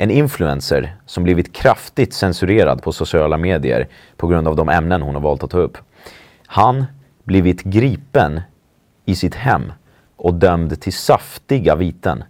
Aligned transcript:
en 0.00 0.10
influencer 0.10 0.96
som 1.06 1.24
blivit 1.24 1.52
kraftigt 1.52 2.14
censurerad 2.14 2.82
på 2.82 2.92
sociala 2.92 3.36
medier 3.36 3.88
på 4.16 4.26
grund 4.26 4.48
av 4.48 4.56
de 4.56 4.68
ämnen 4.68 5.02
hon 5.02 5.14
har 5.14 5.22
valt 5.22 5.42
att 5.42 5.50
ta 5.50 5.58
upp. 5.58 5.78
Han, 6.46 6.84
blivit 7.24 7.62
gripen 7.62 8.40
i 9.04 9.14
sitt 9.14 9.34
hem 9.34 9.72
och 10.16 10.34
dömd 10.34 10.80
till 10.80 10.92
saftiga 10.92 11.74
viten 11.74 12.24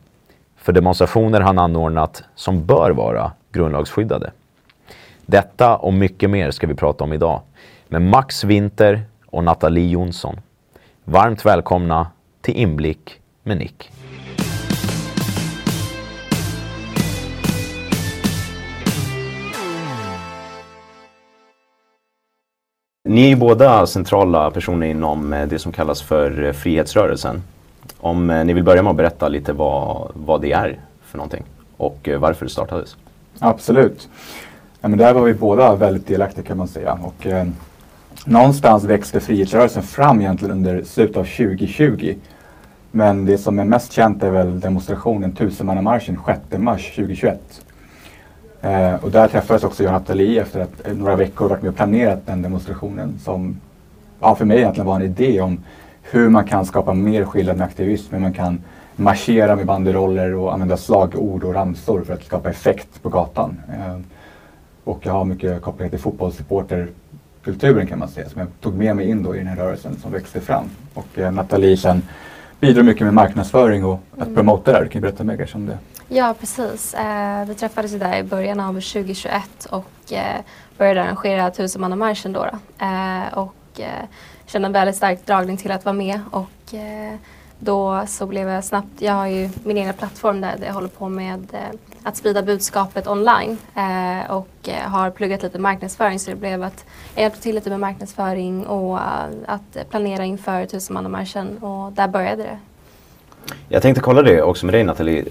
för 0.56 0.72
demonstrationer 0.72 1.40
han 1.40 1.58
anordnat 1.58 2.22
som 2.34 2.66
bör 2.66 2.90
vara 2.90 3.32
grundlagsskyddade. 3.52 4.30
Detta 5.26 5.76
och 5.76 5.92
mycket 5.92 6.30
mer 6.30 6.50
ska 6.50 6.66
vi 6.66 6.74
prata 6.74 7.04
om 7.04 7.12
idag 7.12 7.40
med 7.88 8.02
Max 8.02 8.44
Winter 8.44 9.02
och 9.26 9.44
Nathalie 9.44 9.88
Jonsson. 9.88 10.40
Varmt 11.04 11.46
välkomna 11.46 12.06
till 12.40 12.54
Inblick 12.54 13.20
med 13.42 13.58
Nick. 13.58 13.90
Ni 23.10 23.24
är 23.24 23.28
ju 23.28 23.36
båda 23.36 23.86
centrala 23.86 24.50
personer 24.50 24.86
inom 24.86 25.32
eh, 25.32 25.46
det 25.46 25.58
som 25.58 25.72
kallas 25.72 26.02
för 26.02 26.44
eh, 26.44 26.52
frihetsrörelsen. 26.52 27.42
Om 27.98 28.30
eh, 28.30 28.44
ni 28.44 28.52
vill 28.52 28.64
börja 28.64 28.82
med 28.82 28.90
att 28.90 28.96
berätta 28.96 29.28
lite 29.28 29.52
vad, 29.52 30.10
vad 30.14 30.40
det 30.40 30.52
är 30.52 30.78
för 31.02 31.18
någonting 31.18 31.44
och 31.76 32.08
varför 32.18 32.46
det 32.46 32.50
startades. 32.50 32.96
Absolut. 33.38 34.08
Ja, 34.80 34.88
men 34.88 34.98
där 34.98 35.14
var 35.14 35.22
vi 35.22 35.34
båda 35.34 35.74
väldigt 35.74 36.06
delaktiga 36.06 36.44
kan 36.44 36.58
man 36.58 36.68
säga. 36.68 36.98
Och, 37.02 37.26
eh, 37.26 37.46
någonstans 38.24 38.84
växte 38.84 39.20
frihetsrörelsen 39.20 39.82
fram 39.82 40.20
egentligen 40.20 40.52
under 40.52 40.82
slutet 40.82 41.16
av 41.16 41.24
2020. 41.24 42.14
Men 42.90 43.26
det 43.26 43.38
som 43.38 43.58
är 43.58 43.64
mest 43.64 43.92
känt 43.92 44.22
är 44.22 44.30
väl 44.30 44.60
demonstrationen 44.60 45.32
Tusenmannamarschen 45.32 46.18
6 46.26 46.58
mars 46.58 46.92
2021. 46.96 47.40
Eh, 48.62 48.94
och 48.94 49.10
där 49.10 49.28
träffades 49.28 49.64
också 49.64 49.84
Jan 49.84 49.94
Attali 49.94 50.38
efter 50.38 50.60
att 50.60 50.86
eh, 50.86 50.94
några 50.94 51.16
veckor 51.16 51.48
varit 51.48 51.62
med 51.62 51.68
och 51.68 51.76
planerat 51.76 52.26
den 52.26 52.42
demonstrationen 52.42 53.18
som 53.24 53.60
ja, 54.20 54.34
för 54.34 54.44
mig 54.44 54.58
egentligen 54.58 54.86
var 54.86 54.96
en 54.96 55.02
idé 55.02 55.40
om 55.40 55.64
hur 56.02 56.28
man 56.28 56.44
kan 56.44 56.66
skapa 56.66 56.94
mer 56.94 57.24
skillnad 57.24 57.56
med 57.56 57.66
aktivism, 57.66 58.14
hur 58.14 58.20
man 58.20 58.32
kan 58.32 58.62
marschera 58.96 59.56
med 59.56 59.66
banderoller 59.66 60.34
och 60.34 60.52
använda 60.52 60.76
slagord 60.76 61.44
och 61.44 61.54
ramsor 61.54 62.02
för 62.04 62.14
att 62.14 62.24
skapa 62.24 62.50
effekt 62.50 63.02
på 63.02 63.08
gatan. 63.08 63.60
Eh, 63.68 63.98
och 64.84 65.06
jag 65.06 65.12
har 65.12 65.24
mycket 65.24 65.62
kopplingar 65.62 65.90
till 65.90 65.98
fotbollssupporterkulturen 65.98 67.86
kan 67.86 67.98
man 67.98 68.08
säga 68.08 68.28
som 68.28 68.40
jag 68.40 68.48
tog 68.60 68.74
med 68.74 68.96
mig 68.96 69.08
in 69.08 69.22
då 69.22 69.34
i 69.34 69.38
den 69.38 69.46
här 69.46 69.56
rörelsen 69.56 69.96
som 70.02 70.12
växte 70.12 70.40
fram. 70.40 70.64
Och 70.94 71.18
eh, 71.18 71.32
Nathalie 71.32 71.76
sen 71.76 72.02
bidrar 72.60 72.82
mycket 72.82 73.02
med 73.02 73.14
marknadsföring 73.14 73.84
och 73.84 74.00
att 74.12 74.22
mm. 74.22 74.34
promota 74.34 74.70
det 74.70 74.76
här. 74.76 74.84
Du 74.84 74.90
kan 74.90 75.02
berätta 75.02 75.24
mer 75.24 75.50
om 75.54 75.66
det. 75.66 75.78
Ja 76.08 76.34
precis. 76.40 76.94
Eh, 76.94 77.44
vi 77.44 77.54
träffades 77.54 77.92
där 77.92 78.18
i 78.18 78.22
början 78.22 78.60
av 78.60 78.72
2021 78.72 79.64
och 79.70 80.12
eh, 80.12 80.40
började 80.78 81.02
arrangera 81.02 81.50
tusenmannamarschen 81.50 82.32
då. 82.32 82.40
då. 82.40 82.84
Eh, 82.84 83.38
och 83.38 83.80
eh, 83.80 84.04
kände 84.46 84.66
en 84.66 84.72
väldigt 84.72 84.96
stark 84.96 85.26
dragning 85.26 85.56
till 85.56 85.70
att 85.70 85.84
vara 85.84 85.92
med 85.92 86.20
och 86.30 86.74
eh, 86.74 87.14
då 87.58 88.04
så 88.06 88.26
blev 88.26 88.48
jag 88.48 88.64
snabbt, 88.64 88.88
jag 88.98 89.12
har 89.12 89.26
ju 89.26 89.50
min 89.64 89.76
egen 89.76 89.94
plattform 89.94 90.40
där, 90.40 90.56
där 90.58 90.66
jag 90.66 90.74
håller 90.74 90.88
på 90.88 91.08
med 91.08 91.46
eh, 91.52 91.78
att 92.02 92.16
sprida 92.16 92.42
budskapet 92.42 93.06
online 93.06 93.58
eh, 93.74 94.30
och 94.30 94.68
eh, 94.68 94.90
har 94.90 95.10
pluggat 95.10 95.42
lite 95.42 95.58
marknadsföring 95.58 96.18
så 96.18 96.30
det 96.30 96.36
blev 96.36 96.62
att 96.62 96.84
jag 97.14 97.22
hjälpte 97.22 97.42
till 97.42 97.54
lite 97.54 97.70
med 97.70 97.80
marknadsföring 97.80 98.66
och 98.66 98.94
uh, 98.94 99.00
att 99.46 99.90
planera 99.90 100.24
inför 100.24 100.66
tusenmannamarschen 100.66 101.58
och 101.58 101.92
där 101.92 102.08
började 102.08 102.42
det. 102.42 102.58
Jag 103.68 103.82
tänkte 103.82 104.00
kolla 104.00 104.22
det 104.22 104.42
också 104.42 104.66
med 104.66 104.74
dig 104.74 104.84
Nathalie. 104.84 105.24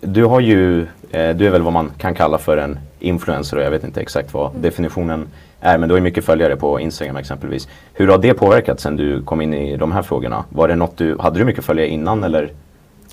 Du 0.00 0.24
har 0.24 0.40
ju, 0.40 0.82
eh, 1.10 1.36
du 1.36 1.46
är 1.46 1.50
väl 1.50 1.62
vad 1.62 1.72
man 1.72 1.90
kan 1.98 2.14
kalla 2.14 2.38
för 2.38 2.56
en 2.56 2.78
influencer 2.98 3.56
och 3.56 3.62
jag 3.62 3.70
vet 3.70 3.84
inte 3.84 4.00
exakt 4.00 4.34
vad 4.34 4.50
mm. 4.50 4.62
definitionen 4.62 5.28
är 5.60 5.78
men 5.78 5.88
du 5.88 5.92
har 5.92 5.98
ju 5.98 6.02
mycket 6.02 6.24
följare 6.24 6.56
på 6.56 6.80
Instagram 6.80 7.16
exempelvis. 7.16 7.68
Hur 7.94 8.08
har 8.08 8.18
det 8.18 8.34
påverkat 8.34 8.80
sen 8.80 8.96
du 8.96 9.22
kom 9.22 9.40
in 9.40 9.54
i 9.54 9.76
de 9.76 9.92
här 9.92 10.02
frågorna? 10.02 10.44
Var 10.48 10.68
det 10.68 10.76
något 10.76 10.96
du, 10.96 11.18
hade 11.18 11.38
du 11.38 11.44
mycket 11.44 11.64
följare 11.64 11.88
innan 11.88 12.24
eller 12.24 12.52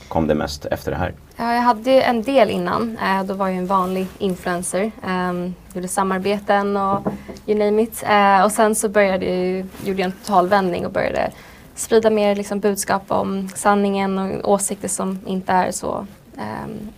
kom 0.08 0.28
det 0.28 0.36
mest 0.36 0.66
efter 0.66 0.92
det 0.92 0.98
här? 0.98 1.14
Ja, 1.36 1.54
jag 1.54 1.62
hade 1.62 1.92
ju 1.92 2.02
en 2.02 2.22
del 2.24 2.50
innan. 2.50 2.98
Eh, 2.98 3.24
då 3.24 3.34
var 3.34 3.48
jag 3.48 3.58
en 3.58 3.68
vanlig 3.68 4.08
influencer. 4.18 4.92
Eh, 5.08 5.50
gjorde 5.74 5.88
samarbeten 5.88 6.78
och 6.78 7.08
you 7.46 7.60
name 7.60 7.82
it. 7.82 8.04
Eh, 8.10 8.44
och 8.44 8.52
sen 8.52 8.76
så 8.76 8.90
började 8.90 9.26
jag, 9.26 9.66
gjorde 9.84 10.02
jag 10.02 10.06
en 10.06 10.12
totalvändning 10.12 10.86
och 10.86 10.92
började 10.92 11.32
sprida 11.76 12.10
mer 12.10 12.36
liksom, 12.36 12.60
budskap 12.60 13.04
om 13.08 13.50
sanningen 13.56 14.18
och 14.18 14.52
åsikter 14.52 14.88
som 14.88 15.20
inte 15.26 15.52
är 15.52 15.72
så 15.72 16.08
ehm, 16.38 16.90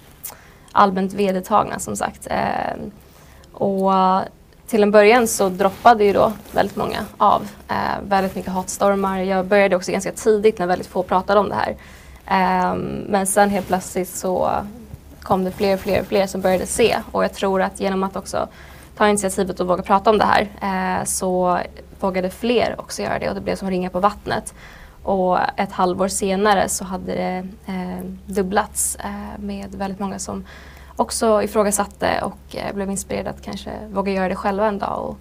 allmänt 0.72 1.14
vedertagna 1.14 1.80
som 1.80 1.96
sagt. 1.96 2.28
Ehm, 2.30 2.92
och 3.54 3.92
till 4.68 4.84
en 4.84 4.92
början 4.92 5.28
så 5.28 5.50
droppade 5.50 6.04
ju 6.04 6.14
då 6.14 6.34
väldigt 6.52 6.76
många 6.76 7.06
av. 7.18 7.48
Eh, 7.68 7.76
väldigt 8.08 8.36
mycket 8.36 8.52
hatstormar. 8.52 9.20
Jag 9.20 9.46
började 9.46 9.76
också 9.76 9.92
ganska 9.92 10.12
tidigt 10.12 10.60
när 10.60 10.68
väldigt 10.68 10.88
få 10.88 11.04
pratade 11.04 11.40
om 11.40 11.50
det 11.50 11.56
här. 11.56 11.76
Um, 12.30 13.06
men 13.08 13.28
sen 13.28 13.50
helt 13.50 13.68
plötsligt 13.68 14.10
så 14.10 14.52
kom 15.22 15.44
det 15.44 15.52
fler 15.52 15.74
och 15.74 15.80
fler 15.80 16.02
och 16.02 16.08
fler 16.08 16.28
som 16.28 16.42
började 16.42 16.66
se 16.66 16.98
och 17.12 17.24
jag 17.24 17.34
tror 17.34 17.62
att 17.62 17.80
genom 17.80 18.04
att 18.04 18.16
också 18.16 18.48
ta 18.98 19.08
initiativet 19.08 19.60
och 19.60 19.68
våga 19.68 19.84
prata 19.84 20.10
om 20.10 20.18
det 20.18 20.26
här 20.26 20.42
uh, 20.64 21.06
så 21.06 21.60
vågade 22.00 22.30
fler 22.30 22.76
också 22.80 23.02
göra 23.02 23.20
det 23.20 23.30
och 23.30 23.36
det 23.36 23.42
blev 23.42 23.56
som 23.56 23.70
ringa 23.70 23.90
på 23.90 24.00
vattnet. 24.00 24.54
Och 25.04 25.38
ett 25.58 25.72
halvår 25.72 26.08
senare 26.08 26.70
så 26.70 26.86
hade 26.86 27.16
det 27.16 27.48
uh, 27.74 28.06
dubblats 28.26 28.98
uh, 29.06 29.44
med 29.44 29.76
väldigt 29.76 30.00
många 30.00 30.20
som 30.20 30.46
också 30.96 31.44
ifrågasatte 31.44 32.22
och 32.24 32.56
blev 32.74 32.92
inspirerade 32.92 33.30
att 33.30 33.42
kanske 33.42 33.72
våga 33.92 34.12
göra 34.12 34.30
det 34.30 34.36
själva 34.36 34.68
en 34.68 34.80
dag. 34.80 35.04
Och, 35.04 35.18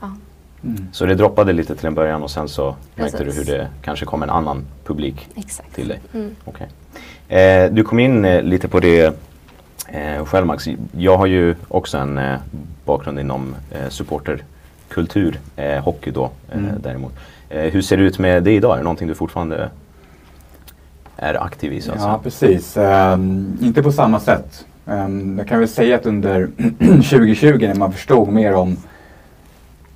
ja. 0.00 0.16
Mm. 0.64 0.88
Så 0.92 1.06
det 1.06 1.14
droppade 1.14 1.52
lite 1.52 1.76
till 1.76 1.86
en 1.86 1.94
början 1.94 2.22
och 2.22 2.30
sen 2.30 2.48
så 2.48 2.76
Precis. 2.94 3.12
märkte 3.12 3.24
du 3.24 3.32
hur 3.32 3.44
det 3.44 3.68
kanske 3.82 4.04
kom 4.06 4.22
en 4.22 4.30
annan 4.30 4.64
publik 4.84 5.28
Exakt. 5.34 5.74
till 5.74 5.88
dig. 5.88 6.00
Mm. 6.14 6.36
Okay. 6.44 6.66
Eh, 7.28 7.72
du 7.72 7.84
kom 7.84 7.98
in 7.98 8.24
eh, 8.24 8.42
lite 8.42 8.68
på 8.68 8.80
det 8.80 9.14
eh, 9.88 10.24
själv 10.24 10.46
Max. 10.46 10.68
Jag 10.96 11.16
har 11.16 11.26
ju 11.26 11.54
också 11.68 11.98
en 11.98 12.18
eh, 12.18 12.38
bakgrund 12.84 13.20
inom 13.20 13.54
eh, 13.70 13.88
supporterkultur, 13.88 15.40
eh, 15.56 15.84
hockey 15.84 16.10
då 16.10 16.30
eh, 16.50 16.58
mm. 16.58 16.74
däremot. 16.82 17.12
hur 17.48 17.82
ser 17.82 17.96
det 17.96 18.02
ut 18.02 18.18
med 18.18 18.42
det 18.42 18.52
idag? 18.52 18.72
Är 18.72 18.76
det 18.76 18.84
någonting 18.84 19.08
du 19.08 19.14
fortfarande 19.14 19.70
är 21.16 21.42
aktiv 21.44 21.72
i? 21.72 21.80
Så 21.80 21.92
ja, 21.96 22.20
precis. 22.22 22.76
Um, 22.76 23.58
inte 23.60 23.82
på 23.82 23.92
samma 23.92 24.20
sätt. 24.20 24.66
Um, 24.84 25.38
jag 25.38 25.48
kan 25.48 25.58
väl 25.58 25.68
säga 25.68 25.96
att 25.96 26.06
under 26.06 26.48
2020 26.78 27.58
när 27.60 27.74
man 27.74 27.92
förstod 27.92 28.28
mer 28.28 28.54
om 28.54 28.76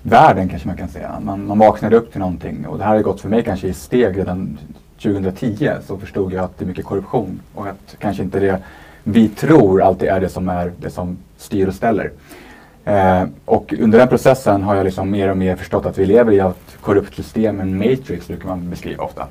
världen 0.07 0.49
kanske 0.49 0.69
man 0.69 0.77
kan 0.77 0.89
säga. 0.89 1.21
Man, 1.21 1.47
man 1.47 1.59
vaknade 1.59 1.97
upp 1.97 2.13
till 2.13 2.21
någonting 2.21 2.67
och 2.67 2.79
det 2.79 2.85
här 2.85 2.95
har 2.95 3.03
gått 3.03 3.21
för 3.21 3.29
mig 3.29 3.43
kanske 3.45 3.69
i 3.69 3.73
steg 3.73 4.19
redan 4.19 4.59
2010 5.03 5.71
så 5.87 5.99
förstod 5.99 6.33
jag 6.33 6.45
att 6.45 6.59
det 6.59 6.65
är 6.65 6.67
mycket 6.67 6.85
korruption 6.85 7.41
och 7.55 7.67
att 7.67 7.97
kanske 7.99 8.23
inte 8.23 8.41
det 8.41 8.59
vi 9.03 9.29
tror 9.29 9.83
alltid 9.83 10.09
är 10.09 10.21
det 10.21 10.29
som 10.29 10.49
är 10.49 10.73
det 10.81 10.91
som 10.91 11.17
styr 11.37 11.69
och 11.69 11.75
ställer. 11.75 12.11
Eh, 12.85 13.25
och 13.45 13.75
under 13.79 13.99
den 13.99 14.09
processen 14.09 14.63
har 14.63 14.75
jag 14.75 14.85
liksom 14.85 15.11
mer 15.11 15.31
och 15.31 15.37
mer 15.37 15.57
förstått 15.57 15.87
att 15.87 15.99
vi 15.99 16.07
lever 16.07 16.33
i 16.33 16.39
ett 16.39 16.77
korrupt 16.81 17.17
system, 17.17 17.61
en 17.61 17.79
matrix 17.79 18.29
brukar 18.29 18.49
man 18.49 18.71
beskriva 18.71 19.05
ofta. 19.05 19.27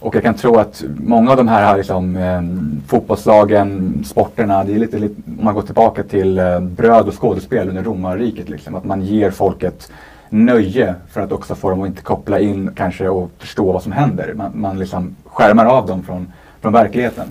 Och 0.00 0.14
jag 0.14 0.22
kan 0.22 0.34
tro 0.34 0.56
att 0.56 0.84
många 0.96 1.30
av 1.30 1.36
de 1.36 1.48
här 1.48 1.76
liksom, 1.76 2.16
eh, 2.16 2.42
fotbollslagen, 2.86 4.02
sporterna, 4.06 4.64
det 4.64 4.74
är 4.74 4.78
lite, 4.78 4.98
lite, 4.98 5.22
om 5.38 5.44
man 5.44 5.54
går 5.54 5.62
tillbaka 5.62 6.02
till 6.02 6.38
eh, 6.38 6.60
bröd 6.60 7.08
och 7.08 7.20
skådespel 7.20 7.68
under 7.68 7.82
romarriket, 7.82 8.48
liksom, 8.48 8.74
att 8.74 8.84
man 8.84 9.02
ger 9.02 9.30
folket 9.30 9.92
nöje 10.30 10.94
för 11.10 11.20
att 11.20 11.32
också 11.32 11.54
få 11.54 11.70
dem 11.70 11.82
att 11.82 11.88
inte 11.88 12.02
koppla 12.02 12.40
in 12.40 12.70
kanske 12.76 13.08
och 13.08 13.30
förstå 13.38 13.72
vad 13.72 13.82
som 13.82 13.92
händer. 13.92 14.32
Man, 14.34 14.50
man 14.54 14.78
liksom 14.78 15.16
skärmar 15.24 15.66
av 15.66 15.86
dem 15.86 16.02
från, 16.02 16.32
från 16.60 16.72
verkligheten. 16.72 17.28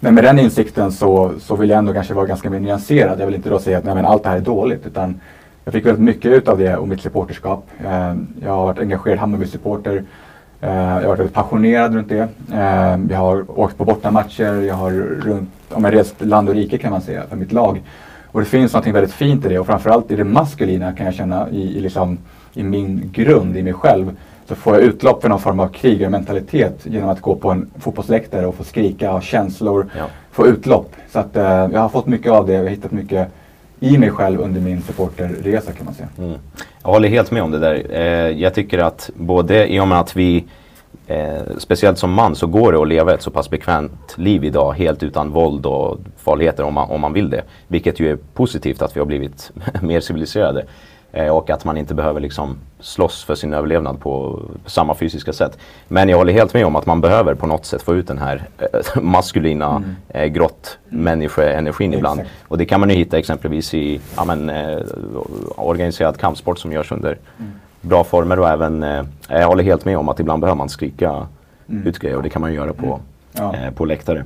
Men 0.00 0.14
med 0.14 0.24
den 0.24 0.38
insikten 0.38 0.92
så, 0.92 1.32
så 1.40 1.56
vill 1.56 1.70
jag 1.70 1.78
ändå 1.78 1.92
kanske 1.92 2.14
vara 2.14 2.26
ganska 2.26 2.50
mer 2.50 2.60
nyanserad. 2.60 3.20
Jag 3.20 3.26
vill 3.26 3.34
inte 3.34 3.50
då 3.50 3.58
säga 3.58 3.78
att 3.78 3.84
nej, 3.84 3.94
men 3.94 4.06
allt 4.06 4.22
det 4.22 4.28
här 4.28 4.36
är 4.36 4.40
dåligt 4.40 4.86
utan 4.86 5.20
jag 5.64 5.72
fick 5.72 5.86
väldigt 5.86 6.04
mycket 6.04 6.32
ut 6.32 6.48
av 6.48 6.58
det 6.58 6.76
och 6.76 6.88
mitt 6.88 7.00
supporterskap. 7.00 7.66
Eh, 7.84 8.14
jag 8.42 8.50
har 8.50 8.66
varit 8.66 8.78
engagerad 8.78 9.18
Hammarby-supporter. 9.18 10.04
Eh, 10.60 10.70
jag 10.70 11.00
har 11.00 11.06
varit 11.06 11.18
väldigt 11.18 11.34
passionerad 11.34 11.94
runt 11.94 12.08
det. 12.08 12.28
Eh, 12.52 12.98
jag 13.10 13.18
har 13.18 13.60
åkt 13.60 13.78
på 13.78 13.84
bortamatcher, 13.84 14.62
jag 14.62 14.74
har 14.74 14.90
runt, 15.24 15.50
om 15.70 15.84
jag 15.84 15.94
rest 15.94 16.14
land 16.18 16.48
och 16.48 16.54
rike 16.54 16.78
kan 16.78 16.90
man 16.90 17.00
säga 17.00 17.22
för 17.28 17.36
mitt 17.36 17.52
lag. 17.52 17.82
Och 18.26 18.40
det 18.40 18.46
finns 18.46 18.74
något 18.74 18.86
väldigt 18.86 19.12
fint 19.12 19.46
i 19.46 19.48
det 19.48 19.58
och 19.58 19.66
framförallt 19.66 20.10
i 20.10 20.16
det 20.16 20.24
maskulina 20.24 20.92
kan 20.92 21.06
jag 21.06 21.14
känna 21.14 21.50
i, 21.50 21.78
i, 21.78 21.80
liksom, 21.80 22.18
i 22.54 22.62
min 22.62 23.10
grund, 23.12 23.56
i 23.56 23.62
mig 23.62 23.72
själv. 23.72 24.16
Så 24.48 24.54
får 24.54 24.74
jag 24.74 24.82
utlopp 24.82 25.22
för 25.22 25.28
någon 25.28 25.40
form 25.40 25.60
av 25.60 25.68
krigarmentalitet 25.68 26.80
genom 26.82 27.08
att 27.08 27.20
gå 27.20 27.34
på 27.34 27.50
en 27.50 27.70
fotbollsläktare 27.78 28.46
och 28.46 28.54
få 28.54 28.64
skrika, 28.64 29.10
ha 29.10 29.20
känslor, 29.20 29.86
ja. 29.98 30.04
få 30.30 30.46
utlopp. 30.46 30.92
Så 31.12 31.18
att, 31.18 31.36
eh, 31.36 31.44
jag 31.44 31.80
har 31.80 31.88
fått 31.88 32.06
mycket 32.06 32.32
av 32.32 32.46
det, 32.46 32.52
jag 32.52 32.62
har 32.62 32.68
hittat 32.68 32.92
mycket 32.92 33.28
i 33.80 33.98
mig 33.98 34.10
själv 34.10 34.40
under 34.40 34.60
min 34.60 34.82
supporterresa 34.82 35.72
kan 35.72 35.84
man 35.84 35.94
säga. 35.94 36.08
Mm. 36.18 36.38
Jag 36.82 36.90
håller 36.90 37.08
helt 37.08 37.30
med 37.30 37.42
om 37.42 37.50
det 37.50 37.58
där. 37.58 37.86
Eh, 37.90 38.40
jag 38.42 38.54
tycker 38.54 38.78
att 38.78 39.10
både 39.14 39.72
i 39.72 39.80
och 39.80 39.88
med 39.88 40.00
att 40.00 40.16
vi 40.16 40.44
Eh, 41.08 41.42
speciellt 41.58 41.98
som 41.98 42.12
man 42.12 42.34
så 42.34 42.46
går 42.46 42.72
det 42.72 42.80
att 42.80 42.88
leva 42.88 43.14
ett 43.14 43.22
så 43.22 43.30
pass 43.30 43.50
bekvämt 43.50 44.14
liv 44.18 44.44
idag 44.44 44.72
helt 44.72 45.02
utan 45.02 45.30
våld 45.30 45.66
och 45.66 45.98
farligheter 46.16 46.64
om 46.64 46.74
man, 46.74 46.90
om 46.90 47.00
man 47.00 47.12
vill 47.12 47.30
det. 47.30 47.42
Vilket 47.68 48.00
ju 48.00 48.12
är 48.12 48.16
positivt 48.16 48.82
att 48.82 48.96
vi 48.96 49.00
har 49.00 49.06
blivit 49.06 49.52
mer 49.82 50.00
civiliserade. 50.00 50.66
Eh, 51.16 51.28
och 51.28 51.50
att 51.50 51.64
man 51.64 51.76
inte 51.76 51.94
behöver 51.94 52.20
liksom 52.20 52.56
slåss 52.80 53.24
för 53.24 53.34
sin 53.34 53.54
överlevnad 53.54 54.00
på 54.00 54.42
samma 54.66 54.94
fysiska 54.94 55.32
sätt. 55.32 55.58
Men 55.88 56.08
jag 56.08 56.16
håller 56.16 56.32
helt 56.32 56.54
med 56.54 56.66
om 56.66 56.76
att 56.76 56.86
man 56.86 57.00
behöver 57.00 57.34
på 57.34 57.46
något 57.46 57.66
sätt 57.66 57.82
få 57.82 57.94
ut 57.94 58.08
den 58.08 58.18
här 58.18 58.48
eh, 58.58 59.02
maskulina 59.02 59.76
mm. 59.76 59.96
eh, 60.08 60.26
grått 60.26 60.78
människoenergin 60.88 61.94
ibland. 61.94 62.20
Och 62.48 62.58
det 62.58 62.64
kan 62.64 62.80
man 62.80 62.90
ju 62.90 62.96
hitta 62.96 63.18
exempelvis 63.18 63.74
i 63.74 64.00
ja, 64.16 64.24
men, 64.24 64.50
eh, 64.50 64.78
organiserad 65.56 66.18
kampsport 66.18 66.58
som 66.58 66.72
görs 66.72 66.92
under 66.92 67.18
mm 67.38 67.52
bra 67.86 68.04
former 68.04 68.38
och 68.38 68.48
även, 68.48 68.82
eh, 68.82 69.04
jag 69.28 69.46
håller 69.46 69.64
helt 69.64 69.84
med 69.84 69.98
om 69.98 70.08
att 70.08 70.20
ibland 70.20 70.40
behöver 70.40 70.56
man 70.56 70.68
skrika 70.68 71.26
mm. 71.68 71.86
ut 71.86 71.98
grejer 71.98 72.16
och 72.16 72.22
det 72.22 72.30
kan 72.30 72.42
man 72.42 72.52
göra 72.52 72.72
på, 72.72 72.86
mm. 72.86 73.00
ja. 73.32 73.54
eh, 73.56 73.70
på 73.70 73.84
läktare. 73.84 74.24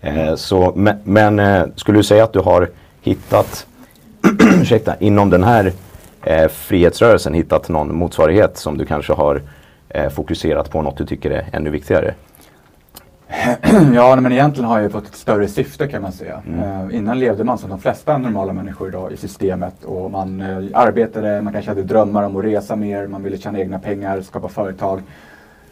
Eh, 0.00 0.34
så, 0.34 0.72
men, 0.76 0.96
men 1.04 1.72
skulle 1.76 1.98
du 1.98 2.02
säga 2.02 2.24
att 2.24 2.32
du 2.32 2.38
har 2.38 2.70
hittat, 3.02 3.66
ursäkta, 4.60 4.94
inom 4.98 5.30
den 5.30 5.44
här 5.44 5.72
eh, 6.22 6.48
frihetsrörelsen 6.48 7.34
hittat 7.34 7.68
någon 7.68 7.96
motsvarighet 7.96 8.56
som 8.56 8.78
du 8.78 8.84
kanske 8.84 9.12
har 9.12 9.42
eh, 9.88 10.08
fokuserat 10.08 10.70
på 10.70 10.82
något 10.82 10.96
du 10.96 11.06
tycker 11.06 11.30
är 11.30 11.46
ännu 11.52 11.70
viktigare? 11.70 12.14
ja, 13.94 14.16
men 14.20 14.32
egentligen 14.32 14.68
har 14.68 14.80
jag 14.80 14.92
fått 14.92 15.06
ett 15.06 15.14
större 15.14 15.48
syfte 15.48 15.86
kan 15.86 16.02
man 16.02 16.12
säga. 16.12 16.42
Mm. 16.46 16.86
Uh, 16.86 16.96
innan 16.96 17.18
levde 17.18 17.44
man 17.44 17.58
som 17.58 17.70
de 17.70 17.80
flesta 17.80 18.18
normala 18.18 18.52
människor 18.52 18.88
idag 18.88 19.12
i 19.12 19.16
systemet 19.16 19.84
och 19.84 20.10
man 20.10 20.40
uh, 20.40 20.70
arbetade, 20.74 21.42
man 21.42 21.52
kanske 21.52 21.70
hade 21.70 21.82
drömmar 21.82 22.22
om 22.22 22.36
att 22.36 22.44
resa 22.44 22.76
mer, 22.76 23.06
man 23.06 23.22
ville 23.22 23.38
tjäna 23.38 23.58
egna 23.58 23.78
pengar, 23.78 24.20
skapa 24.20 24.48
företag. 24.48 25.02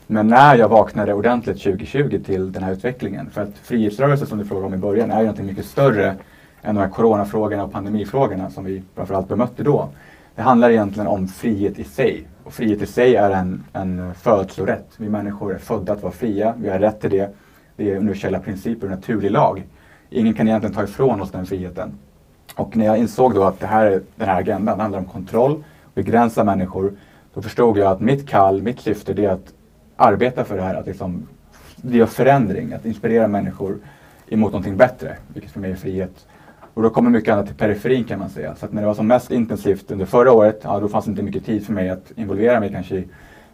Men 0.06 0.28
när 0.28 0.56
jag 0.56 0.68
vaknade 0.68 1.14
ordentligt 1.14 1.62
2020 1.62 2.20
till 2.26 2.52
den 2.52 2.62
här 2.62 2.72
utvecklingen, 2.72 3.30
för 3.30 3.42
att 3.42 3.58
frihetsrörelsen 3.62 4.26
som 4.26 4.38
du 4.38 4.44
frågade 4.44 4.66
om 4.66 4.74
i 4.74 4.76
början 4.76 5.10
är 5.10 5.16
ju 5.16 5.22
någonting 5.22 5.46
mycket 5.46 5.66
större 5.66 6.14
än 6.62 6.74
de 6.74 6.80
här 6.80 6.88
coronafrågorna 6.88 7.64
och 7.64 7.72
pandemifrågorna 7.72 8.50
som 8.50 8.64
vi 8.64 8.82
framförallt 8.94 9.28
bemötte 9.28 9.62
då. 9.62 9.88
Det 10.36 10.42
handlar 10.42 10.70
egentligen 10.70 11.06
om 11.06 11.28
frihet 11.28 11.78
i 11.78 11.84
sig. 11.84 12.26
Och 12.44 12.52
frihet 12.52 12.82
i 12.82 12.86
sig 12.86 13.16
är 13.16 13.30
en, 13.30 13.64
en 13.72 14.14
födslorätt. 14.14 14.86
Vi 14.96 15.08
människor 15.08 15.54
är 15.54 15.58
födda 15.58 15.92
att 15.92 16.02
vara 16.02 16.12
fria, 16.12 16.54
vi 16.58 16.68
har 16.68 16.78
rätt 16.78 17.00
till 17.00 17.10
det. 17.10 17.30
Det 17.76 17.90
är 17.90 17.96
universella 17.96 18.38
principer 18.38 18.86
och 18.86 18.90
naturlig 18.90 19.30
lag. 19.30 19.62
Ingen 20.10 20.34
kan 20.34 20.48
egentligen 20.48 20.74
ta 20.74 20.84
ifrån 20.84 21.20
oss 21.20 21.30
den 21.30 21.46
friheten. 21.46 21.98
Och 22.56 22.76
när 22.76 22.86
jag 22.86 22.98
insåg 22.98 23.34
då 23.34 23.44
att 23.44 23.60
det 23.60 23.66
här, 23.66 24.02
den 24.16 24.28
här 24.28 24.40
agendan 24.40 24.80
handlar 24.80 24.98
om 24.98 25.04
kontroll, 25.04 25.64
begränsa 25.94 26.44
människor, 26.44 26.92
då 27.34 27.42
förstod 27.42 27.78
jag 27.78 27.92
att 27.92 28.00
mitt 28.00 28.28
kall, 28.28 28.62
mitt 28.62 28.80
syfte, 28.80 29.14
det 29.14 29.24
är 29.24 29.30
att 29.30 29.54
arbeta 29.96 30.44
för 30.44 30.56
det 30.56 30.62
här, 30.62 30.74
att 30.74 30.86
liksom 30.86 31.28
driva 31.76 32.06
förändring, 32.06 32.72
att 32.72 32.86
inspirera 32.86 33.28
människor 33.28 33.78
emot 34.28 34.52
någonting 34.52 34.76
bättre, 34.76 35.16
vilket 35.34 35.52
för 35.52 35.60
mig 35.60 35.70
är 35.70 35.76
frihet. 35.76 36.26
Och 36.76 36.82
då 36.82 36.90
kommer 36.90 37.10
mycket 37.10 37.32
annat 37.32 37.46
till 37.46 37.56
periferin 37.56 38.04
kan 38.04 38.18
man 38.18 38.30
säga. 38.30 38.54
Så 38.54 38.66
att 38.66 38.72
när 38.72 38.82
det 38.82 38.86
var 38.86 38.94
som 38.94 39.06
mest 39.06 39.30
intensivt 39.30 39.90
under 39.90 40.06
förra 40.06 40.32
året, 40.32 40.60
ja, 40.62 40.80
då 40.80 40.88
fanns 40.88 41.04
det 41.04 41.10
inte 41.10 41.22
mycket 41.22 41.46
tid 41.46 41.66
för 41.66 41.72
mig 41.72 41.90
att 41.90 42.12
involvera 42.16 42.60
mig 42.60 42.72
kanske 42.72 42.96
i 42.96 43.04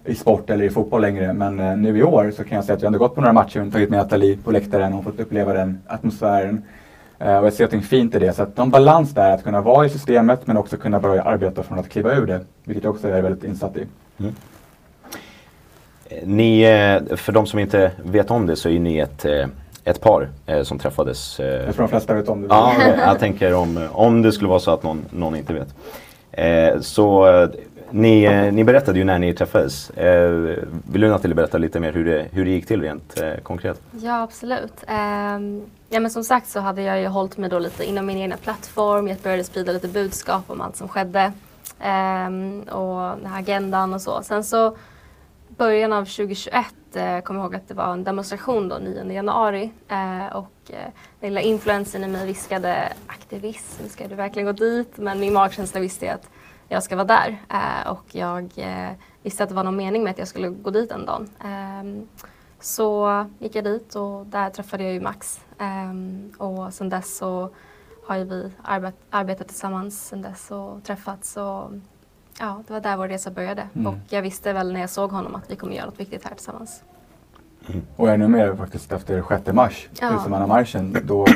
i 0.04 0.14
sport 0.14 0.50
eller 0.50 0.64
i 0.64 0.70
fotboll 0.70 1.00
längre. 1.00 1.32
Men 1.32 1.60
eh, 1.60 1.76
nu 1.76 1.98
i 1.98 2.02
år 2.02 2.30
så 2.36 2.44
kan 2.44 2.56
jag 2.56 2.64
säga 2.64 2.76
att 2.76 2.82
jag 2.82 2.86
ändå 2.86 2.98
gått 2.98 3.14
på 3.14 3.20
några 3.20 3.32
matcher 3.32 3.66
och 3.66 3.72
tagit 3.72 3.90
med 3.90 3.98
Nathalie 3.98 4.36
på 4.36 4.50
läktaren 4.50 4.94
och 4.94 5.04
fått 5.04 5.20
uppleva 5.20 5.52
den 5.52 5.82
atmosfären. 5.86 6.62
Eh, 7.19 7.36
och 7.36 7.46
jag 7.46 7.52
ser 7.52 7.64
någonting 7.64 7.82
fint 7.82 8.14
i 8.14 8.19
det. 8.19 8.32
Så 8.32 8.42
att 8.42 8.56
någon 8.56 8.70
balans 8.70 9.14
där, 9.14 9.34
att 9.34 9.44
kunna 9.44 9.60
vara 9.60 9.86
i 9.86 9.88
systemet 9.88 10.46
men 10.46 10.56
också 10.56 10.76
kunna 10.76 11.00
börja 11.00 11.22
arbeta 11.22 11.62
från 11.62 11.78
att 11.78 11.88
kliva 11.88 12.14
ur 12.14 12.26
det. 12.26 12.40
Vilket 12.64 12.84
jag 12.84 12.94
också 12.94 13.08
är 13.08 13.22
väldigt 13.22 13.44
insatt 13.44 13.76
i. 13.76 13.86
Mm. 14.19 14.34
Eh, 16.08 16.26
ni, 16.26 16.62
eh, 16.62 17.16
för 17.16 17.32
de 17.32 17.46
som 17.46 17.58
inte 17.58 17.92
vet 18.04 18.30
om 18.30 18.46
det 18.46 18.56
så 18.56 18.69
är 18.69 18.80
ni 18.80 18.98
ett, 18.98 19.24
eh, 19.24 19.46
ett 19.84 20.00
par 20.00 20.29
eh, 20.46 20.62
som 20.62 20.79
träffades. 20.79 21.38
Jag 21.38 21.75
tror 21.75 21.82
de 21.82 21.88
flesta 21.88 22.14
vet 22.14 22.29
om 22.29 22.43
det. 22.43 22.49
Ja, 22.50 22.75
jag 22.96 23.19
tänker 23.19 23.55
om, 23.55 23.88
om 23.93 24.23
det 24.23 24.32
skulle 24.32 24.49
vara 24.49 24.61
så 24.61 24.70
att 24.70 24.82
någon, 24.82 25.05
någon 25.11 25.37
inte 25.37 25.52
vet. 25.52 25.75
Så 26.84 27.29
ni, 27.93 28.25
eh, 28.25 28.52
ni 28.52 28.64
berättade 28.64 28.99
ju 28.99 29.05
när 29.05 29.19
ni 29.19 29.34
träffades. 29.34 29.90
Eh, 29.90 30.31
vill 30.93 31.00
du 31.00 31.08
Nathalie 31.08 31.34
berätta 31.34 31.58
lite 31.58 31.81
mer 31.81 31.93
hur 31.93 32.05
det, 32.05 32.26
hur 32.32 32.44
det 32.44 32.50
gick 32.50 32.67
till 32.67 32.82
rent 32.82 33.20
eh, 33.20 33.34
konkret? 33.43 33.81
Ja 33.90 34.23
absolut. 34.23 34.84
Eh, 34.88 34.94
ja, 35.88 36.00
men 36.00 36.11
som 36.11 36.25
sagt 36.25 36.49
så 36.49 36.61
hade 36.61 36.82
jag 36.82 37.00
ju 37.00 37.06
hållit 37.06 37.37
mig 37.37 37.50
då 37.50 37.58
lite 37.58 37.84
inom 37.84 38.06
min 38.06 38.19
egna 38.19 38.37
plattform. 38.37 39.08
Jag 39.08 39.19
började 39.19 39.44
sprida 39.44 39.73
lite 39.73 39.88
budskap 39.88 40.43
om 40.46 40.61
allt 40.61 40.76
som 40.76 40.88
skedde. 40.88 41.32
Ehm, 41.81 42.61
och 42.61 43.17
den 43.17 43.26
här 43.26 43.38
agendan 43.38 43.94
och 43.94 44.02
så. 44.02 44.23
Sen 44.23 44.44
så 44.44 44.76
början 45.62 45.92
av 45.92 46.04
2021 46.04 46.74
eh, 46.94 47.20
kommer 47.20 47.40
jag 47.40 47.44
ihåg 47.44 47.54
att 47.54 47.68
det 47.68 47.74
var 47.74 47.92
en 47.92 48.04
demonstration 48.04 48.68
då 48.68 48.78
9 48.78 49.12
januari. 49.12 49.70
Eh, 49.88 50.36
och 50.36 50.70
eh, 50.70 50.88
den 51.20 51.30
lilla 51.30 51.40
influensen 51.40 52.04
i 52.04 52.08
mig 52.08 52.26
viskade 52.26 52.92
aktivism, 53.06 53.88
ska 53.88 54.08
du 54.08 54.14
verkligen 54.14 54.46
gå 54.46 54.52
dit? 54.52 54.96
Men 54.96 55.20
min 55.20 55.32
magkänsla 55.32 55.80
visste 55.80 56.14
att 56.14 56.30
jag 56.68 56.82
ska 56.82 56.96
vara 56.96 57.06
där. 57.06 57.38
Eh, 57.48 57.90
och 57.90 58.04
jag 58.12 58.50
eh, 58.56 58.90
visste 59.22 59.42
att 59.42 59.48
det 59.48 59.54
var 59.54 59.64
någon 59.64 59.76
mening 59.76 60.04
med 60.04 60.10
att 60.10 60.19
jag 60.19 60.28
skulle 60.28 60.48
gå 60.48 60.70
dit 60.70 60.90
en 60.90 61.06
dag. 61.06 61.26
Eh, 61.40 62.04
så 62.60 63.26
gick 63.38 63.56
jag 63.56 63.64
dit 63.64 63.94
och 63.94 64.26
där 64.26 64.50
träffade 64.50 64.84
jag 64.84 64.92
ju 64.92 65.00
Max. 65.00 65.40
Ehm, 65.58 66.32
och 66.38 66.74
sedan 66.74 66.88
dess 66.88 67.16
så 67.16 67.50
har 68.06 68.16
ju 68.16 68.24
vi 68.24 68.50
arbet, 68.62 68.94
arbetat 69.10 69.48
tillsammans 69.48 70.08
sedan 70.08 70.22
dess 70.22 70.50
och 70.50 70.84
träffats. 70.84 71.36
Och, 71.36 71.70
ja, 72.39 72.62
det 72.67 72.72
var 72.72 72.81
där 72.81 72.96
vår 72.96 73.08
resa 73.08 73.31
började. 73.31 73.69
Mm. 73.74 73.86
Och 73.86 73.94
jag 74.08 74.22
visste 74.22 74.53
väl 74.53 74.72
när 74.72 74.81
jag 74.81 74.91
såg 74.91 75.10
honom 75.10 75.34
att 75.34 75.51
vi 75.51 75.56
kommer 75.56 75.74
göra 75.74 75.86
något 75.86 76.01
viktigt 76.01 76.24
här 76.24 76.34
tillsammans. 76.34 76.82
Mm. 77.69 77.82
Och 77.96 78.08
ännu 78.08 78.29
mer 78.29 78.55
faktiskt 78.55 78.93
efter 78.93 79.24
6 79.29 79.53
mars, 79.53 79.89
ja. 80.01 80.10
Husmannamarschen. 80.10 80.96
Då 81.05 81.27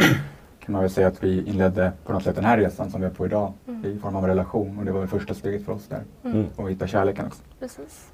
kan 0.66 0.72
man 0.72 0.80
väl 0.80 0.90
säga 0.90 1.08
att 1.08 1.24
vi 1.24 1.48
inledde 1.48 1.92
på 2.04 2.12
något 2.12 2.22
sätt 2.22 2.36
den 2.36 2.44
här 2.44 2.58
resan 2.58 2.90
som 2.90 3.00
vi 3.00 3.06
är 3.06 3.10
på 3.10 3.26
idag 3.26 3.52
mm. 3.68 3.84
i 3.84 3.98
form 3.98 4.16
av 4.16 4.24
en 4.24 4.28
relation 4.28 4.78
och 4.78 4.84
det 4.84 4.92
var 4.92 5.00
det 5.00 5.06
första 5.06 5.34
steget 5.34 5.64
för 5.64 5.72
oss 5.72 5.88
där. 5.88 6.02
Mm. 6.24 6.46
Och 6.56 6.70
hitta 6.70 6.86
kärleken 6.86 7.26
också. 7.26 7.42
Precis. 7.60 8.10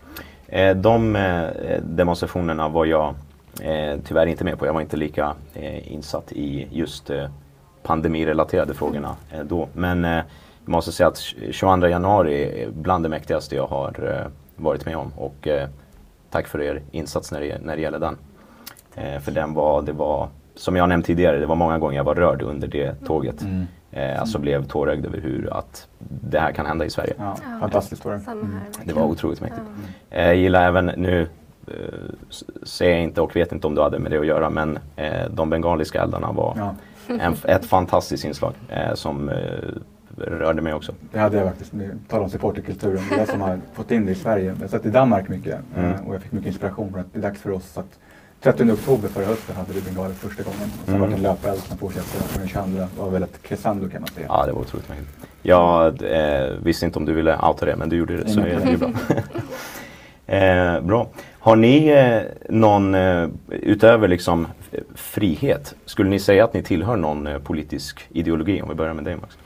Eh, 0.47 0.77
de 0.77 1.17
eh, 1.17 1.81
demonstrationerna 1.83 2.69
var 2.69 2.85
jag 2.85 3.15
eh, 3.61 3.99
tyvärr 4.05 4.27
inte 4.27 4.45
med 4.45 4.59
på. 4.59 4.67
Jag 4.67 4.73
var 4.73 4.81
inte 4.81 4.97
lika 4.97 5.35
insatt 5.85 6.33
i 6.33 6.69
just 6.71 7.11
pandemirelaterade 7.83 8.75
frågorna 8.75 9.17
då. 9.45 9.69
Men 9.73 10.23
jag 10.64 10.73
måste 10.73 10.92
säga 10.92 11.07
att 11.07 11.19
22 11.50 11.87
januari 11.87 12.62
är 12.62 12.71
bland 12.71 13.04
det 13.04 13.09
mäktigaste 13.09 13.57
jag 13.57 13.66
har 13.66 14.28
varit 14.57 14.87
med 14.87 14.97
om. 14.97 15.12
Och 15.16 15.49
tack 16.31 16.47
för 16.47 16.61
er 16.61 16.83
insats 16.90 17.33
när 17.33 17.40
det, 17.40 17.59
när 17.62 17.76
det 17.76 17.83
gäller 17.83 17.99
den. 17.99 18.16
För 19.21 19.33
den 19.33 19.54
var, 19.54 19.83
det 19.83 19.92
var 19.92 20.28
som 20.54 20.76
jag 20.76 20.88
nämnt 20.88 21.07
tidigare, 21.07 21.38
det 21.38 21.47
var 21.47 21.57
många 21.57 21.78
gånger 21.78 21.97
jag 21.97 22.04
var 22.04 22.14
rörd 22.14 22.42
under 22.42 22.69
det 22.69 22.95
tåget. 23.07 23.42
Mm. 23.42 23.66
Eh, 23.90 24.21
alltså 24.21 24.38
blev 24.38 24.64
tårögd 24.64 25.07
över 25.07 25.21
hur 25.21 25.52
att 25.52 25.88
det 26.09 26.40
här 26.40 26.52
kan 26.52 26.66
hända 26.66 26.85
i 26.85 26.90
Sverige. 26.90 27.14
Ja, 27.19 27.37
fantastiskt 27.61 28.04
var 28.04 28.12
det. 28.12 28.31
Mm. 28.31 28.57
Det 28.85 28.92
var 28.92 29.02
otroligt 29.02 29.40
mäktigt. 29.40 29.66
Eh, 30.11 30.26
jag 30.26 30.37
gillar 30.37 30.69
även, 30.69 30.87
nu 30.87 31.28
eh, 31.66 31.75
säger 32.62 32.92
jag 32.92 33.02
inte 33.02 33.21
och 33.21 33.37
vet 33.37 33.52
inte 33.52 33.66
om 33.66 33.75
du 33.75 33.83
hade 33.83 33.99
med 33.99 34.11
det 34.12 34.19
att 34.19 34.26
göra, 34.26 34.50
men 34.50 34.78
eh, 34.97 35.31
de 35.31 35.50
bengaliska 35.50 36.02
eldarna 36.02 36.33
var 36.33 36.54
ja. 36.57 36.75
en, 37.21 37.35
ett 37.45 37.64
fantastiskt 37.64 38.25
inslag 38.25 38.52
eh, 38.69 38.95
som 38.95 39.28
eh, 39.28 39.37
rörde 40.16 40.62
mig 40.62 40.75
också. 40.75 40.92
Det 41.12 41.19
hade 41.19 41.37
jag 41.37 41.47
faktiskt, 41.49 41.73
tala 42.09 42.23
om 42.23 42.31
supporterkulturen, 42.31 43.02
det 43.11 43.14
är 43.14 43.21
det 43.21 43.26
som 43.26 43.40
har 43.40 43.61
fått 43.73 43.90
in 43.90 44.07
det 44.07 44.12
i 44.12 44.14
Sverige. 44.14 44.54
Jag 44.61 44.71
sett 44.71 44.87
i 44.87 44.90
Danmark 44.90 45.28
mycket 45.28 45.59
Mm. 45.76 45.90
eh, 45.90 46.07
och 46.09 46.14
jag 46.14 46.23
fick 46.23 46.33
mycket 46.33 46.47
inspiration 46.49 46.92
för 46.92 47.00
att 47.00 47.07
det 47.12 47.19
är 47.19 47.23
dags 47.23 47.40
för 47.40 47.50
oss 47.50 47.78
att 47.78 47.99
30 48.40 48.73
oktober 48.73 49.09
förra 49.09 49.25
hösten 49.25 49.57
hade 49.57 49.73
vi 49.73 49.81
bengaler 49.81 50.14
första 50.14 50.42
gången. 50.42 50.71
Och 50.81 50.85
sen 50.85 50.95
Mm. 50.95 51.00
var 51.00 51.09
det 51.09 51.14
en 51.14 51.23
löpeld 51.23 51.59
som 51.61 51.78
fortsatte 51.78 52.19
och 52.35 52.38
den 52.38 52.49
22 52.49 52.87
var 52.99 53.11
väl 53.11 53.23
ett 53.23 53.42
crescendo 53.42 53.88
kan 53.88 54.00
man 54.00 54.09
säga. 54.09 54.26
Ja, 54.28 54.47
det 54.47 54.52
var 54.52 54.61
otroligt 54.61 54.88
mäktigt. 54.88 55.11
Jag 55.42 56.02
eh, 56.02 56.50
visste 56.64 56.87
inte 56.87 56.99
om 56.99 57.04
du 57.04 57.12
ville 57.12 57.37
outa 57.49 57.66
det, 57.66 57.76
men 57.76 57.88
du 57.88 57.97
gjorde 57.97 58.16
det, 58.16 58.28
så 58.31 58.40
det, 58.40 58.50
är 58.52 58.76
bra. 58.76 58.90
eh, 60.26 60.81
bra. 60.81 61.07
Har 61.38 61.57
ni 61.57 61.88
eh, 61.88 62.23
någon, 62.49 62.95
eh, 62.95 63.28
utöver 63.49 64.09
liksom 64.09 64.47
frihet, 64.95 65.75
skulle 65.87 66.11
ni 66.11 66.19
säga 66.19 66.45
att 66.45 66.54
ni 66.54 66.62
tillhör 66.62 66.97
någon 66.97 67.28
politisk 67.45 68.07
ideologi? 68.09 68.62
Om 68.62 68.69
vi 68.69 68.75
börjar 68.75 68.95
med 68.95 69.04
dig 69.04 69.16
Max. 69.16 69.37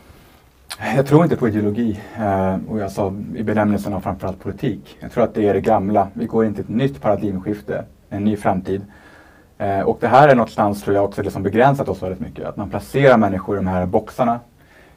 Jag 0.78 1.06
tror 1.06 1.24
inte 1.24 1.36
på 1.36 1.48
ideologi 1.48 2.00
eh, 2.18 2.56
och 2.68 2.78
jag 2.78 2.90
sa 2.90 3.14
i 3.34 3.42
benämningen 3.42 3.94
av 3.94 4.00
framförallt 4.00 4.40
politik. 4.40 4.96
Jag 5.00 5.12
tror 5.12 5.24
att 5.24 5.34
det 5.34 5.48
är 5.48 5.54
det 5.54 5.60
gamla. 5.60 6.08
Vi 6.12 6.26
går 6.26 6.44
in 6.44 6.56
i 6.56 6.60
ett 6.60 6.68
nytt 6.68 7.00
paradigmskifte, 7.02 7.84
en 8.10 8.24
ny 8.24 8.36
framtid. 8.36 8.82
Eh, 9.58 9.80
och 9.80 9.98
det 10.00 10.08
här 10.08 10.28
är 10.28 10.34
någonstans 10.34 10.82
tror 10.82 10.96
jag 10.96 11.04
också 11.04 11.22
det 11.22 11.30
som 11.30 11.42
begränsat 11.42 11.88
oss 11.88 12.02
väldigt 12.02 12.20
mycket. 12.20 12.46
Att 12.46 12.56
man 12.56 12.70
placerar 12.70 13.16
människor 13.16 13.56
i 13.56 13.58
de 13.58 13.66
här 13.66 13.86
boxarna 13.86 14.40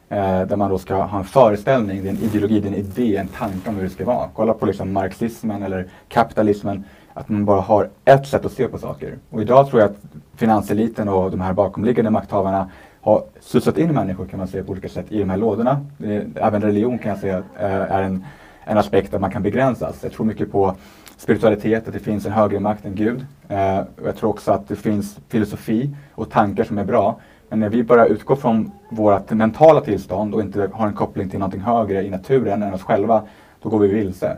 eh, 0.09 0.41
där 0.41 0.55
man 0.55 0.69
då 0.69 0.77
ska 0.77 0.95
ha 0.95 1.17
en 1.17 1.25
föreställning, 1.25 2.01
det 2.03 2.09
är 2.09 2.13
en 2.13 2.24
ideologi, 2.24 2.59
det 2.59 2.67
är 2.67 2.71
en 2.71 2.77
idé, 2.77 3.15
en 3.15 3.27
tanke 3.27 3.69
om 3.69 3.75
hur 3.75 3.83
det 3.83 3.89
ska 3.89 4.05
vara. 4.05 4.29
Kolla 4.33 4.53
på 4.53 4.65
liksom 4.65 4.93
marxismen 4.93 5.63
eller 5.63 5.88
kapitalismen. 6.07 6.83
Att 7.13 7.29
man 7.29 7.45
bara 7.45 7.62
har 7.62 7.89
ett 8.05 8.27
sätt 8.27 8.45
att 8.45 8.51
se 8.51 8.67
på 8.67 8.77
saker. 8.77 9.17
Och 9.29 9.41
idag 9.41 9.69
tror 9.69 9.81
jag 9.81 9.89
att 9.89 9.98
finanseliten 10.36 11.09
och 11.09 11.31
de 11.31 11.41
här 11.41 11.53
bakomliggande 11.53 12.12
makthavarna 12.12 12.69
har 13.01 13.24
sussat 13.39 13.77
in 13.77 13.94
människor 13.94 14.25
kan 14.25 14.39
man 14.39 14.48
säga 14.48 14.63
på 14.63 14.72
olika 14.72 14.89
sätt 14.89 15.06
i 15.10 15.20
de 15.20 15.29
här 15.29 15.38
lådorna. 15.38 15.86
Eh, 16.03 16.22
även 16.36 16.62
religion 16.62 16.98
kan 17.00 17.10
jag 17.10 17.20
säga 17.20 17.38
eh, 17.60 17.91
är 17.91 18.01
en, 18.01 18.25
en 18.63 18.77
aspekt 18.77 19.12
där 19.12 19.20
man 19.20 19.32
kan 19.32 19.44
begränsas. 19.44 20.03
Jag 20.03 20.12
tror 20.12 20.25
mycket 20.25 20.51
på 20.51 20.75
spiritualitet, 21.18 21.88
att 21.88 21.94
det 21.94 22.00
finns 22.00 22.25
en 22.25 22.32
högre 22.32 22.60
makt 22.60 22.86
än 22.86 22.96
Gud. 22.96 23.25
Eh, 23.48 23.82
jag 24.03 24.15
tror 24.15 24.29
också 24.29 24.51
att 24.51 24.68
det 24.68 24.75
finns 24.75 25.20
filosofi 25.27 25.96
och 26.15 26.29
tankar 26.29 26.63
som 26.63 26.77
är 26.77 26.86
bra. 26.86 27.20
Men 27.50 27.60
när 27.60 27.70
vi 27.70 27.84
börjar 27.84 28.06
utgå 28.06 28.36
från 28.36 28.72
vårt 28.89 29.32
mentala 29.32 29.82
tillstånd 29.82 30.36
och 30.36 30.41
inte 30.41 30.70
har 30.74 30.88
en 30.88 30.94
koppling 30.94 31.29
till 31.29 31.39
någonting 31.39 31.62
högre 31.62 32.03
i 32.03 32.10
naturen 32.10 32.63
än 32.63 32.74
oss 32.74 32.84
själva, 32.84 33.24
då 33.62 33.70
går 33.70 33.79
vi 33.79 33.88
vilse. 33.88 34.38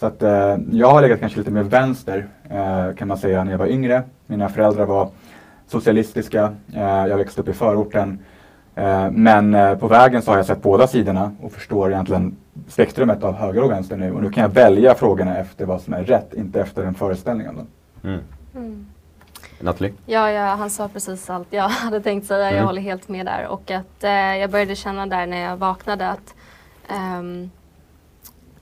Så 0.00 0.06
att 0.06 0.22
eh, 0.22 0.56
jag 0.72 0.90
har 0.90 1.02
legat 1.02 1.20
kanske 1.20 1.38
lite 1.38 1.50
mer 1.50 1.62
vänster 1.62 2.26
eh, 2.50 2.94
kan 2.96 3.08
man 3.08 3.18
säga 3.18 3.44
när 3.44 3.50
jag 3.50 3.58
var 3.58 3.66
yngre. 3.66 4.02
Mina 4.26 4.48
föräldrar 4.48 4.86
var 4.86 5.08
socialistiska. 5.66 6.54
Eh, 6.74 6.82
jag 6.82 7.16
växte 7.16 7.40
upp 7.40 7.48
i 7.48 7.52
förorten. 7.52 8.18
Eh, 8.74 9.10
men 9.10 9.54
eh, 9.54 9.74
på 9.74 9.88
vägen 9.88 10.22
så 10.22 10.30
har 10.30 10.36
jag 10.36 10.46
sett 10.46 10.62
båda 10.62 10.86
sidorna 10.86 11.32
och 11.42 11.52
förstår 11.52 11.92
egentligen 11.92 12.36
spektrumet 12.68 13.24
av 13.24 13.34
höger 13.34 13.62
och 13.64 13.70
vänster 13.70 13.96
nu. 13.96 14.12
Och 14.12 14.22
nu 14.22 14.30
kan 14.30 14.42
jag 14.42 14.50
välja 14.50 14.94
frågorna 14.94 15.38
efter 15.38 15.66
vad 15.66 15.80
som 15.80 15.94
är 15.94 16.04
rätt, 16.04 16.34
inte 16.34 16.60
efter 16.60 16.82
en 16.82 16.94
föreställning 16.94 17.48
om 17.48 17.56
dem. 17.56 17.66
Mm. 18.04 18.20
Mm. 18.54 18.86
Nathalie? 19.60 19.92
Ja, 20.06 20.30
ja, 20.30 20.44
han 20.54 20.70
sa 20.70 20.88
precis 20.88 21.30
allt 21.30 21.46
jag 21.50 21.68
hade 21.68 22.00
tänkt 22.00 22.26
säga. 22.26 22.40
Jag 22.44 22.52
Mm. 22.52 22.66
håller 22.66 22.82
helt 22.82 23.08
med 23.08 23.26
där. 23.26 23.46
Och 23.48 23.70
att 23.70 24.04
eh, 24.04 24.10
jag 24.12 24.50
började 24.50 24.74
känna 24.76 25.06
där 25.06 25.26
när 25.26 25.40
jag 25.40 25.56
vaknade 25.56 26.08
att 26.08 26.34
ehm, 26.88 27.50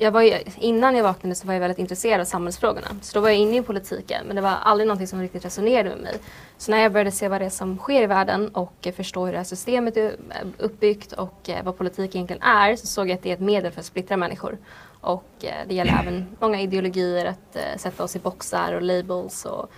jag 0.03 0.11
var 0.11 0.23
ju, 0.23 0.39
innan 0.59 0.97
jag 0.97 1.03
vaknade 1.05 1.35
så 1.35 1.47
var 1.47 1.55
jag 1.55 1.61
väldigt 1.61 1.79
intresserad 1.79 2.21
av 2.21 2.25
samhällsfrågorna. 2.25 2.87
Så 3.03 3.15
då 3.19 3.21
var 3.23 3.29
jag 3.29 3.39
inne 3.39 3.57
i 3.57 3.63
politiken 3.63 4.27
men 4.27 4.37
det 4.37 4.43
var 4.43 4.51
aldrig 4.63 4.87
någonting 4.87 5.07
som 5.07 5.21
riktigt 5.21 5.45
resonerade 5.45 5.89
med 5.91 5.99
mig. 5.99 6.15
Så 6.59 6.71
när 6.71 6.79
jag 6.83 6.93
började 6.93 7.11
se 7.11 7.29
vad 7.29 7.41
det 7.41 7.45
är 7.45 7.51
som 7.51 7.79
sker 7.79 8.03
i 8.03 8.07
världen 8.07 8.49
och 8.49 8.73
eh, 8.83 8.93
förstå 8.93 9.25
hur 9.25 9.33
det 9.33 9.39
här 9.39 9.45
systemet 9.45 9.97
är 9.97 10.13
uppbyggt 10.59 11.13
och 11.13 11.49
eh, 11.49 11.65
vad 11.65 11.79
politik 11.79 12.15
egentligen 12.15 12.43
är 12.43 12.77
så 12.77 12.87
såg 12.87 13.09
jag 13.09 13.15
att 13.15 13.23
det 13.23 13.31
är 13.31 13.35
ett 13.35 13.41
medel 13.41 13.73
för 13.73 13.81
att 13.81 13.87
splittra 13.87 14.17
människor. 14.17 14.59
Och 15.01 15.25
eh, 15.43 15.51
det 15.69 15.75
gäller 15.75 15.99
även 16.03 16.27
många 16.41 16.61
ideologier 16.61 17.27
att 17.27 17.57
eh, 17.57 17.63
sätta 17.79 18.05
oss 18.05 18.17
i 18.17 18.19
boxar 18.19 18.73
och 18.73 18.83
labels 18.83 19.45
och 19.45 19.71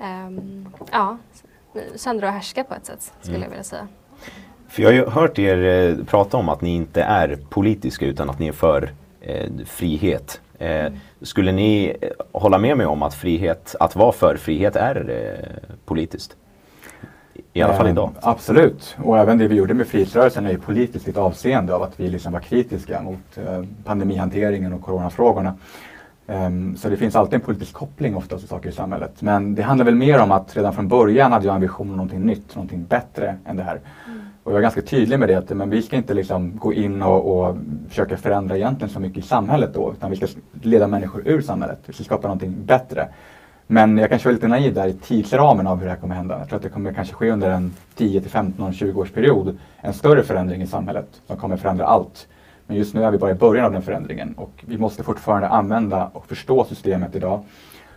ehm, 0.00 0.68
ja, 0.92 1.18
söndra 1.96 2.26
och 2.26 2.32
härska 2.32 2.64
på 2.64 2.74
ett 2.74 2.86
sätt 2.86 3.12
skulle 3.20 3.36
Mm. 3.36 3.42
jag 3.42 3.50
vilja 3.50 3.64
säga. 3.64 3.88
För 4.68 4.82
jag 4.82 4.88
har 4.88 4.94
ju 4.94 5.06
hört 5.06 5.38
er 5.38 5.58
eh, 5.64 6.04
prata 6.04 6.36
om 6.36 6.48
att 6.48 6.60
ni 6.60 6.74
inte 6.74 7.02
är 7.02 7.38
politiska 7.50 8.06
utan 8.06 8.30
att 8.30 8.38
ni 8.38 8.48
är 8.48 8.52
för 8.52 8.82
eh, 8.82 8.90
frihet. 9.66 10.40
Eh, 10.58 10.92
Skulle 11.22 11.52
ni 11.52 11.96
eh, 12.00 12.08
hålla 12.32 12.58
med 12.58 12.76
mig 12.76 12.86
om 12.86 13.02
att 13.02 13.14
frihet, 13.14 13.74
att 13.80 13.96
vara 13.96 14.12
för 14.12 14.36
frihet 14.36 14.76
är 14.76 15.10
eh, 15.10 15.74
politiskt? 15.84 16.36
I 17.52 17.62
alla 17.62 17.74
fall 17.74 17.86
Eh, 17.86 17.92
idag. 17.92 18.10
Absolut. 18.20 18.96
Och 19.04 19.18
även 19.18 19.38
det 19.38 19.48
vi 19.48 19.54
gjorde 19.54 19.74
med 19.74 19.86
frihetsrörelsen 19.86 20.46
är 20.46 20.50
ju 20.50 20.58
politiskt 20.58 21.08
i 21.08 21.10
ett 21.10 21.16
avseende 21.16 21.74
av 21.74 21.82
att 21.82 22.00
vi 22.00 22.08
liksom 22.08 22.32
var 22.32 22.40
kritiska 22.40 23.02
mot 23.02 23.36
eh, 23.36 23.64
pandemihanteringen 23.84 24.72
och 24.72 24.82
coronafrågorna. 24.82 25.54
Ehm, 26.26 26.76
så 26.76 26.88
det 26.88 26.96
finns 26.96 27.16
alltid 27.16 27.34
en 27.34 27.40
politisk 27.40 27.72
koppling 27.72 28.16
ofta 28.16 28.38
till 28.38 28.48
saker 28.48 28.68
i 28.68 28.72
samhället. 28.72 29.22
Men 29.22 29.54
det 29.54 29.62
handlar 29.62 29.84
väl 29.84 29.94
mer 29.94 30.18
om 30.20 30.32
att 30.32 30.56
redan 30.56 30.74
från 30.74 30.88
början 30.88 31.32
hade 31.32 31.46
jag 31.46 31.54
en 31.54 31.60
vision 31.60 31.90
om 31.90 31.96
någonting 31.96 32.20
nytt, 32.20 32.54
någonting 32.54 32.84
bättre 32.84 33.36
än 33.46 33.56
det 33.56 33.62
här. 33.62 33.80
Och 34.44 34.52
jag 34.52 34.54
var 34.54 34.60
ganska 34.60 34.82
tydlig 34.82 35.18
med 35.18 35.28
det 35.28 35.34
att 35.34 35.50
men 35.50 35.70
vi 35.70 35.82
ska 35.82 35.96
inte 35.96 36.14
liksom 36.14 36.56
gå 36.56 36.72
in 36.72 37.02
och, 37.02 37.46
och 37.46 37.56
försöka 37.88 38.16
förändra 38.16 38.56
egentligen 38.56 38.94
så 38.94 39.00
mycket 39.00 39.24
i 39.24 39.28
samhället 39.28 39.74
då, 39.74 39.92
utan 39.92 40.10
vi 40.10 40.16
ska 40.16 40.26
leda 40.62 40.86
människor 40.86 41.28
ur 41.28 41.40
samhället. 41.40 41.78
Vi 41.86 41.92
ska 41.92 42.04
skapa 42.04 42.28
någonting 42.28 42.64
bättre. 42.64 43.08
Men 43.66 43.98
jag 43.98 44.08
kanske 44.08 44.28
var 44.28 44.32
lite 44.32 44.48
naiv 44.48 44.74
där 44.74 44.86
i 44.86 44.92
tidsramen 44.92 45.66
av 45.66 45.78
hur 45.78 45.84
det 45.84 45.90
här 45.90 45.98
kommer 45.98 46.14
hända. 46.14 46.38
Jag 46.38 46.48
tror 46.48 46.56
att 46.56 46.62
det 46.62 46.68
kommer 46.68 46.92
kanske 46.92 47.14
ske 47.14 47.30
under 47.30 47.50
en 47.50 47.74
10 47.94 48.20
till 48.20 48.30
15, 48.30 48.72
20 48.72 49.00
års 49.00 49.10
period. 49.10 49.58
En 49.80 49.92
större 49.92 50.22
förändring 50.22 50.62
i 50.62 50.66
samhället 50.66 51.20
som 51.26 51.36
kommer 51.36 51.56
förändra 51.56 51.86
allt. 51.86 52.28
Men 52.66 52.76
just 52.76 52.94
nu 52.94 53.04
är 53.04 53.10
vi 53.10 53.18
bara 53.18 53.30
i 53.30 53.34
början 53.34 53.64
av 53.66 53.72
den 53.72 53.82
förändringen 53.82 54.34
och 54.36 54.64
vi 54.66 54.78
måste 54.78 55.02
fortfarande 55.02 55.48
använda 55.48 56.10
och 56.12 56.26
förstå 56.26 56.64
systemet 56.64 57.16
idag. 57.16 57.44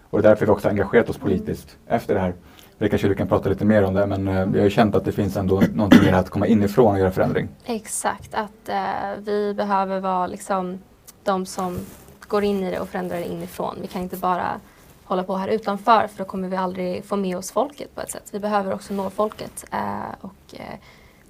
Och 0.10 0.22
det 0.22 0.28
är 0.28 0.30
därför 0.30 0.46
vi 0.46 0.52
också 0.52 0.70
engagerat 0.70 1.10
oss 1.10 1.18
politiskt 1.18 1.78
efter 1.88 2.14
det 2.14 2.20
här. 2.20 2.34
Det 2.78 2.90
kanske 2.90 3.08
du 3.08 3.16
kan 3.16 3.28
prata 3.28 3.50
lite 3.50 3.66
mer 3.66 3.84
om 3.84 3.94
det, 3.94 4.08
men 4.08 4.28
eh, 4.28 4.46
vi 4.46 4.60
har 4.60 4.64
ju 4.64 4.70
känt 4.70 4.96
att 4.96 5.06
det 5.06 5.12
finns 5.12 5.38
ändå 5.38 5.64
någonting 5.74 6.00
i 6.02 6.06
det 6.06 6.12
här 6.12 6.20
att 6.20 6.30
komma 6.30 6.48
inifrån 6.48 6.94
och 6.94 7.00
göra 7.00 7.12
förändring. 7.12 7.48
Exakt, 7.66 8.34
att 8.34 8.70
eh, 8.70 8.76
vi 9.20 9.54
behöver 9.54 10.00
vara 10.00 10.28
liksom 10.28 10.80
de 11.24 11.46
som 11.46 11.80
går 12.28 12.44
in 12.44 12.64
i 12.64 12.72
det 12.72 12.80
och 12.80 12.90
förändrar 12.90 13.18
det 13.18 13.26
inifrån. 13.26 13.78
Vi 13.82 13.88
kan 13.88 14.02
inte 14.02 14.18
bara 14.18 14.60
hålla 15.04 15.24
på 15.24 15.36
här 15.36 15.48
utanför 15.48 16.08
för 16.08 16.18
då 16.18 16.26
kommer 16.26 16.48
vi 16.48 16.56
aldrig 16.56 17.06
få 17.06 17.16
med 17.16 17.38
oss 17.38 17.52
folket 17.52 17.96
på 17.96 18.02
ett 18.02 18.12
sätt. 18.12 18.30
Vi 18.32 18.40
behöver 18.40 18.74
också 18.74 18.94
nå 18.94 19.10
folket. 19.10 19.66
Eh, 19.72 20.16
och, 20.22 20.54
eh, 20.54 20.80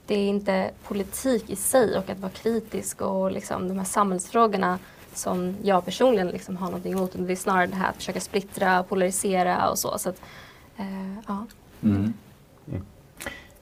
det 0.08 0.16
är 0.16 0.28
inte 0.28 0.72
politik 0.88 1.50
i 1.50 1.56
sig 1.56 1.98
och 1.98 2.10
att 2.10 2.20
vara 2.20 2.32
kritisk 2.32 3.02
och 3.02 3.32
liksom, 3.32 3.68
de 3.68 3.78
här 3.78 3.86
samhällsfrågorna 3.86 4.80
som 5.14 5.56
jag 5.62 5.86
personligen 5.86 6.28
liksom 6.28 6.58
har 6.58 6.68
någonting 6.68 6.94
emot. 6.94 7.12
Det 7.14 7.34
är 7.34 7.36
snarare 7.36 7.68
det 7.68 7.76
här 7.76 7.90
att 7.90 7.96
försöka 7.96 8.20
splittra, 8.20 8.84
polarisera 8.84 9.70
och 9.70 9.80
så. 9.80 9.98
så 9.98 10.10
att, 10.10 10.22
ja. 11.28 11.46
Mm. 11.84 12.14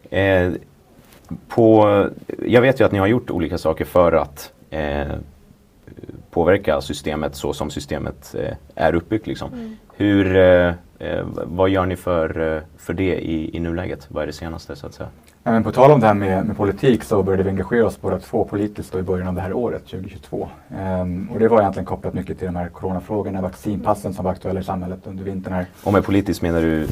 Eh, 0.10 0.54
på, 1.48 2.10
jag 2.46 2.62
vet 2.62 2.80
ju 2.80 2.86
att 2.86 2.92
ni 2.92 3.00
har 3.00 3.08
gjort 3.08 3.30
olika 3.30 3.58
saker 3.58 3.86
för 3.86 4.12
att 4.12 4.54
eh, 4.70 5.16
påverka 6.32 6.82
systemet 6.82 7.36
så 7.36 7.54
som 7.54 7.70
systemet 7.70 8.36
eh, 8.36 8.56
är 8.76 8.96
uppbyggt. 8.96 9.28
Liksom. 9.28 9.54
Mm. 9.54 9.76
Hur, 9.96 10.36
eh, 10.36 10.74
eh, 11.00 11.26
vad 11.46 11.70
gör 11.70 11.86
ni 11.86 11.96
för, 11.96 12.56
eh, 12.56 12.62
för 12.78 12.94
det 12.94 13.16
i, 13.16 13.58
i 13.58 13.60
nuläget? 13.60 14.08
Vad 14.10 14.24
är 14.24 14.28
det 14.28 14.34
senaste 14.34 14.76
så 14.76 14.88
att 14.88 14.94
säga? 14.94 15.10
Ja, 15.46 15.52
men 15.52 15.64
på 15.64 15.72
tal 15.72 15.92
om 15.92 16.00
det 16.00 16.08
här 16.08 16.14
med, 16.14 16.46
med 16.46 16.58
politik 16.58 17.04
så 17.04 17.24
började 17.24 17.44
vi 17.44 17.50
engagera 17.50 17.86
oss 17.86 18.02
båda 18.02 18.20
två 18.20 18.46
politiskt 18.46 18.96
i 18.96 19.02
början 19.02 19.28
av 19.28 19.36
det 19.36 19.42
här 19.42 19.54
året, 19.54 19.86
2022. 19.86 20.50
Ehm, 20.78 21.30
och 21.34 21.40
det 21.40 21.48
var 21.48 21.60
egentligen 21.62 21.86
kopplat 21.86 22.14
mycket 22.14 22.38
till 22.40 22.46
de 22.46 22.56
här 22.56 22.70
coronafrågorna, 22.70 23.42
vaccinpassen 23.42 24.14
som 24.14 24.26
var 24.26 24.32
aktuella 24.32 24.60
i 24.60 24.64
samhället 24.64 25.00
under 25.04 25.24
vintern 25.24 25.54
här. 25.54 25.66
Och 25.84 25.94
med 25.94 26.04
politiskt 26.06 26.42
menar 26.42 26.62
du 26.62 26.82
eh, 26.84 26.88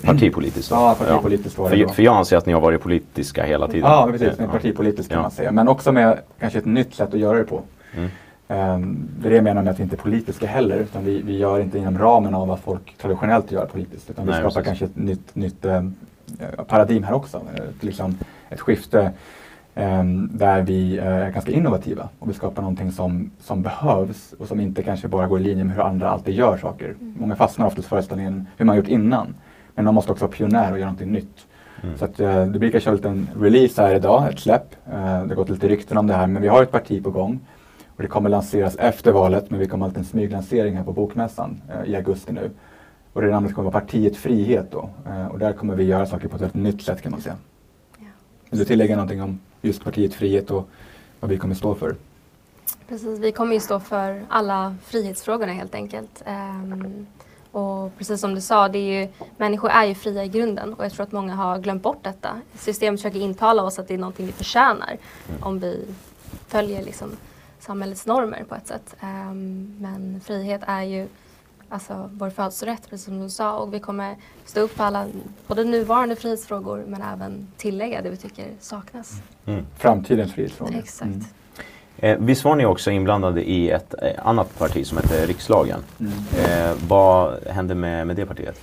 partipolitiskt? 0.04 0.70
då? 0.70 0.76
Ja, 0.76 0.96
partipolitiskt 0.98 1.58
var 1.58 1.70
det 1.70 1.76
För, 1.76 1.84
då. 1.84 1.88
för 1.92 2.02
jag 2.02 2.16
anser 2.16 2.36
att 2.36 2.46
ni 2.46 2.52
har 2.52 2.60
varit 2.60 2.82
politiska 2.82 3.44
hela 3.44 3.66
tiden. 3.68 3.90
Ja, 3.90 4.08
precis. 4.12 4.32
Ja. 4.38 4.46
partipolitiskt 4.46 5.08
kan 5.12 5.16
Ja. 5.18 5.22
man 5.22 5.30
säga. 5.30 5.52
Men 5.52 5.68
också 5.68 5.92
med 5.92 6.18
kanske 6.38 6.58
ett 6.58 6.64
nytt 6.66 6.94
sätt 6.94 7.14
att 7.14 7.20
göra 7.20 7.38
det 7.38 7.44
på. 7.44 7.62
Mm. 7.96 8.10
Ehm, 8.48 9.08
det 9.20 9.28
är 9.28 9.30
det 9.30 9.36
jag 9.36 9.44
menar 9.44 9.62
med 9.62 9.70
att 9.70 9.78
vi 9.78 9.82
inte 9.82 9.96
är 9.96 10.00
politiska 10.00 10.46
heller. 10.46 10.76
Utan 10.76 11.04
vi, 11.04 11.22
vi 11.22 11.38
gör 11.38 11.60
inte 11.60 11.78
inom 11.78 11.98
ramen 11.98 12.34
av 12.34 12.48
vad 12.48 12.58
folk 12.60 12.94
traditionellt 13.00 13.52
gör 13.52 13.66
politiskt. 13.66 14.10
Utan 14.10 14.24
vi 14.26 14.30
Nej, 14.30 14.40
skapar 14.40 14.50
precis. 14.62 14.66
kanske 14.66 14.84
ett 14.84 14.96
nytt, 14.96 15.34
nytt 15.34 15.64
ehm, 15.64 15.86
eh, 15.86 15.92
paradigm 16.66 17.02
här 17.02 17.14
också. 17.14 17.42
Ett, 17.54 17.82
liksom, 17.82 18.18
ett 18.48 18.60
skifte 18.60 19.12
ehm, 19.74 20.30
där 20.32 20.62
vi 20.62 20.98
eh, 20.98 21.06
är 21.06 21.30
ganska 21.30 21.52
innovativa. 21.52 22.08
Och 22.18 22.28
vi 22.28 22.34
skapar 22.34 22.62
någonting 22.62 22.92
som, 22.92 23.30
som 23.40 23.62
behövs 23.62 24.34
och 24.38 24.48
som 24.48 24.60
inte 24.60 24.82
kanske 24.82 25.08
bara 25.08 25.26
går 25.26 25.40
i 25.40 25.42
linje 25.42 25.64
med 25.64 25.76
hur 25.76 25.82
andra 25.82 26.10
alltid 26.10 26.34
gör 26.34 26.56
saker. 26.56 26.94
Många 27.00 27.36
fastnar 27.36 27.66
oftast 27.66 27.86
i 27.86 27.88
föreställningen 27.88 28.46
hur 28.56 28.64
man 28.64 28.76
gjort 28.76 28.88
innan. 28.88 29.34
Men 29.74 29.84
man 29.84 29.94
måste 29.94 30.12
också 30.12 30.24
vara 30.24 30.36
pionjär 30.36 30.72
och 30.72 30.78
göra 30.78 30.90
någonting 30.90 31.12
nytt. 31.12 31.46
Mm. 31.82 31.98
Så 31.98 32.04
att, 32.04 32.20
eh, 32.20 32.46
det 32.46 32.58
blir 32.58 32.70
kanske 32.70 32.90
en 32.90 32.96
liten 32.96 33.28
release 33.40 33.82
här 33.82 33.94
idag, 33.94 34.28
ett 34.32 34.38
släpp. 34.38 34.74
Eh, 34.86 34.92
det 34.92 35.28
har 35.28 35.34
gått 35.34 35.48
lite 35.48 35.68
rykten 35.68 35.98
om 35.98 36.06
det 36.06 36.14
här, 36.14 36.26
men 36.26 36.42
vi 36.42 36.48
har 36.48 36.62
ett 36.62 36.70
parti 36.70 37.04
på 37.04 37.10
gång. 37.10 37.40
Och 37.96 38.02
det 38.02 38.08
kommer 38.08 38.30
lanseras 38.30 38.76
efter 38.76 39.12
valet, 39.12 39.50
men 39.50 39.60
vi 39.60 39.66
kommer 39.66 39.86
ha 39.86 39.94
en 39.96 40.04
smyglansering 40.04 40.76
här 40.76 40.84
på 40.84 40.92
Bokmässan 40.92 41.62
eh, 41.68 41.90
i 41.90 41.96
augusti 41.96 42.32
nu. 42.32 42.50
Och 43.12 43.22
det 43.22 43.30
namnet 43.30 43.54
kommer 43.54 43.70
vara 43.70 43.80
Partiet 43.80 44.16
Frihet 44.16 44.70
då. 44.70 44.90
Eh, 45.06 45.26
och 45.26 45.38
där 45.38 45.52
kommer 45.52 45.74
vi 45.74 45.84
göra 45.84 46.06
saker 46.06 46.28
på 46.28 46.36
ett 46.36 46.42
väldigt 46.42 46.62
nytt 46.62 46.82
sätt 46.82 47.02
kan 47.02 47.12
man 47.12 47.20
säga. 47.20 47.36
Vill 48.50 48.58
du 48.58 48.64
tillägga 48.64 48.96
någonting 48.96 49.22
om 49.22 49.40
just 49.62 49.84
Partiet 49.84 50.14
Frihet 50.14 50.50
och 50.50 50.68
vad 51.20 51.30
vi 51.30 51.38
kommer 51.38 51.54
stå 51.54 51.74
för. 51.74 51.96
Precis, 52.88 53.18
vi 53.18 53.32
kommer 53.32 53.54
ju 53.54 53.60
stå 53.60 53.80
för 53.80 54.22
alla 54.28 54.76
frihetsfrågorna 54.84 55.52
helt 55.52 55.74
enkelt. 55.74 56.22
Ehm, 56.26 57.06
och 57.52 57.96
precis 57.98 58.20
som 58.20 58.34
du 58.34 58.40
sa, 58.40 58.68
det 58.68 58.78
är 58.78 59.00
ju, 59.00 59.08
människor 59.36 59.70
är 59.70 59.84
ju 59.84 59.94
fria 59.94 60.24
i 60.24 60.28
grunden 60.28 60.74
och 60.74 60.84
jag 60.84 60.92
tror 60.92 61.06
att 61.06 61.12
många 61.12 61.34
har 61.34 61.58
glömt 61.58 61.82
bort 61.82 62.04
detta. 62.04 62.40
Systemet 62.54 63.00
försöker 63.00 63.20
intala 63.20 63.62
oss 63.62 63.78
att 63.78 63.88
det 63.88 63.94
är 63.94 63.98
någonting 63.98 64.26
vi 64.26 64.32
förtjänar 64.32 64.96
om 65.40 65.58
vi 65.58 65.86
följer 66.46 66.82
liksom 66.84 67.10
samhällets 67.58 68.06
normer 68.06 68.44
på 68.48 68.54
ett 68.54 68.66
sätt. 68.66 68.96
Ehm, 69.00 69.76
men 69.80 70.20
frihet 70.20 70.60
är 70.66 70.82
ju 70.82 71.08
alltså 71.70 72.10
vår 72.12 72.30
födelserätt, 72.30 72.90
precis 72.90 73.04
som 73.04 73.20
du 73.20 73.28
sa. 73.28 73.58
Och 73.58 73.74
vi 73.74 73.80
kommer 73.80 74.16
stå 74.44 74.60
upp 74.60 74.70
för 74.70 74.84
alla, 74.84 75.06
både 75.46 75.64
nuvarande 75.64 76.16
frihetsfrågor 76.16 76.84
men 76.86 77.02
även 77.02 77.46
tillägga 77.56 78.02
det 78.02 78.10
vi 78.10 78.16
tycker 78.16 78.46
saknas. 78.60 79.22
Mm. 79.46 79.66
Framtidens 79.78 80.32
frihetsfrågor. 80.32 80.74
Exakt. 80.78 81.10
Mm. 81.10 81.24
Eh, 81.98 82.18
visst 82.18 82.44
var 82.44 82.56
ni 82.56 82.66
också 82.66 82.90
inblandade 82.90 83.50
i 83.50 83.70
ett 83.70 83.94
eh, 84.02 84.26
annat 84.26 84.58
parti 84.58 84.86
som 84.86 84.98
heter 84.98 85.26
Rikslagen? 85.26 85.80
Mm. 86.00 86.12
Eh, 86.44 86.76
vad 86.88 87.46
hände 87.46 87.74
med, 87.74 88.06
med 88.06 88.16
det 88.16 88.26
partiet? 88.26 88.60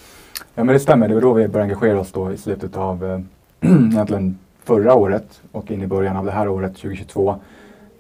Ja 0.56 0.64
men 0.64 0.74
det 0.74 0.80
stämmer, 0.80 1.08
det 1.08 1.14
var 1.14 1.22
då 1.22 1.34
vi 1.34 1.48
började 1.48 1.74
engagera 1.74 2.00
oss 2.00 2.12
då 2.12 2.32
i 2.32 2.38
slutet 2.38 2.78
av 2.78 3.06
eh, 3.06 3.20
egentligen 3.92 4.38
förra 4.64 4.94
året 4.94 5.42
och 5.52 5.72
in 5.72 5.82
i 5.82 5.88
början 5.88 6.18
av 6.18 6.26
det 6.26 6.32
här 6.32 6.48
året 6.48 6.76
2022. 6.76 7.40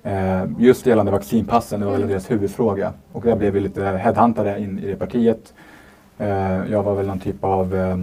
Eh, 0.07 0.43
just 0.57 0.85
gällande 0.85 1.11
vaccinpassen, 1.11 1.79
det 1.79 1.85
var 1.85 1.93
väl 1.93 2.07
deras 2.07 2.31
huvudfråga. 2.31 2.93
Och 3.11 3.23
där 3.23 3.35
blev 3.35 3.53
vi 3.53 3.59
lite 3.59 3.85
headhuntade 3.85 4.59
in 4.59 4.79
i 4.79 4.87
det 4.87 4.95
partiet. 4.95 5.53
Eh, 6.17 6.71
jag 6.71 6.83
var 6.83 6.95
väl 6.95 7.07
någon 7.07 7.19
typ 7.19 7.43
av 7.43 7.75
eh, 7.75 7.97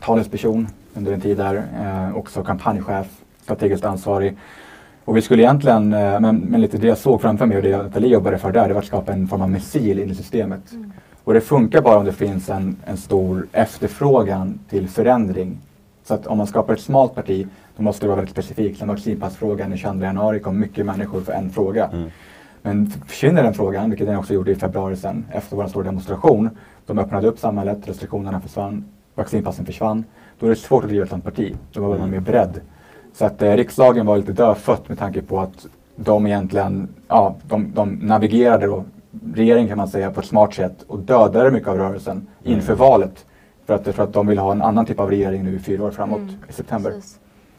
talesperson 0.00 0.68
under 0.94 1.12
en 1.12 1.20
tid 1.20 1.36
där. 1.36 1.54
Eh, 1.54 2.16
också 2.16 2.42
kampanjchef, 2.42 3.06
strategiskt 3.42 3.84
ansvarig. 3.84 4.36
Och 5.04 5.16
vi 5.16 5.22
skulle 5.22 5.42
egentligen, 5.42 5.88
men, 5.88 6.36
men 6.36 6.60
lite 6.60 6.78
det 6.78 6.86
jag 6.86 6.98
såg 6.98 7.20
framför 7.20 7.46
mig 7.46 7.56
och 7.56 7.62
det 7.62 7.76
Nathalie 7.76 8.12
jobbade 8.12 8.38
för 8.38 8.52
där, 8.52 8.68
det 8.68 8.74
var 8.74 8.80
att 8.80 8.86
skapa 8.86 9.12
en 9.12 9.28
form 9.28 9.42
av 9.42 9.50
missil 9.50 9.98
in 9.98 10.10
i 10.10 10.14
systemet. 10.14 10.72
Och 11.24 11.34
det 11.34 11.40
funkar 11.40 11.82
bara 11.82 11.98
om 11.98 12.04
det 12.04 12.12
finns 12.12 12.50
en, 12.50 12.76
en 12.84 12.96
stor 12.96 13.46
efterfrågan 13.52 14.58
till 14.68 14.88
förändring. 14.88 15.58
Så 16.04 16.14
att 16.14 16.26
om 16.26 16.38
man 16.38 16.46
skapar 16.46 16.74
ett 16.74 16.80
smalt 16.80 17.14
parti, 17.14 17.46
då 17.76 17.82
måste 17.82 18.04
det 18.04 18.08
vara 18.08 18.16
väldigt 18.16 18.32
specifikt. 18.32 18.78
Som 18.78 18.88
vaccinpassfrågan 18.88 19.68
den 19.70 19.78
22 19.78 20.04
januari 20.04 20.40
kom 20.40 20.58
mycket 20.60 20.86
människor 20.86 21.20
för 21.20 21.32
en 21.32 21.50
fråga. 21.50 21.90
Men 22.62 22.86
försvinner 22.90 23.42
den 23.42 23.54
frågan, 23.54 23.90
vilket 23.90 24.06
den 24.06 24.16
också 24.16 24.34
gjorde 24.34 24.50
i 24.50 24.54
februari 24.54 24.96
sen, 24.96 25.26
efter 25.32 25.56
vår 25.56 25.66
stora 25.66 25.84
demonstration, 25.84 26.50
de 26.86 26.98
öppnade 26.98 27.28
upp 27.28 27.38
samhället, 27.38 27.88
restriktionerna 27.88 28.40
försvann, 28.40 28.84
vaccinpassen 29.14 29.66
försvann, 29.66 30.04
då 30.38 30.46
är 30.46 30.50
det 30.50 30.56
svårt 30.56 30.84
att 30.84 30.88
driva 30.90 31.02
ett 31.04 31.08
sådant 31.10 31.24
parti. 31.24 31.54
Då 31.72 31.80
var 31.80 31.98
man 31.98 32.10
mer 32.10 32.20
beredd. 32.20 32.60
Så 33.12 33.24
att 33.24 33.42
eh, 33.42 33.52
riksdagen 33.52 34.06
var 34.06 34.16
lite 34.16 34.32
dödfött 34.32 34.88
med 34.88 34.98
tanke 34.98 35.22
på 35.22 35.40
att 35.40 35.66
de 35.96 36.26
egentligen, 36.26 36.88
ja, 37.08 37.36
de, 37.48 37.72
de 37.74 37.88
navigerade 38.02 38.66
då, 38.66 38.84
regeringen 39.34 39.68
kan 39.68 39.78
man 39.78 39.88
säga, 39.88 40.10
på 40.10 40.20
ett 40.20 40.26
smart 40.26 40.54
sätt 40.54 40.82
och 40.86 40.98
dödade 40.98 41.50
mycket 41.50 41.68
av 41.68 41.78
rörelsen 41.78 42.26
inför 42.42 42.74
valet. 42.74 43.26
För 43.66 43.74
att, 43.74 43.94
för 43.94 44.02
att 44.02 44.12
de 44.12 44.26
vill 44.26 44.38
ha 44.38 44.52
en 44.52 44.62
annan 44.62 44.86
typ 44.86 45.00
av 45.00 45.10
regering 45.10 45.44
nu 45.44 45.56
i 45.56 45.58
fyra 45.58 45.84
år 45.84 45.90
framåt 45.90 46.18
Mm, 46.20 46.34
i 46.48 46.52
september. 46.52 46.90
Precis. 46.90 47.18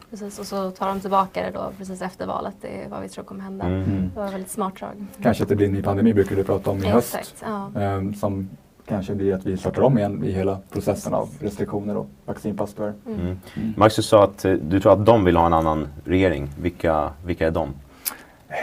Precis. 0.10 0.40
Och 0.40 0.46
så 0.46 0.72
tar 0.72 0.88
de 0.88 1.00
tillbaka 1.00 1.44
det 1.44 1.52
då 1.52 1.72
precis 1.78 2.02
efter 2.02 2.28
valet. 2.28 2.56
Det 2.62 2.84
är 2.84 2.90
vad 2.90 3.02
vi 3.02 3.10
tror 3.10 3.24
kommer 3.24 3.44
hända. 3.44 3.66
Mm. 3.66 4.12
Det 4.14 4.20
var 4.20 4.32
väldigt 4.32 4.52
smart 4.52 4.76
drag. 4.80 5.06
Kanske 5.22 5.44
att 5.44 5.50
det 5.50 5.56
blir 5.56 5.68
en 5.68 5.74
ny 5.74 5.82
pandemi 5.84 6.14
brukar 6.14 6.36
du 6.36 6.44
prata 6.44 6.70
om 6.72 6.84
i 6.84 6.88
höst. 6.88 7.16
Exakt, 7.16 7.44
ja. 7.46 7.82
Ehm, 7.82 8.14
som 8.14 8.50
kanske 8.88 9.16
blir 9.16 9.34
att 9.34 9.46
vi 9.46 9.58
startar 9.58 9.82
om 9.82 9.98
igen 9.98 10.24
i 10.24 10.32
hela 10.32 10.60
processen 10.72 11.14
av 11.14 11.30
restriktioner 11.40 11.98
och 11.98 12.08
vaccinpass 12.26 12.74
tyvärr. 12.74 12.94
Mm. 13.08 13.38
Max, 13.78 13.96
du 13.96 14.02
sa 14.02 14.24
att 14.24 14.46
eh, 14.46 14.52
du 14.54 14.80
tror 14.80 14.94
att 14.94 15.06
de 15.06 15.26
vill 15.26 15.38
ha 15.38 15.46
en 15.46 15.54
annan 15.54 15.88
regering. 16.06 16.50
Vilka, 16.62 17.10
vilka 17.26 17.48
är 17.48 17.52
de? 17.52 17.70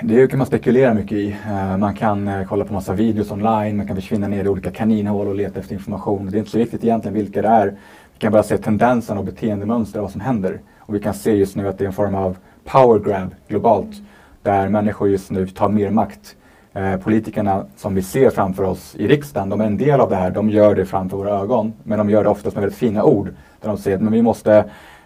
Det 0.03 0.27
kan 0.27 0.39
man 0.39 0.47
spekulera 0.47 0.95
mycket 0.95 1.19
i. 1.19 1.37
Eh, 1.47 1.77
Man 1.77 1.95
kan 1.95 2.29
eh, 2.29 2.47
kolla 2.49 2.65
på 2.65 2.73
massa 2.73 2.93
videos 2.93 3.31
online, 3.31 3.77
man 3.77 3.87
kan 3.87 3.97
försvinna 3.97 4.29
ner 4.29 4.45
i 4.45 4.49
olika 4.49 4.71
kaninhål 4.71 5.29
och 5.29 5.35
leta 5.35 5.61
efter 5.61 5.75
information. 5.75 6.31
Det 6.31 6.37
är 6.37 6.39
inte 6.39 6.51
så 6.51 6.59
viktigt 6.59 6.85
egentligen 6.85 7.15
vilka 7.15 7.43
det 7.43 7.49
är. 7.49 7.67
Vi 8.13 8.19
kan 8.19 8.33
bara 8.33 8.43
se 8.43 8.59
tendensen 8.59 9.19
och 9.19 9.25
beteendemönster 9.25 10.01
vad 10.01 10.11
som 10.11 10.21
händer. 10.21 10.61
Och 10.87 10.95
vi 10.95 11.01
kan 11.01 11.15
se 11.15 11.33
just 11.33 11.57
nu 11.57 11.69
att 11.69 11.79
det 11.79 11.85
är 11.85 11.87
en 11.87 11.93
form 11.93 12.15
av 12.15 12.37
power 12.65 12.99
grab 12.99 13.35
globalt. 13.49 13.97
Där 14.43 14.69
människor 14.69 15.09
just 15.09 15.31
nu 15.31 15.47
tar 15.47 15.69
mer 15.69 15.91
makt. 15.91 16.37
Eh, 16.73 16.97
politikerna 16.97 17.67
som 17.77 17.95
vi 17.95 18.03
ser 18.03 18.31
framför 18.31 18.63
oss 18.63 18.95
i 18.95 19.09
riksdagen, 19.09 19.49
de 19.49 19.61
är 19.61 19.67
en 19.67 19.77
del 19.77 20.01
av 20.01 20.11
det 20.11 20.17
här. 20.17 20.31
De 20.31 20.51
gör 20.51 20.75
det 20.75 20.87
framför 20.87 21.17
våra 21.17 21.41
ögon. 21.41 21.73
Men 21.83 21.99
de 21.99 22.11
gör 22.11 22.25
det 22.25 22.31
oftast 22.31 22.57
med 22.57 22.63
väldigt 22.63 22.79
fina 22.79 23.05
ord. 23.05 23.27
Där 23.61 23.69
de 23.69 23.79
säger 23.79 23.97
att 23.97 24.03
men 24.03 24.13
vi 24.13 24.23
måste 24.23 24.65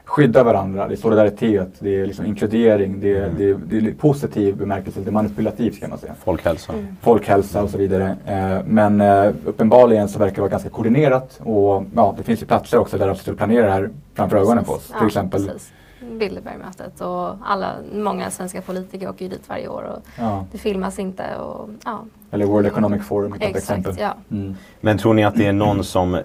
skydda 0.09 0.43
varandra, 0.45 0.89
det 0.89 0.95
är 0.95 0.97
solidaritet, 0.97 1.69
det 1.79 2.01
är 2.01 2.07
liksom 2.07 2.27
inkludering, 2.27 3.01
det 3.01 3.17
är, 3.17 3.31
det 3.39 3.51
är, 3.51 3.59
det 3.69 3.77
är 3.91 3.93
positiv 3.95 4.57
bemärkelse, 4.57 5.01
det 5.01 5.11
är 5.11 5.13
manipulativt 5.13 5.81
kan 5.81 5.91
man 5.91 5.99
säga. 5.99 6.15
Folkhälsa. 6.25 6.73
Folkhälsa 7.03 7.63
och 7.63 7.71
så 7.71 7.79
vidare. 7.79 8.17
Eh, 8.27 8.65
men 8.67 9.01
eh, 9.01 9.31
uppenbarligen 9.45 10.09
så 10.09 10.19
verkar 10.19 10.35
det 10.35 10.41
vara 10.41 10.51
ganska 10.51 10.69
koordinerat 10.69 11.41
och 11.45 11.85
ja, 11.95 12.15
det 12.19 12.23
finns 12.25 12.43
ju 12.43 12.47
platser 12.47 12.79
också 12.79 12.99
där 12.99 13.07
de 13.07 13.17
sitter 13.17 13.33
och 13.33 13.39
planerar 13.39 13.67
det 13.67 13.73
här 13.73 13.91
framför 14.15 14.37
ögonen 14.37 14.65
på 14.65 14.73
oss. 14.73 14.87
Till 14.87 14.97
Ja, 15.01 15.07
exempel 15.07 15.45
precis. 15.47 15.73
Bilderbergmötet 16.01 17.01
och 17.01 17.35
alla, 17.45 17.75
många 17.95 18.31
svenska 18.31 18.63
politiker 18.63 19.09
åker 19.09 19.25
ju 19.25 19.29
dit 19.29 19.49
varje 19.49 19.69
år 19.69 19.83
och 19.83 20.03
Ja. 20.19 20.47
det 20.53 20.59
filmas 20.59 20.99
inte. 20.99 21.37
Och, 21.37 21.69
ja. 21.85 22.05
eller 22.31 22.47
World 22.47 22.67
Economic 22.67 23.07
Forum 23.07 23.33
ett 23.33 23.43
Exakt, 23.43 23.57
exempel. 23.57 23.95
ja. 23.99 24.15
Mm. 24.31 24.55
Men 24.81 24.99
tror 24.99 25.15
ni 25.15 25.25
att 25.25 25.35
det 25.35 25.47
är 25.47 25.53
någon 25.53 25.85
som, 25.85 26.15
eh, 26.15 26.23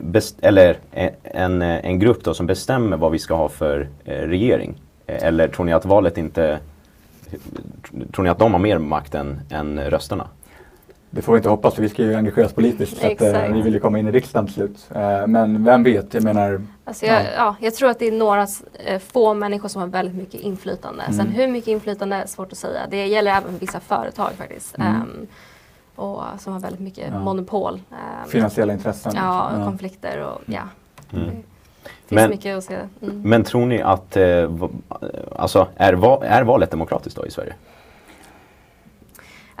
best, 0.00 0.36
eller 0.42 0.78
eh, 0.92 1.10
en, 1.22 1.62
eh, 1.62 1.86
en 1.86 1.98
grupp 1.98 2.24
då 2.24 2.34
som 2.34 2.46
bestämmer 2.46 2.96
vad 2.96 3.12
vi 3.12 3.18
ska 3.18 3.34
ha 3.34 3.48
för 3.48 3.88
regering? 4.04 4.74
Eller 5.06 5.48
tror 5.48 5.64
ni 5.66 5.72
att 5.72 5.84
valet 5.84 6.18
inte, 6.18 6.58
tror 8.12 8.22
ni 8.22 8.28
att 8.30 8.38
de 8.38 8.52
har 8.52 8.60
mer 8.60 8.78
makt 8.78 9.14
än, 9.14 9.40
än 9.50 9.80
rösterna? 9.80 10.26
Det 11.14 11.22
får 11.22 11.32
vi 11.32 11.36
inte 11.36 11.48
hoppas 11.48 11.74
för 11.74 11.82
vi 11.82 11.88
ska 11.88 12.02
ju 12.02 12.14
engagera 12.14 12.46
oss 12.46 12.52
politiskt 12.52 12.96
så 13.00 13.06
att, 13.12 13.20
eh, 13.22 13.42
vi 13.52 13.62
vill 13.62 13.74
ju 13.74 13.80
komma 13.80 13.98
in 13.98 14.08
i 14.08 14.10
riksdagen 14.10 14.46
till 14.46 14.54
slut. 14.54 14.88
Eh, 14.94 15.26
men 15.26 15.64
vem 15.64 15.82
vet, 15.82 16.14
jag 16.14 16.22
menar 16.22 16.62
Alltså 16.84 17.06
jag, 17.06 17.22
Ja. 17.22 17.26
ja. 17.36 17.56
jag 17.60 17.74
tror 17.74 17.90
att 17.90 17.98
det 17.98 18.08
är 18.08 18.12
några 18.12 18.46
eh, 18.84 18.98
få 18.98 19.34
människor 19.34 19.68
som 19.68 19.80
har 19.82 19.88
väldigt 19.88 20.14
mycket 20.14 20.40
inflytande. 20.40 21.02
Sen 21.06 21.20
Mm. 21.20 21.32
hur 21.32 21.48
mycket 21.48 21.68
inflytande 21.68 22.16
är 22.16 22.26
svårt 22.26 22.52
att 22.52 22.58
säga. 22.58 22.80
Det 22.90 23.06
gäller 23.06 23.30
även 23.30 23.58
vissa 23.58 23.80
företag 23.80 24.30
faktiskt. 24.38 24.78
Mm. 24.78 24.88
Ehm, 24.94 25.26
och 25.96 26.22
som 26.38 26.52
har 26.52 26.60
väldigt 26.60 26.80
mycket 26.80 27.08
Ja. 27.12 27.18
monopol. 27.18 27.74
Ehm, 27.90 28.28
finansiella 28.28 28.72
intressen. 28.72 29.12
Ja, 29.16 29.50
Ja. 29.58 29.64
konflikter 29.64 30.18
och 30.24 30.40
ja. 30.46 30.62
Mm. 31.12 31.26
Det 31.26 31.34
finns 32.08 32.20
Men- 32.20 32.30
mycket 32.30 32.58
att 32.58 32.64
se. 32.64 32.76
Mm. 33.02 33.22
Men 33.22 33.44
tror 33.44 33.66
ni 33.66 33.82
att, 33.82 34.16
eh, 34.16 34.50
alltså 35.36 35.68
är, 35.76 35.92
va, 35.92 36.22
är 36.24 36.42
valet 36.42 36.70
demokratiskt 36.70 37.16
då 37.16 37.26
i 37.26 37.30
Sverige? 37.30 37.54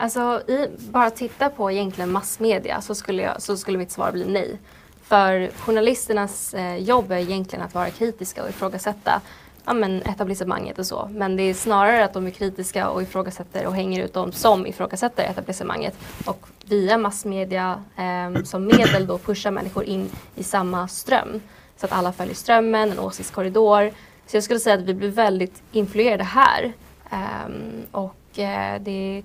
Alltså 0.02 0.42
i, 0.48 0.68
bara 0.90 1.10
titta 1.10 1.50
på 1.50 1.70
egentligen 1.70 2.12
massmedia 2.12 2.80
så 2.80 2.94
skulle, 2.94 3.22
jag, 3.22 3.42
så 3.42 3.56
skulle 3.56 3.78
mitt 3.78 3.90
svar 3.90 4.12
bli 4.12 4.24
nej. 4.24 4.58
För 5.02 5.50
journalisternas 5.58 6.54
eh, 6.54 6.76
jobb 6.76 7.12
är 7.12 7.16
egentligen 7.16 7.64
att 7.64 7.74
vara 7.74 7.90
kritiska 7.90 8.42
och 8.42 8.48
ifrågasätta 8.48 9.20
ja, 9.64 9.72
men 9.72 10.02
etablissemanget 10.02 10.78
och 10.78 10.86
så. 10.86 11.08
Men 11.12 11.36
det 11.36 11.42
är 11.42 11.54
snarare 11.54 12.04
att 12.04 12.12
de 12.12 12.26
är 12.26 12.30
kritiska 12.30 12.88
och 12.88 13.02
ifrågasätter 13.02 13.66
och 13.66 13.74
hänger 13.74 14.04
ut 14.04 14.12
dem 14.12 14.32
som 14.32 14.66
ifrågasätter 14.66 15.24
etablissemanget. 15.24 15.94
Och 16.26 16.46
via 16.64 16.98
massmedia 16.98 17.82
eh, 17.96 18.42
som 18.42 18.66
medel 18.66 19.06
då 19.06 19.18
pushar 19.18 19.50
människor 19.50 19.84
in 19.84 20.10
i 20.34 20.42
samma 20.42 20.88
ström. 20.88 21.40
Så 21.76 21.86
att 21.86 21.92
alla 21.92 22.12
följer 22.12 22.34
strömmen, 22.34 22.90
en 22.90 22.98
åsiktskorridor. 22.98 23.90
Så 24.26 24.36
jag 24.36 24.44
skulle 24.44 24.60
säga 24.60 24.74
att 24.74 24.82
vi 24.82 24.94
blir 24.94 25.10
väldigt 25.10 25.62
influerade 25.72 26.24
här. 26.24 26.72
Eh, 27.10 27.48
och 27.90 28.38
eh, 28.38 28.80
det 28.80 29.18
är 29.18 29.22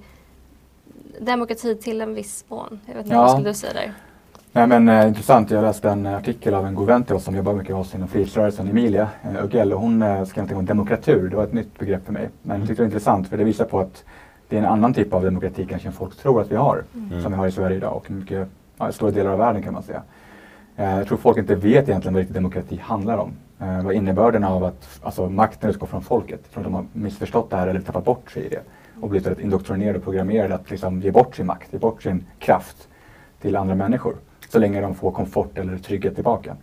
demokrati 1.19 1.75
till 1.75 2.01
en 2.01 2.13
viss 2.13 2.45
mån. 2.47 2.79
Jag 2.85 2.93
vet 2.95 3.05
inte, 3.05 3.15
Ja. 3.15 3.21
vad 3.21 3.31
skulle 3.31 3.49
du 3.49 3.53
säga 3.53 3.73
där? 3.73 3.93
Nej 4.51 4.67
men 4.67 4.89
eh, 4.89 5.07
intressant, 5.07 5.51
jag 5.51 5.61
läste 5.61 5.89
en 5.89 6.05
artikel 6.05 6.53
av 6.53 6.65
en 6.65 6.75
god 6.75 6.87
vän 6.87 7.03
till 7.03 7.15
oss 7.15 7.23
som 7.23 7.35
jobbar 7.35 7.53
mycket 7.53 7.75
oss 7.75 7.95
inom 7.95 8.07
frihetsrörelsen, 8.07 8.69
Emilia 8.69 9.09
eh, 9.23 9.45
Ugell, 9.45 9.73
och 9.73 9.81
hon 9.81 10.01
eh, 10.01 10.25
skrev 10.25 10.41
någonting 10.43 10.57
om 10.57 10.65
demokratur. 10.65 11.29
Det 11.29 11.35
var 11.35 11.43
ett 11.43 11.53
nytt 11.53 11.79
begrepp 11.79 12.05
för 12.05 12.13
mig. 12.13 12.29
Men 12.41 12.59
jag 12.59 12.67
tyckte 12.67 12.83
det 12.83 12.85
var 12.85 12.93
intressant 12.93 13.29
för 13.29 13.37
det 13.37 13.43
visar 13.43 13.65
på 13.65 13.79
att 13.79 14.03
det 14.49 14.55
är 14.55 14.59
en 14.59 14.65
annan 14.65 14.93
typ 14.93 15.13
av 15.13 15.23
demokrati 15.23 15.65
kanske 15.69 15.87
än 15.87 15.93
folk 15.93 16.15
tror 16.17 16.41
att 16.41 16.51
vi 16.51 16.55
har. 16.55 16.83
Mm. 16.95 17.21
Som 17.23 17.31
vi 17.31 17.37
har 17.37 17.47
i 17.47 17.51
Sverige 17.51 17.77
idag 17.77 17.95
och 17.95 18.11
mycket, 18.11 18.47
ja, 18.77 18.91
stora 18.91 19.11
delar 19.11 19.31
av 19.31 19.37
världen 19.37 19.63
kan 19.63 19.73
man 19.73 19.83
säga. 19.83 20.01
Eh, 20.75 20.97
jag 20.97 21.07
tror 21.07 21.17
folk 21.17 21.37
inte 21.37 21.55
vet 21.55 21.89
egentligen 21.89 22.13
vad 22.13 22.19
riktig 22.21 22.35
demokrati 22.35 22.79
handlar 22.83 23.17
om. 23.17 23.31
Eh, 23.59 23.81
vad 23.83 23.93
innebörden 23.93 24.43
av 24.43 24.63
att 24.63 24.99
alltså, 25.03 25.29
makten 25.29 25.69
utgår 25.69 25.87
från 25.87 26.01
folket. 26.01 26.39
Jag 26.43 26.51
tror 26.53 26.63
de 26.63 26.73
har 26.73 26.85
missförstått 26.93 27.49
det 27.49 27.55
här 27.55 27.67
eller 27.67 27.79
tappat 27.81 28.05
bort 28.05 28.31
sig 28.31 28.45
i 28.45 28.49
det. 28.49 28.61
Och 29.01 29.09
blivit 29.09 29.27
väldigt 29.27 29.43
indoktrinerade 29.43 29.97
och 29.97 30.03
programmerade 30.03 30.55
att 30.55 30.69
liksom, 30.71 31.01
ge 31.01 31.11
bort 31.11 31.35
sin 31.35 31.45
makt, 31.45 31.73
ge 31.73 31.79
bort 31.79 32.03
sin 32.03 32.25
kraft 32.39 32.87
till 33.41 33.55
andra 33.55 33.75
människor. 33.75 34.15
Så 34.49 34.59
länge 34.59 34.81
de 34.81 34.95
får 34.95 35.11
komfort 35.11 35.57
eller 35.57 35.77
trygghet 35.77 36.15
tillbaka. 36.15 36.55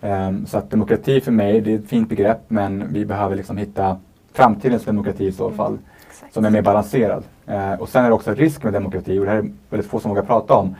Ehm, 0.00 0.46
så 0.46 0.58
att 0.58 0.70
demokrati 0.70 1.20
för 1.20 1.32
mig, 1.32 1.60
det 1.60 1.72
är 1.72 1.78
ett 1.78 1.88
fint 1.88 2.08
begrepp 2.08 2.40
men 2.48 2.92
vi 2.92 3.04
behöver 3.04 3.36
liksom 3.36 3.56
hitta 3.56 3.96
framtidens 4.32 4.84
demokrati 4.84 5.26
i 5.26 5.32
så 5.32 5.50
fall. 5.50 5.78
Som 6.32 6.44
är 6.44 6.50
mer 6.50 6.62
balanserad. 6.62 7.24
Eh, 7.46 7.72
och 7.72 7.88
sen 7.88 8.04
är 8.04 8.08
det 8.08 8.14
också 8.14 8.34
risk 8.34 8.62
med 8.64 8.72
demokrati 8.72 9.18
och 9.18 9.24
det 9.24 9.30
här 9.30 9.38
är 9.38 9.50
väldigt 9.70 9.90
få 9.90 10.00
som 10.00 10.08
vågar 10.08 10.22
prata 10.22 10.54
om. 10.54 10.74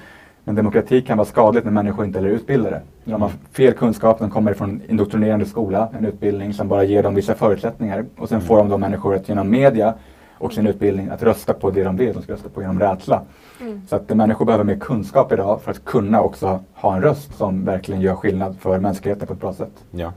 Men 0.45 0.55
demokrati 0.55 1.03
kan 1.03 1.19
vara 1.19 1.27
skadligt 1.27 1.65
när 1.65 1.73
människor 1.73 2.05
inte 2.05 2.19
är 2.19 2.25
utbildade. 2.25 2.81
När 3.05 3.13
de 3.13 3.23
har 3.23 3.31
fel 3.53 3.73
kunskap, 3.73 4.19
de 4.19 4.31
kommer 4.31 4.55
från 4.55 4.83
indoktrinerande 4.89 5.47
skola, 5.47 5.89
en 5.99 6.05
utbildning 6.05 6.53
som 6.53 6.69
bara 6.69 6.85
ger 6.85 7.03
dem 7.03 7.15
vissa 7.15 7.35
förutsättningar. 7.35 8.05
Och 8.17 8.29
sen 8.29 8.41
får 8.41 8.57
de 8.57 8.69
då 8.69 8.79
människor 8.79 9.15
att 9.15 9.29
genom 9.29 9.51
media 9.51 9.95
och 10.43 10.53
sin 10.53 10.67
utbildning 10.67 11.09
att 11.09 11.23
rösta 11.23 11.55
på 11.55 11.71
det 11.71 11.85
de 11.85 11.97
vill. 11.97 12.13
De 12.13 12.23
ska 12.23 12.33
rösta 12.33 12.49
på 12.49 12.61
genom 12.61 12.81
rädsla. 12.81 13.23
Mm. 13.61 13.83
Så 13.89 13.97
att 13.97 14.09
människor 14.09 14.45
behöver 14.45 14.65
mer 14.65 14.77
kunskap 14.77 15.33
idag 15.33 15.63
för 15.63 15.71
att 15.71 15.85
kunna 15.85 16.23
också 16.23 16.61
ha 16.75 16.97
en 16.97 17.03
röst 17.03 17.37
som 17.37 17.65
verkligen 17.65 18.01
gör 18.01 18.15
skillnad 18.15 18.57
för 18.61 18.79
mänskligheten 18.79 19.27
på 19.27 19.33
ett 19.33 19.41
bra 19.41 19.55
sätt. 19.55 19.85
Ja. 19.91 20.13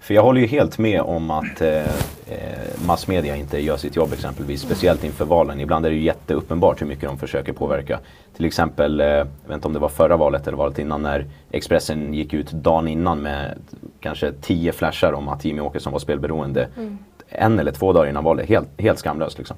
För 0.00 0.14
jag 0.14 0.22
håller 0.22 0.40
ju 0.40 0.46
helt 0.46 0.78
med 0.78 1.00
om 1.00 1.30
att 1.30 1.60
eh, 1.60 1.78
eh, 1.78 2.86
massmedia 2.86 3.36
inte 3.36 3.58
gör 3.58 3.76
sitt 3.76 3.96
jobb 3.96 4.12
exempelvis. 4.12 4.60
Speciellt 4.60 5.04
inför 5.04 5.24
valen. 5.24 5.60
Ibland 5.60 5.86
är 5.86 5.90
det 5.90 5.96
ju 5.96 6.02
jätteuppenbart 6.02 6.82
hur 6.82 6.86
mycket 6.86 7.04
de 7.04 7.18
försöker 7.18 7.52
påverka. 7.52 7.98
Till 8.36 8.44
exempel, 8.44 9.00
eh, 9.00 9.06
jag 9.06 9.26
vet 9.46 9.54
inte 9.54 9.66
om 9.66 9.72
det 9.72 9.78
var 9.78 9.88
förra 9.88 10.16
valet 10.16 10.46
eller 10.46 10.56
valet 10.56 10.78
innan 10.78 11.02
när 11.02 11.26
Expressen 11.50 12.14
gick 12.14 12.34
ut 12.34 12.50
dagen 12.50 12.88
innan 12.88 13.22
med 13.22 13.58
kanske 14.00 14.32
tio 14.32 14.72
flashar 14.72 15.12
om 15.12 15.28
att 15.28 15.44
Jimmy 15.44 15.60
Åkesson 15.60 15.92
var 15.92 16.00
spelberoende. 16.00 16.68
Mm. 16.76 16.98
En 17.28 17.58
eller 17.58 17.72
två 17.72 17.92
dagar 17.92 18.10
innan 18.10 18.24
valet. 18.24 18.48
Helt, 18.48 18.68
helt 18.78 18.98
skamlöst 18.98 19.38
liksom. 19.38 19.56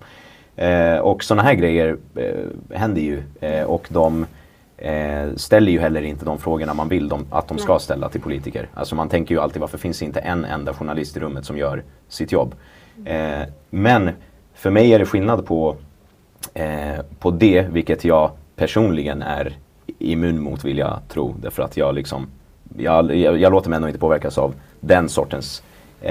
Eh, 0.57 0.99
och 0.99 1.25
sådana 1.25 1.43
här 1.43 1.55
grejer 1.55 1.97
eh, 2.17 2.79
händer 2.79 3.03
ju. 3.03 3.23
Eh, 3.41 3.65
och 3.65 3.87
de 3.89 4.27
eh, 4.77 5.35
ställer 5.37 5.73
ju 5.73 5.81
heller 5.81 6.03
inte 6.03 6.25
de 6.25 6.39
frågorna 6.39 6.75
man 6.75 6.89
vill 6.89 7.09
de, 7.09 7.27
att 7.31 7.49
de 7.49 7.59
ska 7.59 7.79
ställa 7.79 8.09
till 8.09 8.21
politiker. 8.21 8.69
Alltså 8.75 8.95
man 8.95 9.09
tänker 9.09 9.35
ju 9.35 9.41
alltid 9.41 9.61
varför 9.61 9.79
finns 9.79 10.03
inte 10.03 10.21
en 10.21 10.45
enda 10.45 10.73
journalist 10.75 11.17
i 11.17 11.21
rummet 11.21 11.45
som 11.45 11.59
gör 11.59 11.83
sitt 12.09 12.33
jobb. 12.33 12.55
Eh, 13.05 13.41
men 13.71 14.11
för 14.55 14.71
mig 14.71 14.93
är 14.95 14.99
det 14.99 15.07
skillnad 15.07 15.47
på, 15.47 15.77
eh, 16.55 17.01
på 17.19 17.31
det, 17.31 17.67
vilket 17.71 18.05
jag 18.05 18.31
personligen 18.57 19.23
är 19.23 19.57
immun 19.99 20.43
mot 20.43 20.65
vill 20.65 20.79
jag 20.79 20.99
tro. 21.09 21.35
Därför 21.43 21.63
att 21.63 21.77
jag 21.77 21.95
liksom, 21.95 22.27
jag, 22.79 23.17
jag, 23.17 23.39
jag 23.39 23.53
låter 23.53 23.71
mig 23.71 23.77
ändå 23.77 23.89
inte 23.89 24.01
påverkas 24.01 24.39
av 24.39 24.55
den 24.81 25.09
sortens 25.09 25.63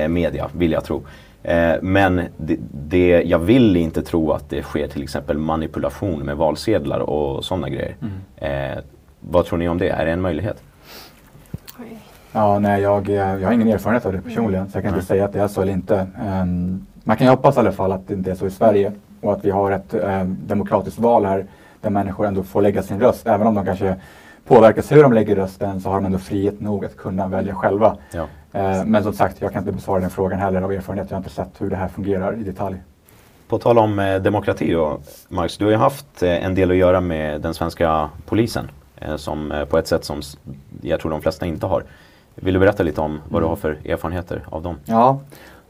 media, 0.08 0.50
vill 0.54 0.72
jag 0.72 0.84
tro. 0.84 1.04
Eh, 1.44 1.76
men 1.82 2.22
det, 2.38 2.58
det, 2.72 3.24
jag 3.26 3.40
vill 3.40 3.76
inte 3.78 4.02
tro 4.02 4.32
att 4.32 4.50
det 4.50 4.64
sker 4.64 4.88
till 4.88 5.04
exempel 5.04 5.38
manipulation 5.38 6.20
med 6.20 6.38
valsedlar 6.38 7.00
och 7.00 7.46
sådana 7.46 7.70
grejer. 7.70 7.96
Eh, 8.36 8.84
vad 9.20 9.46
tror 9.46 9.60
ni 9.60 9.70
om 9.70 9.78
det? 9.78 9.90
Är 9.90 10.06
det 10.06 10.12
en 10.12 10.22
möjlighet? 10.22 10.64
Ja, 12.32 12.60
nej, 12.60 12.82
jag, 12.82 13.10
jag 13.10 13.40
har 13.40 13.52
ingen 13.52 13.68
erfarenhet 13.68 14.06
av 14.06 14.14
det 14.14 14.22
personligen 14.22 14.70
så 14.70 14.78
jag 14.78 14.84
kan 14.84 14.94
inte 14.94 15.06
säga 15.06 15.26
att 15.26 15.34
det 15.34 15.40
är 15.40 15.48
så 15.48 15.62
eller 15.62 15.74
inte. 15.74 16.08
Ehm, 16.22 16.86
man 17.04 17.18
kan 17.18 17.28
ju 17.28 17.32
hoppas 17.32 17.56
i 17.56 17.60
alla 17.60 17.72
fall 17.72 17.92
att 17.92 18.08
det 18.08 18.14
inte 18.14 18.32
är 18.32 18.36
så 18.36 18.46
i 18.46 18.52
Sverige 18.52 18.92
och 19.22 19.34
att 19.34 19.46
vi 19.46 19.50
har 19.50 19.72
ett 19.72 19.94
eh, 19.94 20.24
demokratiskt 20.24 21.00
val 21.00 21.26
här 21.26 21.46
där 21.82 21.90
människor 21.90 22.28
ändå 22.28 22.44
får 22.44 22.62
lägga 22.62 22.84
sin 22.84 23.00
röst. 23.00 23.28
Även 23.28 23.48
om 23.48 23.56
de 23.56 23.66
kanske 23.66 23.96
påverkas 24.50 24.92
hur 24.92 25.04
de 25.04 25.14
lägger 25.14 25.36
rösten 25.36 25.82
så 25.82 25.90
har 25.90 25.96
de 25.96 26.06
ändå 26.06 26.18
frihet 26.18 26.60
nog 26.60 26.86
att 26.86 26.98
kunna 26.98 27.28
välja 27.28 27.56
själva. 27.56 27.98
Ja. 28.12 28.28
Eh, 28.54 28.86
men 28.86 29.04
som 29.04 29.14
sagt, 29.14 29.42
jag 29.42 29.54
kan 29.54 29.62
inte 29.62 29.72
besvara 29.72 30.00
den 30.00 30.10
frågan 30.10 30.40
heller 30.40 30.62
av 30.62 30.72
erfarenhet. 30.72 31.08
Jag 31.10 31.16
har 31.18 31.20
inte 31.20 31.30
sett 31.36 31.50
hur 31.62 31.70
det 31.70 31.76
här 31.76 31.88
fungerar 31.88 32.34
i 32.40 32.44
detalj. 32.44 32.76
På 33.48 33.58
tal 33.60 33.78
om 33.78 34.00
eh, 34.00 34.16
demokrati 34.22 34.72
då, 34.74 35.00
Marcus, 35.30 35.58
du 35.58 35.66
har 35.66 35.72
ju 35.72 35.78
haft 35.78 36.24
eh, 36.24 36.46
en 36.46 36.56
del 36.56 36.72
att 36.72 36.78
göra 36.78 37.02
med 37.02 37.42
den 37.42 37.54
svenska 37.54 38.10
polisen. 38.26 38.72
Eh, 38.98 39.16
som 39.16 39.52
eh, 39.52 39.66
på 39.66 39.78
ett 39.78 39.88
sätt 39.88 40.06
som 40.06 40.22
jag 40.82 41.00
tror 41.00 41.12
de 41.12 41.22
flesta 41.22 41.46
inte 41.46 41.66
har. 41.66 41.84
Vill 42.36 42.54
du 42.54 42.60
berätta 42.60 42.84
lite 42.84 43.02
om 43.02 43.20
vad 43.30 43.42
du 43.42 43.46
har 43.46 43.56
för 43.56 43.78
erfarenheter 43.86 44.44
av 44.50 44.62
dem? 44.64 44.76
Ja, 44.86 45.20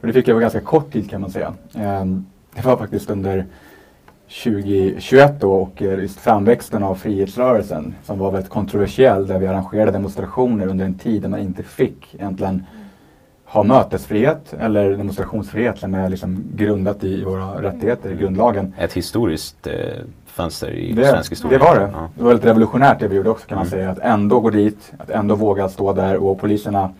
och 0.00 0.06
det 0.06 0.12
fick 0.12 0.28
jag 0.28 0.36
på 0.36 0.40
ganska 0.40 0.60
kort 0.60 0.92
tid 0.92 1.10
kan 1.10 1.20
man 1.20 1.30
säga. 1.30 1.54
Ehm, 1.74 2.26
Det 2.54 2.64
var 2.64 2.76
faktiskt 2.76 3.10
under 3.10 3.46
2021 4.30 5.40
då 5.40 5.52
och 5.52 5.82
eh, 5.82 5.98
just 6.00 6.20
framväxten 6.20 6.82
av 6.82 6.94
frihetsrörelsen 6.94 7.94
som 8.04 8.18
var 8.18 8.30
väldigt 8.30 8.50
kontroversiell 8.50 9.26
där 9.26 9.38
vi 9.38 9.46
arrangerade 9.46 9.90
demonstrationer 9.90 10.66
under 10.66 10.84
en 10.84 10.94
tid 10.94 11.22
där 11.22 11.28
man 11.28 11.40
inte 11.40 11.62
fick 11.62 12.14
egentligen 12.14 12.64
ha 13.44 13.62
mötesfrihet 13.62 14.54
eller 14.60 14.90
demonstrationsfrihet 14.90 15.78
som 15.78 15.94
är 15.94 16.08
liksom 16.08 16.44
grundat 16.54 17.04
i 17.04 17.24
våra 17.24 17.62
rättigheter 17.62 18.10
i 18.12 18.16
grundlagen. 18.16 18.74
Ett 18.78 18.92
historiskt 18.92 19.66
eh, 19.66 19.72
fönster 20.26 20.70
i 20.70 20.92
Det, 20.92 21.06
svensk 21.06 21.32
historia. 21.32 21.58
det 21.58 21.64
var 21.64 21.74
det. 21.76 21.90
Ja. 21.92 22.08
Det 22.16 22.22
var 22.22 22.28
väldigt 22.28 22.46
revolutionärt 22.46 23.00
det 23.00 23.08
vi 23.08 23.16
gjorde 23.16 23.30
också 23.30 23.46
kan 23.48 23.56
man 23.58 23.66
Mm. 23.66 23.70
säga. 23.78 23.90
Att 23.90 23.98
ändå 23.98 24.40
gå 24.40 24.50
dit, 24.50 24.92
att 24.98 25.10
ändå 25.10 25.34
våga 25.34 25.68
stå 25.68 25.92
där 25.92 26.16
och 26.16 26.40
poliserna 26.40 26.90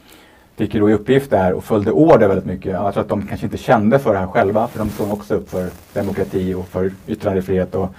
fick 0.60 0.74
ju 0.74 0.80
då 0.80 0.90
i 0.90 0.92
uppgift 0.92 1.30
där 1.30 1.52
och 1.52 1.64
följde 1.64 1.92
order 1.92 2.28
väldigt 2.28 2.46
mycket. 2.46 2.72
Jag 2.72 2.94
tror 2.94 3.02
att 3.02 3.08
de 3.08 3.26
kanske 3.26 3.46
inte 3.46 3.56
kände 3.56 3.98
för 3.98 4.12
det 4.12 4.18
här 4.18 4.26
själva 4.26 4.68
för 4.68 4.78
de 4.78 4.90
stod 4.90 5.12
också 5.12 5.34
upp 5.34 5.50
för 5.50 5.68
demokrati 5.92 6.54
och 6.54 6.68
för 6.68 6.92
yttrandefrihet 7.06 7.74
och 7.74 7.94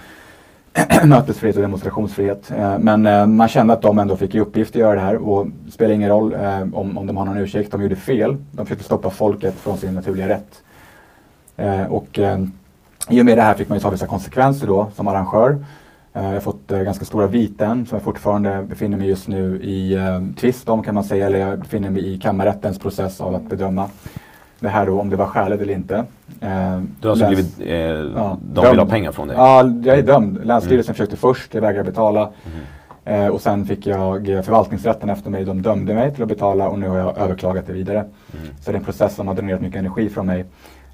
mötesfrihet 1.04 1.56
och 1.56 1.62
demonstrationsfrihet. 1.62 2.50
Eh, 2.50 2.78
men 2.78 3.06
eh, 3.06 3.26
man 3.26 3.48
kände 3.48 3.72
att 3.72 3.82
de 3.82 3.98
ändå 3.98 4.16
fick 4.16 4.34
i 4.34 4.40
uppgift 4.40 4.70
att 4.70 4.80
göra 4.80 4.94
det 4.94 5.00
här 5.00 5.16
och 5.16 5.46
det 5.46 5.72
spelar 5.72 5.94
ingen 5.94 6.08
roll 6.08 6.34
eh, 6.34 6.60
om, 6.60 6.98
om 6.98 7.06
de 7.06 7.16
har 7.16 7.24
någon 7.24 7.36
ursäkt. 7.36 7.72
De 7.72 7.82
gjorde 7.82 7.96
fel. 7.96 8.36
De 8.52 8.66
försökte 8.66 8.84
stoppa 8.84 9.10
folket 9.10 9.54
från 9.54 9.78
sin 9.78 9.94
naturliga 9.94 10.28
rätt. 10.28 10.62
Och 11.88 12.18
i 13.08 13.20
och 13.20 13.24
med 13.24 13.38
det 13.38 13.42
här 13.42 13.54
fick 13.54 13.68
man 13.68 13.78
ju 13.78 13.82
ta 13.82 13.90
vissa 13.90 14.06
konsekvenser 14.06 14.66
då 14.66 14.90
som 14.94 15.08
arrangör. 15.08 15.64
Eh, 16.14 16.24
Jag 16.24 16.32
har 16.32 16.40
fått 16.40 16.72
eh, 16.72 16.78
ganska 16.80 17.04
stora 17.04 17.26
viten 17.26 17.86
som 17.86 17.96
jag 17.96 18.02
fortfarande 18.02 18.62
befinner 18.68 18.98
mig 18.98 19.08
just 19.08 19.28
nu 19.28 19.60
i 19.62 19.94
eh, 19.94 20.20
tvist 20.40 20.68
om 20.68 20.82
kan 20.82 20.94
man 20.94 21.04
säga. 21.04 21.26
Eller 21.26 21.38
jag 21.38 21.58
befinner 21.58 21.90
mig 21.90 22.14
i 22.14 22.18
kammarrättens 22.18 22.78
process 22.78 23.20
av 23.20 23.34
att 23.34 23.42
bedöma 23.50 23.88
det 24.60 24.68
här 24.68 24.86
då 24.86 25.00
om 25.00 25.10
det 25.10 25.16
var 25.16 25.26
skäligt 25.26 25.62
eller 25.62 25.74
inte. 25.74 26.04
Du 26.40 26.46
har 26.46 27.10
alltså 27.10 27.24
läns- 27.24 27.56
blivit, 27.56 27.60
eh, 27.60 27.76
Ja, 28.16 28.38
de 28.54 28.60
vill 28.60 28.64
ha 28.70 28.74
dömd. 28.74 28.90
pengar 28.90 29.12
från 29.12 29.28
dig? 29.28 29.36
Ja, 29.36 29.62
jag 29.84 29.98
är 29.98 30.02
dömd. 30.02 30.40
Länsstyrelsen 30.44 30.94
försökte 30.94 31.16
först, 31.16 31.54
jag 31.54 31.60
vägrade 31.60 31.90
betala. 31.90 32.20
Mm. 33.04 33.22
Eh, 33.24 33.28
och 33.28 33.40
sen 33.40 33.64
fick 33.66 33.86
jag 33.86 34.26
förvaltningsrätten 34.26 35.10
efter 35.10 35.30
mig. 35.30 35.44
De 35.44 35.62
dömde 35.62 35.94
mig 35.94 36.14
till 36.14 36.22
att 36.22 36.28
betala 36.28 36.68
och 36.68 36.78
nu 36.78 36.88
har 36.88 36.98
jag 36.98 37.18
överklagat 37.18 37.66
det 37.66 37.72
vidare. 37.72 37.98
Mm. 37.98 38.12
Så 38.60 38.70
det 38.70 38.76
är 38.76 38.78
en 38.78 38.84
process 38.84 39.14
som 39.14 39.28
har 39.28 39.34
dränerat 39.34 39.60
mycket 39.60 39.78
energi 39.78 40.08
från 40.08 40.26
mig. 40.26 40.44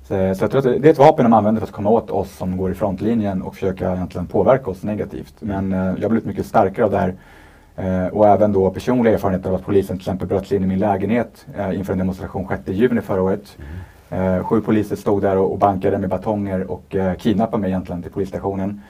Så, 0.08 0.34
så 0.34 0.44
jag 0.44 0.50
tror 0.50 0.58
att 0.58 0.82
det 0.82 0.88
är 0.88 0.92
ett 0.92 0.98
vapen 0.98 1.24
de 1.24 1.32
använder 1.32 1.60
för 1.60 1.66
att 1.66 1.74
komma 1.74 1.90
åt 1.90 2.10
oss 2.10 2.36
som 2.36 2.56
går 2.56 2.70
i 2.70 2.74
frontlinjen 2.74 3.42
och 3.42 3.54
försöka 3.54 3.94
egentligen 3.94 4.26
påverka 4.26 4.70
oss 4.70 4.82
negativt. 4.82 5.34
Men 5.40 5.72
eh, 5.72 5.78
jag 5.78 6.02
har 6.02 6.08
blivit 6.08 6.26
mycket 6.26 6.46
starkare 6.46 6.84
av 6.84 6.90
det 6.90 6.98
här. 6.98 7.14
Eh, 7.76 8.06
och 8.06 8.28
även 8.28 8.52
då 8.52 8.70
personliga 8.70 9.14
erfarenheter 9.14 9.48
av 9.48 9.54
att 9.54 9.64
polisen 9.64 9.96
till 9.96 10.02
exempel 10.02 10.28
bröt 10.28 10.46
sig 10.46 10.56
in 10.56 10.64
i 10.64 10.66
min 10.66 10.78
lägenhet 10.78 11.46
eh, 11.58 11.78
inför 11.78 11.92
en 11.92 11.98
demonstration 11.98 12.48
6 12.48 12.62
juni 12.68 13.00
förra 13.00 13.22
året. 13.22 13.56
Eh, 14.10 14.44
sju 14.44 14.60
poliser 14.60 14.96
stod 14.96 15.22
där 15.22 15.36
och, 15.36 15.52
och 15.52 15.58
bankade 15.58 15.98
med 15.98 16.08
batonger 16.08 16.70
och 16.70 16.94
eh, 16.94 17.14
kidnappade 17.14 17.60
mig 17.60 17.70
egentligen 17.70 18.02
till 18.02 18.12
polisstationen. 18.12 18.82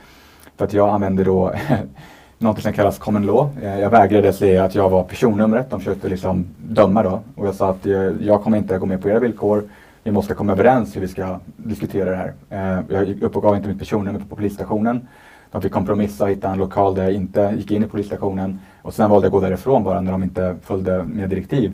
För 0.56 0.64
att 0.64 0.72
jag 0.72 0.88
använde 0.88 1.24
då 1.24 1.52
något 2.38 2.62
som 2.62 2.72
kallas 2.72 2.98
common 2.98 3.26
law. 3.26 3.48
Eh, 3.62 3.80
jag 3.80 3.90
vägrade 3.90 4.32
säga 4.32 4.64
att 4.64 4.74
jag 4.74 4.90
var 4.90 5.02
personnumret. 5.02 5.70
De 5.70 5.80
försökte 5.80 6.08
liksom 6.08 6.46
döma 6.58 7.02
då. 7.02 7.20
Och 7.34 7.46
jag 7.46 7.54
sa 7.54 7.70
att 7.70 7.86
eh, 7.86 7.92
jag 8.20 8.42
kommer 8.42 8.58
inte 8.58 8.78
gå 8.78 8.86
med 8.86 9.02
på 9.02 9.08
era 9.08 9.18
villkor. 9.18 9.64
Vi 10.08 10.12
måste 10.12 10.34
komma 10.34 10.52
överens 10.52 10.96
hur 10.96 11.00
vi 11.00 11.08
ska 11.08 11.38
diskutera 11.56 12.10
det 12.10 12.16
här. 12.16 12.34
Eh, 12.50 12.84
jag 12.88 13.22
uppgav 13.22 13.56
inte 13.56 13.68
mitt 13.68 13.78
personnummer 13.78 14.20
på 14.28 14.36
polisstationen. 14.36 15.08
De 15.50 15.62
fick 15.62 15.72
kompromissa 15.72 16.24
och 16.24 16.30
hitta 16.30 16.50
en 16.50 16.58
lokal 16.58 16.94
där 16.94 17.02
jag 17.02 17.12
inte 17.12 17.54
gick 17.56 17.70
in 17.70 17.84
i 17.84 17.86
polisstationen. 17.86 18.60
Och 18.82 18.94
sen 18.94 19.10
valde 19.10 19.26
jag 19.26 19.34
att 19.34 19.40
gå 19.40 19.46
därifrån 19.46 19.84
bara 19.84 20.00
när 20.00 20.12
de 20.12 20.22
inte 20.22 20.56
följde 20.62 21.04
med 21.04 21.28
direktiv. 21.28 21.72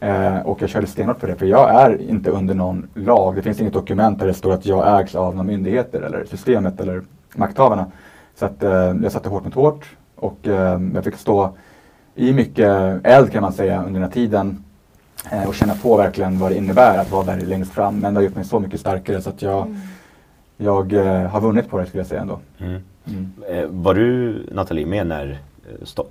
Eh, 0.00 0.38
och 0.38 0.62
jag 0.62 0.70
körde 0.70 0.86
stenhårt 0.86 1.20
på 1.20 1.26
det, 1.26 1.34
för 1.34 1.46
jag 1.46 1.74
är 1.74 2.10
inte 2.10 2.30
under 2.30 2.54
någon 2.54 2.88
lag. 2.94 3.36
Det 3.36 3.42
finns 3.42 3.60
inget 3.60 3.72
dokument 3.72 4.18
där 4.18 4.26
det 4.26 4.34
står 4.34 4.52
att 4.52 4.66
jag 4.66 5.00
ägs 5.00 5.14
av 5.14 5.34
några 5.34 5.46
myndigheter 5.46 6.00
eller 6.02 6.24
systemet 6.24 6.80
eller 6.80 7.02
makthavarna. 7.34 7.86
Så 8.34 8.44
att 8.44 8.62
eh, 8.62 8.70
jag 9.02 9.12
satte 9.12 9.28
hårt 9.28 9.44
mot 9.44 9.54
hårt 9.54 9.96
och 10.16 10.48
eh, 10.48 10.80
jag 10.94 11.04
fick 11.04 11.16
stå 11.16 11.54
i 12.14 12.32
mycket 12.32 13.00
eld 13.04 13.32
kan 13.32 13.42
man 13.42 13.52
säga 13.52 13.78
under 13.78 13.92
den 13.92 14.02
här 14.02 14.10
tiden 14.10 14.64
eh, 15.32 15.48
och 15.48 15.54
känna 15.54 15.74
på 15.74 15.96
verkligen 15.96 16.38
vad 16.38 16.50
det 16.50 16.56
innebär 16.56 16.98
att 16.98 17.10
vara 17.10 17.24
där 17.24 17.40
längst 17.40 17.72
fram. 17.72 17.98
Men 17.98 18.14
det 18.14 18.20
har 18.20 18.24
gjort 18.24 18.34
mig 18.34 18.44
så 18.44 18.60
mycket 18.60 18.80
starkare 18.80 19.22
så 19.22 19.30
att 19.30 19.42
jag, 19.42 19.76
jag 20.56 20.92
eh, 20.92 21.22
har 21.30 21.40
vunnit 21.40 21.70
på 21.70 21.78
det 21.78 21.86
skulle 21.86 22.00
jag 22.00 22.06
säga 22.06 22.20
ändå. 22.20 22.38
Mm. 22.58 22.82
Mm. 23.06 23.32
Eh, 23.48 23.66
var 23.66 23.94
du, 23.94 24.46
Nathalie, 24.52 24.86
med 24.86 25.06
när 25.06 25.38
eh, 25.68 25.98
eh, 25.98 26.06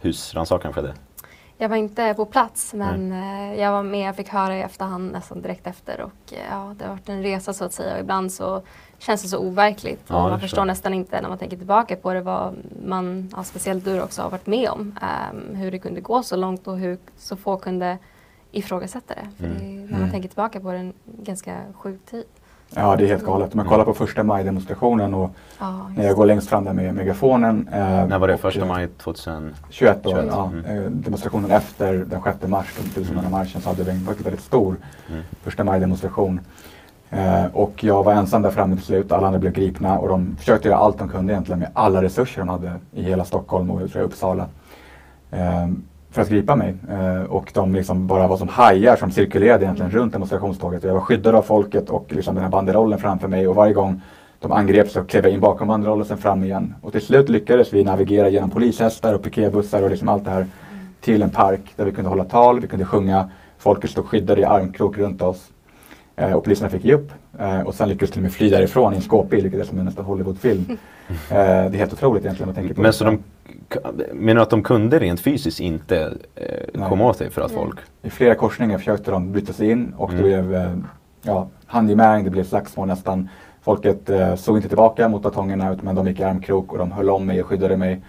husrannsakan 0.00 0.72
skedde? 0.72 0.94
Jag 1.58 1.68
var 1.68 1.76
inte 1.76 2.14
på 2.14 2.24
plats 2.24 2.74
men 2.74 3.12
eh, 3.12 3.60
jag 3.60 3.72
var 3.72 3.82
med, 3.82 4.08
jag 4.08 4.16
fick 4.16 4.28
höra 4.28 4.56
i 4.56 4.62
efterhand 4.62 5.12
nästan 5.12 5.42
direkt 5.42 5.66
efter 5.66 6.00
och 6.00 6.32
ja, 6.50 6.74
det 6.78 6.84
har 6.84 6.90
varit 6.92 7.08
en 7.08 7.22
resa 7.22 7.52
så 7.52 7.64
att 7.64 7.72
säga 7.72 7.94
och 7.94 8.00
ibland 8.00 8.32
så 8.32 8.62
känns 8.98 9.22
det 9.22 9.28
så 9.28 9.38
overkligt 9.38 10.00
Ja, 10.06 10.28
man 10.28 10.40
förstår 10.40 10.60
jag. 10.60 10.66
nästan 10.66 10.94
inte 10.94 11.20
när 11.20 11.28
man 11.28 11.38
tänker 11.38 11.56
tillbaka 11.56 11.96
på 11.96 12.12
det 12.12 12.20
vad 12.20 12.54
man, 12.86 13.30
ja, 13.36 13.44
speciellt 13.44 13.84
du 13.84 14.02
också 14.02 14.22
har 14.22 14.30
varit 14.30 14.46
med 14.46 14.70
om. 14.70 14.98
ehm, 15.02 15.54
hur 15.56 15.70
det 15.70 15.78
kunde 15.78 16.00
gå 16.00 16.22
så 16.22 16.36
långt 16.36 16.66
och 16.66 16.78
hur 16.78 16.98
så 17.16 17.36
få 17.36 17.56
kunde 17.56 17.98
ifrågasätta 18.58 19.14
det. 19.14 19.26
För 19.38 19.44
Mm. 19.44 19.58
det, 19.58 19.64
är- 19.64 19.80
när 19.80 19.90
man 19.90 19.98
Mm. 20.00 20.10
tänker 20.10 20.28
tillbaka 20.28 20.60
på 20.60 20.72
det 20.72 20.78
en 20.78 20.92
ganska 21.22 21.56
sjuk 21.74 22.00
tid. 22.10 22.24
Ja, 22.74 22.96
det 22.96 23.04
är 23.04 23.08
helt 23.08 23.24
galet. 23.24 23.52
Om 23.52 23.56
man 23.56 23.66
kollar 23.66 23.84
på 23.84 23.94
första 23.94 24.22
maj-demonstrationen 24.22 25.14
och 25.14 25.30
Ja, 25.58 25.90
när 25.96 26.04
jag 26.04 26.16
går 26.16 26.26
längst 26.26 26.48
fram 26.48 26.64
där 26.64 26.72
med 26.72 26.94
megafonen. 26.94 27.68
Eh, 27.72 28.06
När 28.06 28.18
var 28.18 28.28
det? 28.28 28.36
Första 28.38 28.64
maj 28.64 28.88
2000? 28.88 29.54
21 29.70 30.06
år, 30.06 30.10
21, 30.10 30.26
ja. 30.30 30.50
mm. 30.52 30.64
Eh, 30.84 30.90
Demonstrationen 30.90 31.50
efter 31.50 31.92
den 31.94 32.22
6 32.22 32.46
mars, 32.48 32.74
den 32.80 32.90
tusenmannamarschen, 32.90 33.60
så 33.60 33.68
hade 33.68 33.82
vi 33.84 33.90
en 33.90 34.04
väldigt, 34.04 34.26
väldigt 34.26 34.42
stor 34.44 34.76
Mm. 35.10 35.22
första 35.42 35.64
maj-demonstration. 35.64 36.40
Eh, 37.10 37.44
och 37.52 37.84
jag 37.84 38.02
var 38.04 38.12
ensam 38.12 38.42
där 38.42 38.50
framme 38.50 38.76
till 38.76 38.84
slut, 38.84 39.12
alla 39.12 39.26
andra 39.26 39.38
blev 39.38 39.52
gripna 39.52 39.98
och 39.98 40.08
de 40.08 40.36
försökte 40.36 40.68
göra 40.68 40.78
allt 40.78 40.98
de 40.98 41.08
kunde 41.08 41.32
egentligen 41.32 41.58
med 41.58 41.70
alla 41.72 42.02
resurser 42.02 42.40
de 42.40 42.48
hade 42.48 42.72
i 42.92 43.02
hela 43.02 43.24
Stockholm 43.24 43.70
och 43.70 43.82
jag 43.82 43.90
tror 43.90 44.00
jag, 44.02 44.06
Uppsala. 44.08 44.46
Eh, 45.30 45.66
för 46.16 46.22
att 46.22 46.28
gripa 46.28 46.56
mig. 46.56 46.74
Eh, 46.90 47.22
och 47.22 47.50
de 47.54 47.74
liksom 47.74 48.06
bara 48.06 48.28
var 48.28 48.36
som 48.36 48.48
hajar 48.48 48.96
som 48.96 49.10
cirkulerade 49.10 49.64
egentligen 49.64 49.90
runt 49.90 50.12
demonstrationståget. 50.12 50.84
Och 50.84 50.90
jag 50.90 50.94
var 50.94 51.00
skyddad 51.00 51.34
av 51.34 51.42
folket 51.42 51.90
och 51.90 52.06
liksom 52.08 52.34
den 52.34 52.44
här 52.44 52.50
banderollen 52.50 52.98
framför 52.98 53.28
mig 53.28 53.48
och 53.48 53.54
varje 53.54 53.72
gång 53.72 54.00
De 54.38 54.52
angreps 54.52 54.96
och 54.96 55.08
klev 55.08 55.26
in 55.26 55.40
bakom 55.40 55.68
banderoll 55.68 56.00
och 56.00 56.06
sen 56.06 56.18
fram 56.18 56.44
igen. 56.44 56.74
Och 56.82 56.92
till 56.92 57.02
slut 57.02 57.28
lyckades 57.28 57.72
vi 57.72 57.84
navigera 57.84 58.28
genom 58.28 58.50
polishästar 58.50 59.14
och 59.14 59.22
piketbussar 59.22 59.82
och 59.82 59.90
liksom 59.90 60.08
allt 60.08 60.24
det 60.24 60.30
här 60.30 60.46
till 61.00 61.22
en 61.22 61.30
park 61.30 61.72
där 61.76 61.84
vi 61.84 61.92
kunde 61.92 62.10
hålla 62.10 62.24
tal, 62.24 62.60
vi 62.60 62.68
kunde 62.68 62.84
sjunga. 62.84 63.30
Folket 63.58 63.90
stod 63.90 64.06
skyddade 64.06 64.40
i 64.40 64.44
armkrok 64.44 64.98
runt 64.98 65.22
oss. 65.22 65.50
Eh, 66.16 66.32
och 66.32 66.44
poliserna 66.44 66.70
fick 66.70 66.84
ge 66.84 66.94
upp. 66.94 67.12
Eh, 67.38 67.60
och 67.60 67.74
sen 67.74 67.88
lyckades 67.88 68.10
de 68.10 68.12
till 68.12 68.20
och 68.20 68.22
med 68.22 68.32
fly 68.32 68.50
därifrån 68.50 68.92
i 68.92 68.96
en 68.96 69.02
skåpbil, 69.02 69.42
vilket 69.42 69.60
är 69.60 69.64
som 69.64 69.78
en 69.78 69.84
nästan 69.84 70.04
Hollywoodfilm. 70.04 70.78
Eh, 71.08 71.36
det 71.36 71.36
är 71.36 71.70
helt 71.70 71.92
otroligt 71.92 72.24
egentligen 72.24 72.50
att 72.50 72.56
tänka 72.56 72.74
på. 72.74 72.80
Men 72.80 72.92
så 72.92 73.04
de, 73.04 73.22
menar 74.12 74.34
du 74.34 74.42
att 74.42 74.50
de 74.50 74.62
kunde 74.62 74.98
rent 74.98 75.20
fysiskt 75.20 75.60
inte 75.60 76.12
eh, 76.34 76.88
komma 76.88 77.04
åt 77.04 77.18
dig 77.18 77.30
för 77.30 77.42
att 77.42 77.52
folk... 77.52 77.78
I 78.02 78.10
flera 78.10 78.34
korsningar 78.34 78.78
försökte 78.78 79.10
de 79.10 79.32
bryta 79.32 79.52
sig 79.52 79.70
in 79.70 79.94
och 79.96 80.10
Mm. 80.10 80.22
det 80.22 80.28
blev 80.28 80.54
eh, 80.54 80.72
ja, 81.22 81.48
handgemäng, 81.66 82.24
det 82.24 82.30
blev 82.30 82.44
slagsmål 82.44 82.88
nästan. 82.88 83.28
Folket 83.62 84.10
eh, 84.10 84.34
såg 84.34 84.56
inte 84.56 84.68
tillbaka 84.68 85.08
mot 85.08 85.22
batongerna 85.22 85.72
utan 85.72 85.94
de 85.94 86.06
gick 86.08 86.20
i 86.20 86.22
armkrok 86.24 86.72
och 86.72 86.78
de 86.78 86.92
höll 86.92 87.10
om 87.10 87.26
mig 87.26 87.40
och 87.40 87.46
skyddade 87.46 87.76
mig. 87.76 88.02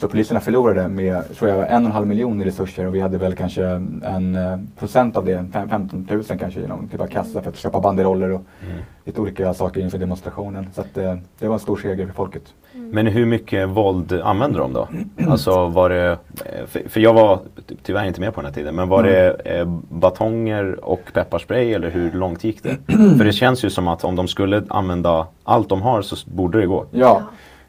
Så 0.00 0.08
poliserna 0.08 0.40
förlorade 0.40 0.88
med, 0.88 1.36
tror 1.36 1.50
jag, 1.50 1.58
en 1.58 1.82
och 1.82 1.88
en 1.88 1.92
halv 1.92 2.06
miljon 2.06 2.42
i 2.42 2.44
resurser 2.44 2.86
och 2.86 2.94
vi 2.94 3.00
hade 3.00 3.18
väl 3.18 3.34
kanske 3.34 3.64
en 3.64 4.34
eh, 4.34 4.58
procent 4.78 5.16
av 5.16 5.24
det, 5.24 5.44
fem- 5.52 5.68
15 5.68 6.08
000 6.10 6.24
kanske 6.38 6.60
genom 6.60 6.88
typ 6.88 7.00
av 7.00 7.06
kassa 7.06 7.42
för 7.42 7.50
att 7.50 7.56
köpa 7.56 7.80
banderoller 7.80 8.32
och 8.32 8.40
lite 9.04 9.20
olika 9.20 9.54
saker 9.54 9.80
inför 9.80 9.98
demonstrationen. 9.98 10.66
Så 10.74 10.80
att, 10.80 10.96
eh, 10.98 11.14
det 11.38 11.46
var 11.46 11.54
en 11.54 11.60
stor 11.60 11.76
seger 11.76 12.06
för 12.06 12.12
folket. 12.14 12.42
Men 12.72 13.06
hur 13.06 13.26
mycket 13.26 13.68
våld 13.68 14.12
använde 14.12 14.58
de 14.58 14.72
då? 14.72 14.88
Alltså 15.28 15.66
var 15.68 15.88
det, 15.90 16.10
eh, 16.44 16.66
för, 16.88 17.00
jag 17.00 17.14
var 17.14 17.40
tyvärr 17.82 18.04
inte 18.04 18.20
med 18.20 18.34
på 18.34 18.40
den 18.40 18.46
här 18.46 18.54
tiden, 18.54 18.74
men 18.74 18.88
var 18.88 19.02
det 19.02 19.30
eh, 19.44 19.66
batonger 19.90 20.84
och 20.84 21.00
pepparspray 21.14 21.72
eller 21.72 21.90
hur 21.90 22.12
långt 22.12 22.44
gick 22.44 22.62
det? 22.62 22.76
för 23.18 23.24
det 23.24 23.32
känns 23.32 23.64
ju 23.64 23.70
som 23.70 23.88
att 23.88 24.04
om 24.04 24.16
de 24.16 24.28
skulle 24.28 24.62
använda 24.68 25.26
allt 25.44 25.68
de 25.68 25.82
har 25.82 26.02
så 26.02 26.16
borde 26.30 26.60
det 26.60 26.66
gå. 26.66 26.86
Ja, 26.90 27.22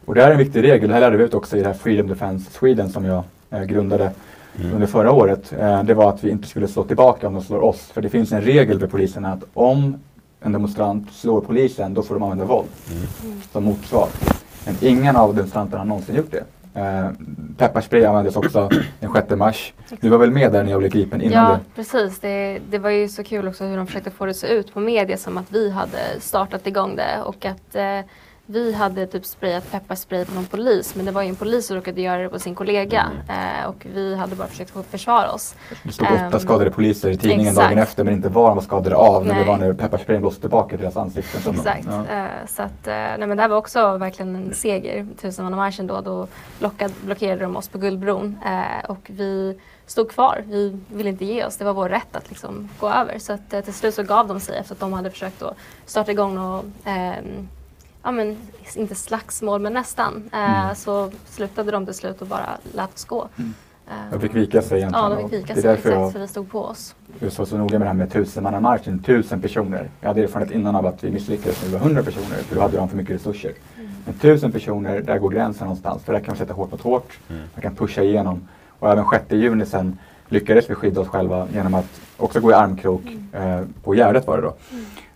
och 0.10 0.16
det 0.16 0.22
här 0.22 0.28
är 0.28 0.32
en 0.32 0.38
viktig 0.38 0.64
regel. 0.64 0.88
Det 0.88 0.94
här 0.94 1.02
lärde 1.02 1.18
vi 1.18 1.24
ut 1.24 1.34
också 1.34 1.58
i 1.58 1.60
det 1.60 1.68
här 1.68 1.74
Freedom 1.74 2.08
Defense 2.08 2.52
Sweden 2.52 2.90
som 2.90 3.06
jag 3.06 3.24
eh, 3.50 3.64
grundade 3.64 4.12
under 4.74 4.88
förra 4.88 5.12
året. 5.12 5.54
Eh, 5.60 5.84
det 5.84 5.94
var 5.94 6.10
att 6.10 6.24
vi 6.24 6.30
inte 6.30 6.48
skulle 6.48 6.68
slå 6.68 6.84
tillbaka 6.84 7.28
om 7.28 7.34
de 7.34 7.44
slår 7.44 7.64
oss. 7.64 7.82
För 7.82 8.02
det 8.02 8.10
finns 8.10 8.32
en 8.32 8.42
regel 8.42 8.80
för 8.80 8.88
poliserna 8.88 9.34
att 9.34 9.44
om 9.54 10.00
en 10.42 10.52
demonstrant 10.52 11.12
slår 11.12 11.42
polisen, 11.42 11.94
då 11.94 12.04
får 12.04 12.16
de 12.16 12.24
använda 12.24 12.46
våld 12.46 12.68
som 13.52 13.64
motsvar. 13.64 14.08
Men 14.66 14.76
ingen 14.82 15.16
av 15.16 15.36
demonstranterna 15.36 15.78
har 15.82 15.86
någonsin 15.86 16.16
gjort 16.16 16.32
det. 16.32 16.44
Eh, 16.80 17.10
pepparspray 17.58 18.06
användes 18.06 18.36
också 18.36 18.70
den 19.00 19.14
6 19.14 19.30
mars. 19.30 19.74
Du 20.02 20.10
var 20.10 20.18
väl 20.18 20.32
med 20.32 20.52
där 20.52 20.64
när 20.64 20.72
jag 20.72 20.80
blev 20.80 20.92
gripen 20.92 21.22
innan 21.22 21.44
Ja, 21.46 21.52
det? 21.52 21.60
precis. 21.76 22.20
Det, 22.20 22.60
det 22.70 22.78
var 22.78 22.90
ju 22.90 23.08
så 23.08 23.24
kul 23.24 23.48
också 23.48 23.64
hur 23.64 23.78
de 23.78 23.88
försökte 23.88 24.12
få 24.12 24.26
det 24.26 24.32
att 24.32 24.38
se 24.38 24.48
ut 24.48 24.74
på 24.74 24.80
media 24.80 25.18
som 25.18 25.38
att 25.38 25.52
vi 25.52 25.70
hade 25.70 26.20
startat 26.20 26.68
igång 26.68 26.96
det 26.96 27.22
och 27.26 27.46
att 27.46 27.76
eh, 27.76 28.00
vi 28.52 28.74
hade 28.74 29.08
typ 29.08 29.26
sprayat 29.26 29.72
pepparspray 29.72 30.26
på 30.26 30.34
någon 30.36 30.46
polis 30.46 30.96
men 30.96 31.06
det 31.06 31.12
var 31.12 31.22
ju 31.22 31.30
en 31.30 31.36
polis 31.36 31.68
som 31.68 31.76
råkade 31.76 32.02
göra 32.02 32.22
det 32.22 32.30
på 32.30 32.40
sin 32.40 32.56
kollega 32.56 33.06
eh, 33.30 33.70
och 33.70 33.86
vi 33.94 34.16
hade 34.16 34.36
bara 34.36 34.48
försökt 34.48 34.74
försvara 34.92 35.32
oss. 35.32 35.56
Det 35.84 35.92
stod 35.92 36.08
åtta 36.08 36.16
Ehm, 36.16 36.40
skadade 36.40 36.72
poliser 36.72 37.10
i 37.10 37.18
tidningen 37.18 37.48
exakt. 37.48 37.70
dagen 37.70 37.78
efter 37.78 38.04
men 38.04 38.14
inte 38.14 38.30
vad 38.30 38.50
de 38.50 38.56
var 38.56 38.64
skadade 38.64 38.96
av. 38.96 39.26
Det 39.26 39.34
Nej. 39.34 39.46
var 39.46 39.58
när 39.58 39.74
pepparsprayen 39.74 40.22
blåste 40.22 40.42
tillbaka 40.42 40.70
till 40.70 40.80
deras 40.80 40.98
ansikten. 40.98 41.54
Exakt. 41.54 41.88
Ja. 41.88 42.06
Eh, 42.16 42.26
så 42.48 42.62
att, 42.62 42.88
eh, 42.88 42.94
nej, 42.94 43.28
men 43.28 43.38
det 43.38 43.42
här 43.42 43.50
var 43.50 43.58
också 43.58 43.98
verkligen 43.98 44.36
en 44.36 44.54
seger. 44.54 45.08
Tusenmannamarschen 45.22 45.88
då, 45.88 46.02
då 46.02 46.28
blockade, 46.60 46.94
blockerade 47.02 47.42
de 47.42 47.56
oss 47.56 47.68
på 47.68 47.78
Guldbron 47.78 48.38
eh, 48.46 48.90
och 48.90 49.00
vi 49.14 49.60
stod 49.86 50.12
kvar. 50.12 50.44
Vi 50.48 50.80
ville 50.88 51.10
inte 51.10 51.26
ge 51.26 51.46
oss. 51.46 51.58
Det 51.58 51.66
var 51.66 51.74
vår 51.74 51.90
rätt 51.90 52.16
att 52.16 52.30
liksom 52.30 52.70
gå 52.80 52.90
över. 52.90 53.20
Så 53.20 53.34
att, 53.34 53.54
eh, 53.54 53.62
till 53.62 53.74
slut 53.74 53.96
så 53.96 54.04
gav 54.04 54.28
de 54.28 54.40
sig 54.40 54.58
efter 54.58 54.74
att 54.74 54.80
de 54.80 54.94
hade 54.94 55.12
försökt 55.12 55.44
starta 55.86 56.12
igång 56.12 56.38
och 56.38 56.64
ehm, 56.86 57.48
Ja 58.04 58.12
men 58.12 58.38
inte 58.76 58.96
slagsmål 58.96 59.62
men 59.62 59.74
nästan. 59.74 60.30
Eh, 60.34 60.64
Mm. 60.64 60.76
Så 60.76 61.12
slutade 61.26 61.72
de 61.72 61.86
till 61.86 61.96
slut 61.96 62.22
och 62.22 62.28
bara 62.28 62.58
lät 62.74 62.94
oss 62.96 63.06
gå. 63.06 63.28
Eh, 63.88 63.94
De 64.12 64.20
fick 64.20 64.36
vika 64.36 64.62
sig 64.62 64.78
egentligen. 64.78 65.12
Ja, 65.12 65.16
de 65.18 65.30
fick 65.30 65.40
vika 65.40 65.54
det 65.54 65.60
är 65.60 65.62
sig 65.62 65.70
därför 65.72 65.90
exakt 65.90 66.02
jag 66.02 66.12
för 66.14 66.20
vi 66.20 66.28
stod 66.28 66.52
på 66.52 66.60
oss. 66.66 66.96
Jag 67.20 67.32
var 67.38 67.46
så 67.46 67.58
noga 67.58 67.80
med 67.80 67.82
det 67.86 67.90
här 67.90 67.94
med 67.98 68.12
tusenmannamarschen, 68.12 69.04
tusen 69.04 69.42
personer. 69.42 69.90
Jag 70.02 70.08
hade 70.08 70.24
erfarenhet 70.24 70.56
innan 70.56 70.76
av 70.76 70.86
att 70.86 71.04
vi 71.04 71.12
misslyckades 71.12 71.62
när 71.62 71.70
vi 71.70 71.74
var 71.78 71.80
hundra 71.84 72.04
personer, 72.04 72.38
för 72.38 72.56
då 72.56 72.62
hade 72.62 72.78
de 72.78 72.90
för 72.90 72.98
mycket 72.98 73.16
resurser. 73.16 73.52
Men 74.06 74.14
tusen 74.14 74.52
personer, 74.52 75.02
där 75.02 75.18
går 75.20 75.30
gränsen 75.30 75.68
någonstans. 75.68 76.04
För 76.04 76.14
där 76.14 76.20
kan 76.20 76.28
man 76.28 76.38
sätta 76.38 76.54
hårt 76.54 76.72
mot 76.72 76.82
hårt, 76.82 77.20
man 77.28 77.62
kan 77.62 77.76
pusha 77.76 78.02
igenom. 78.04 78.48
Och 78.80 78.92
även 78.92 79.06
6 79.12 79.26
juni 79.32 79.66
sen 79.66 79.98
lyckades 80.30 80.70
vi 80.70 80.76
skydda 80.76 81.02
oss 81.02 81.08
själva 81.08 81.48
genom 81.54 81.74
att 81.74 82.02
också 82.18 82.40
gå 82.40 82.52
i 82.52 82.54
armkrok, 82.54 83.02
eh, 83.34 83.62
på 83.84 83.94
Gärdet 83.96 84.28
var 84.28 84.38
det 84.38 84.44
då. 84.44 84.54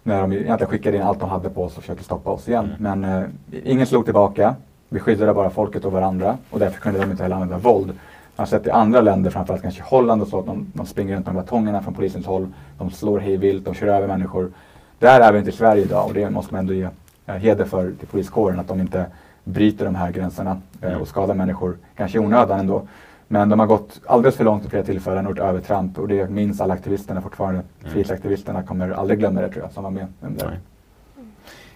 När 0.04 0.22
de 0.22 0.34
egentligen 0.34 0.72
skickade 0.72 0.98
in 0.98 1.04
allt 1.04 1.20
de 1.20 1.30
hade 1.30 1.50
på 1.50 1.64
oss 1.64 1.78
och 1.78 1.84
försökte 1.84 2.04
stoppa 2.04 2.30
oss 2.30 2.48
igen. 2.48 2.76
Men 2.80 3.04
eh, 3.04 3.24
ingen 3.64 3.88
slog 3.88 4.06
tillbaka. 4.06 4.56
Vi 4.90 5.00
skyddade 5.00 5.34
bara 5.34 5.50
folket 5.50 5.86
och 5.86 5.92
varandra 5.92 6.38
och 6.50 6.60
därför 6.60 6.82
kunde 6.82 7.00
de 7.00 7.12
inte 7.12 7.24
heller 7.24 7.36
använda 7.36 7.58
våld. 7.58 7.88
Man 7.88 7.96
har 8.36 8.46
sett 8.46 8.68
i 8.68 8.70
andra 8.70 9.02
länder, 9.02 9.30
framförallt 9.30 9.62
kanske 9.62 9.84
Holland 9.84 10.22
och 10.22 10.28
så, 10.28 10.40
att 10.40 10.46
de, 10.46 10.72
de 10.74 10.86
springer 10.86 11.16
runt 11.16 11.26
med 11.26 11.36
batongerna 11.36 11.82
från 11.82 11.94
polisens 11.94 12.26
håll. 12.26 12.48
De 12.78 12.92
slår 12.92 13.20
hej 13.20 13.38
vilt, 13.38 13.66
de 13.66 13.74
kör 13.74 13.88
över 13.88 14.08
människor. 14.08 14.52
Där 15.00 15.22
är 15.22 15.32
vi 15.32 15.38
inte 15.40 15.50
i 15.50 15.54
Sverige 15.54 15.84
idag 15.84 16.08
och 16.08 16.14
det 16.14 16.30
måste 16.30 16.54
man 16.54 16.60
ändå 16.60 16.74
ge 16.74 16.88
eh, 17.26 17.36
heder 17.36 17.66
för 17.66 17.92
till 18.00 18.08
poliskåren 18.08 18.60
att 18.60 18.68
de 18.68 18.80
inte 18.80 19.06
bryter 19.44 19.86
de 19.86 19.96
här 19.96 20.12
gränserna 20.12 20.62
eh, 20.82 21.02
och 21.02 21.08
skadar 21.08 21.36
människor, 21.36 21.78
kanske 21.96 22.18
i 22.18 22.22
onödan 22.22 22.60
ändå. 22.60 22.88
Men 23.34 23.50
de 23.50 23.60
har 23.60 23.68
gått 23.68 24.02
alldeles 24.06 24.36
för 24.36 24.44
långt 24.44 24.64
vid 24.64 24.70
flera 24.70 24.84
tillfällen 24.84 25.26
och 25.26 25.32
gjort 25.32 25.40
övertramp 25.40 26.00
och 26.00 26.08
det 26.08 26.30
minns 26.30 26.62
alla 26.62 26.74
aktivisterna 26.74 27.22
fortfarande. 27.22 27.62
Frihetsaktivisterna 27.80 28.64
kommer 28.64 28.90
aldrig 28.90 29.20
glömma 29.20 29.42
det 29.42 29.50
tror 29.50 29.64
jag, 29.64 29.72
som 29.72 29.84
var 29.84 29.92
med 29.92 30.08
under. 30.22 30.60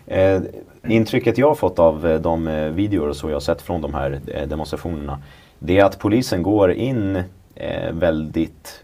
Eh, 0.06 0.42
intrycket 0.92 1.38
jag 1.38 1.48
har 1.48 1.56
fått 1.56 1.80
av 1.80 2.08
eh, 2.08 2.22
de 2.22 2.48
eh, 2.48 2.70
videor 2.70 3.10
och 3.10 3.16
så 3.16 3.30
jag 3.30 3.36
har 3.36 3.40
sett 3.40 3.62
från 3.62 3.82
de 3.82 3.94
här 3.94 4.20
eh, 4.28 4.48
demonstrationerna 4.48 5.20
det 5.60 5.80
är 5.80 5.86
att 5.86 6.00
polisen 6.00 6.44
går 6.44 6.72
in 6.72 7.24
väldigt, 7.92 8.84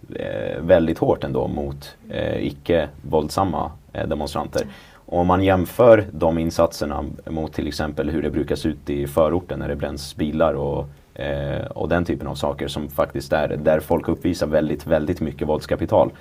väldigt 0.60 0.98
hårt 0.98 1.24
ändå 1.24 1.48
mot 1.48 1.96
icke 2.40 2.90
våldsamma 3.02 3.72
eh, 3.94 4.08
demonstranter. 4.08 4.68
Och 4.94 5.20
Om 5.20 5.28
man 5.28 5.44
jämför 5.44 6.06
de 6.12 6.38
insatserna 6.38 7.06
mot 7.30 7.54
till 7.54 7.68
exempel 7.68 8.10
hur 8.10 8.22
det 8.22 8.30
brukar 8.30 8.56
se 8.56 8.70
ut 8.70 8.90
i 8.90 9.08
förorten 9.08 9.60
när 9.60 9.68
det 9.68 9.76
bränns 9.76 10.16
bilar 10.16 10.54
och, 10.54 10.90
eh, 11.16 11.66
och 11.66 11.90
den 11.90 12.06
typen 12.06 12.28
av 12.28 12.36
saker 12.36 12.68
som 12.68 12.90
faktiskt 12.90 13.34
är 13.34 13.48
där 13.48 13.80
folk 13.80 14.08
uppvisar 14.08 14.48
väldigt, 14.48 14.88
väldigt 14.88 15.22
mycket 15.22 15.48
våldskapital. 15.48 16.12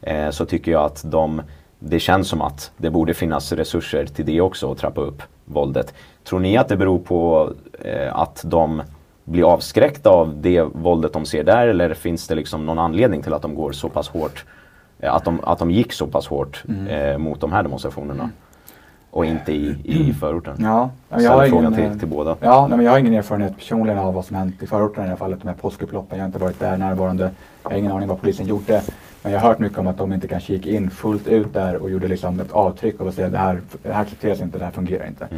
Eh, 0.00 0.30
så 0.30 0.44
tycker 0.44 0.72
jag 0.72 0.84
att 0.84 1.02
de, 1.10 1.42
det 1.78 2.00
känns 2.00 2.28
som 2.28 2.40
att 2.42 2.72
det 2.76 2.90
borde 2.90 3.14
finnas 3.14 3.52
resurser 3.52 4.06
till 4.06 4.26
det 4.26 4.40
också 4.40 4.72
att 4.72 4.78
trappa 4.78 5.00
upp 5.00 5.22
våldet. 5.44 5.94
Tror 6.24 6.40
ni 6.40 6.56
att 6.56 6.68
det 6.68 6.76
beror 6.76 6.98
på 6.98 7.50
eh, 7.84 8.16
att 8.18 8.42
de 8.46 8.82
blir 9.24 9.52
avskräckta 9.52 10.10
av 10.10 10.34
det 10.40 10.62
våldet 10.62 11.12
de 11.12 11.26
ser 11.26 11.44
där 11.44 11.68
eller 11.68 11.94
finns 11.94 12.28
det 12.28 12.34
liksom 12.34 12.66
någon 12.66 12.78
anledning 12.78 13.22
till 13.22 13.32
att 13.34 13.42
de 13.42 13.54
går 13.54 13.72
så 13.72 13.88
pass 13.88 14.08
hårt 14.08 14.44
eh, 14.98 15.14
att 15.14 15.24
de, 15.24 15.40
att 15.44 15.58
de 15.58 15.70
gick 15.70 15.92
så 15.92 16.06
pass 16.06 16.26
hårt 16.26 16.64
Mm. 16.68 16.86
eh, 16.86 17.18
mot 17.18 17.40
de 17.40 17.52
här 17.52 17.62
demonstrationerna 17.62 18.30
och 19.14 19.26
inte 19.26 19.52
i, 19.52 19.76
i 19.84 20.12
förorten? 20.12 20.56
Ja, 20.58 20.90
jag 21.08 21.30
har 21.30 21.48
frågan 21.48 21.74
ingen, 21.74 21.90
till, 21.90 21.98
till 21.98 22.08
båda. 22.08 22.36
Ja, 22.40 22.66
nej, 22.66 22.76
men 22.76 22.86
jag 22.86 22.92
har 22.92 22.98
ingen 22.98 23.14
erfarenhet 23.14 23.56
personligen 23.56 23.98
av 23.98 24.14
vad 24.14 24.24
som 24.24 24.36
hänt 24.36 24.62
i 24.62 24.66
förorten 24.66 25.04
i 25.04 25.08
här 25.08 25.16
fallet, 25.16 25.44
här 25.44 25.52
påskupploppen. 25.52 26.18
Jag 26.18 26.22
har 26.24 26.26
inte 26.26 26.38
varit 26.38 26.60
där 26.60 26.76
närvarande. 26.76 27.30
Jag 27.62 27.70
har 27.70 27.76
ingen 27.76 27.92
aning 27.92 28.08
vad 28.08 28.20
polisen 28.20 28.46
gjorde. 28.46 28.82
Men 29.22 29.32
jag 29.32 29.40
har 29.40 29.48
hört 29.48 29.58
mycket 29.58 29.78
om 29.78 29.86
att 29.86 29.98
de 29.98 30.12
inte 30.12 30.28
kanske 30.28 30.52
gick 30.52 30.66
in 30.66 30.90
fullt 30.90 31.26
ut 31.28 31.54
där 31.54 31.76
och 31.76 31.90
gjorde 31.90 32.08
liksom 32.08 32.40
ett 32.40 32.52
avtryck 32.52 33.00
och 33.00 33.14
säga 33.14 33.28
det 33.28 33.38
här, 33.38 33.60
det 33.82 33.92
här 33.92 34.02
accepteras 34.02 34.40
inte, 34.40 34.58
det 34.58 34.64
här 34.64 34.72
fungerar 34.72 35.06
inte. 35.06 35.28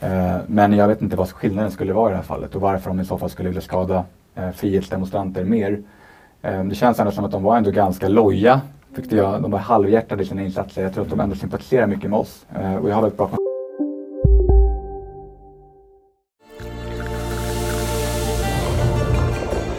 Eh, 0.00 0.36
men 0.46 0.72
jag 0.72 0.88
vet 0.88 1.02
inte 1.02 1.16
vad 1.16 1.30
skillnaden 1.30 1.70
skulle 1.70 1.92
vara 1.92 2.08
i 2.08 2.12
det 2.12 2.16
här 2.16 2.24
fallet 2.24 2.54
och 2.54 2.60
varför 2.60 2.90
de 2.90 3.00
i 3.00 3.04
så 3.04 3.18
fall 3.18 3.30
skulle 3.30 3.48
vilja 3.48 3.62
skada 3.62 4.04
eh, 4.34 4.50
frihetsdemonstranter 4.50 5.44
mer. 5.44 5.82
Eh, 6.42 6.64
det 6.64 6.74
känns 6.74 6.98
ändå 6.98 7.12
som 7.12 7.24
att 7.24 7.32
de 7.32 7.42
var 7.42 7.56
ändå 7.56 7.70
ganska 7.70 8.08
loja, 8.08 8.60
tyckte 8.96 9.16
jag. 9.16 9.42
De 9.42 9.50
var 9.50 9.58
halvhjärtade 9.58 10.22
i 10.22 10.26
sina 10.26 10.42
insatser. 10.42 10.82
Jag 10.82 10.94
tror 10.94 11.04
att 11.04 11.10
de 11.10 11.20
ändå 11.20 11.36
sympatiserar 11.36 11.86
mycket 11.86 12.10
med 12.10 12.18
oss. 12.18 12.46
Eh, 12.54 12.76
och 12.76 12.90
jag 12.90 12.94
har 12.94 13.02
väldigt 13.02 13.18
bra 13.18 13.30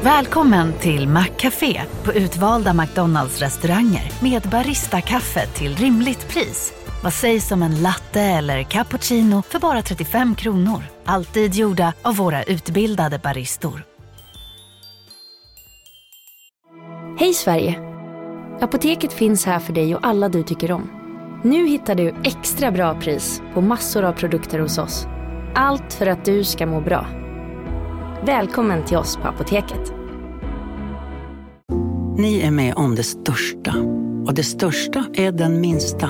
Välkommen 0.03 0.73
till 0.73 1.07
Maccafé 1.07 1.81
på 2.03 2.13
utvalda 2.13 2.73
McDonalds 2.73 3.39
restauranger 3.39 4.11
med 4.21 4.41
Baristakaffe 4.41 5.47
till 5.47 5.75
rimligt 5.75 6.27
pris. 6.29 6.73
Vad 7.03 7.13
sägs 7.13 7.51
om 7.51 7.63
en 7.63 7.81
latte 7.81 8.21
eller 8.21 8.63
cappuccino 8.63 9.41
för 9.41 9.59
bara 9.59 9.81
35 9.81 10.35
kronor? 10.35 10.83
Alltid 11.05 11.55
gjorda 11.55 11.93
av 12.01 12.15
våra 12.15 12.43
utbildade 12.43 13.19
baristor. 13.19 13.83
Hej 17.19 17.33
Sverige! 17.33 17.92
Apoteket 18.63 19.13
finns 19.13 19.45
här 19.45 19.59
för 19.59 19.73
dig 19.73 19.95
och 19.95 20.07
alla 20.07 20.29
du 20.29 20.43
tycker 20.43 20.71
om. 20.71 20.89
Nu 21.43 21.67
hittar 21.67 21.95
du 21.95 22.15
extra 22.23 22.71
bra 22.71 22.99
pris 22.99 23.41
på 23.53 23.61
massor 23.61 24.03
av 24.03 24.13
produkter 24.13 24.59
hos 24.59 24.77
oss. 24.77 25.07
Allt 25.55 25.93
för 25.93 26.07
att 26.07 26.25
du 26.25 26.43
ska 26.43 26.65
må 26.65 26.81
bra. 26.81 27.07
Välkommen 28.25 28.85
till 28.85 28.97
oss 28.97 29.17
på 29.17 29.27
Apoteket. 29.27 29.93
Ni 32.17 32.41
är 32.41 32.51
med 32.51 32.73
om 32.75 32.95
det 32.95 33.03
största. 33.03 33.75
Och 34.25 34.33
det 34.33 34.43
största 34.43 35.05
är 35.13 35.31
den 35.31 35.61
minsta. 35.61 36.09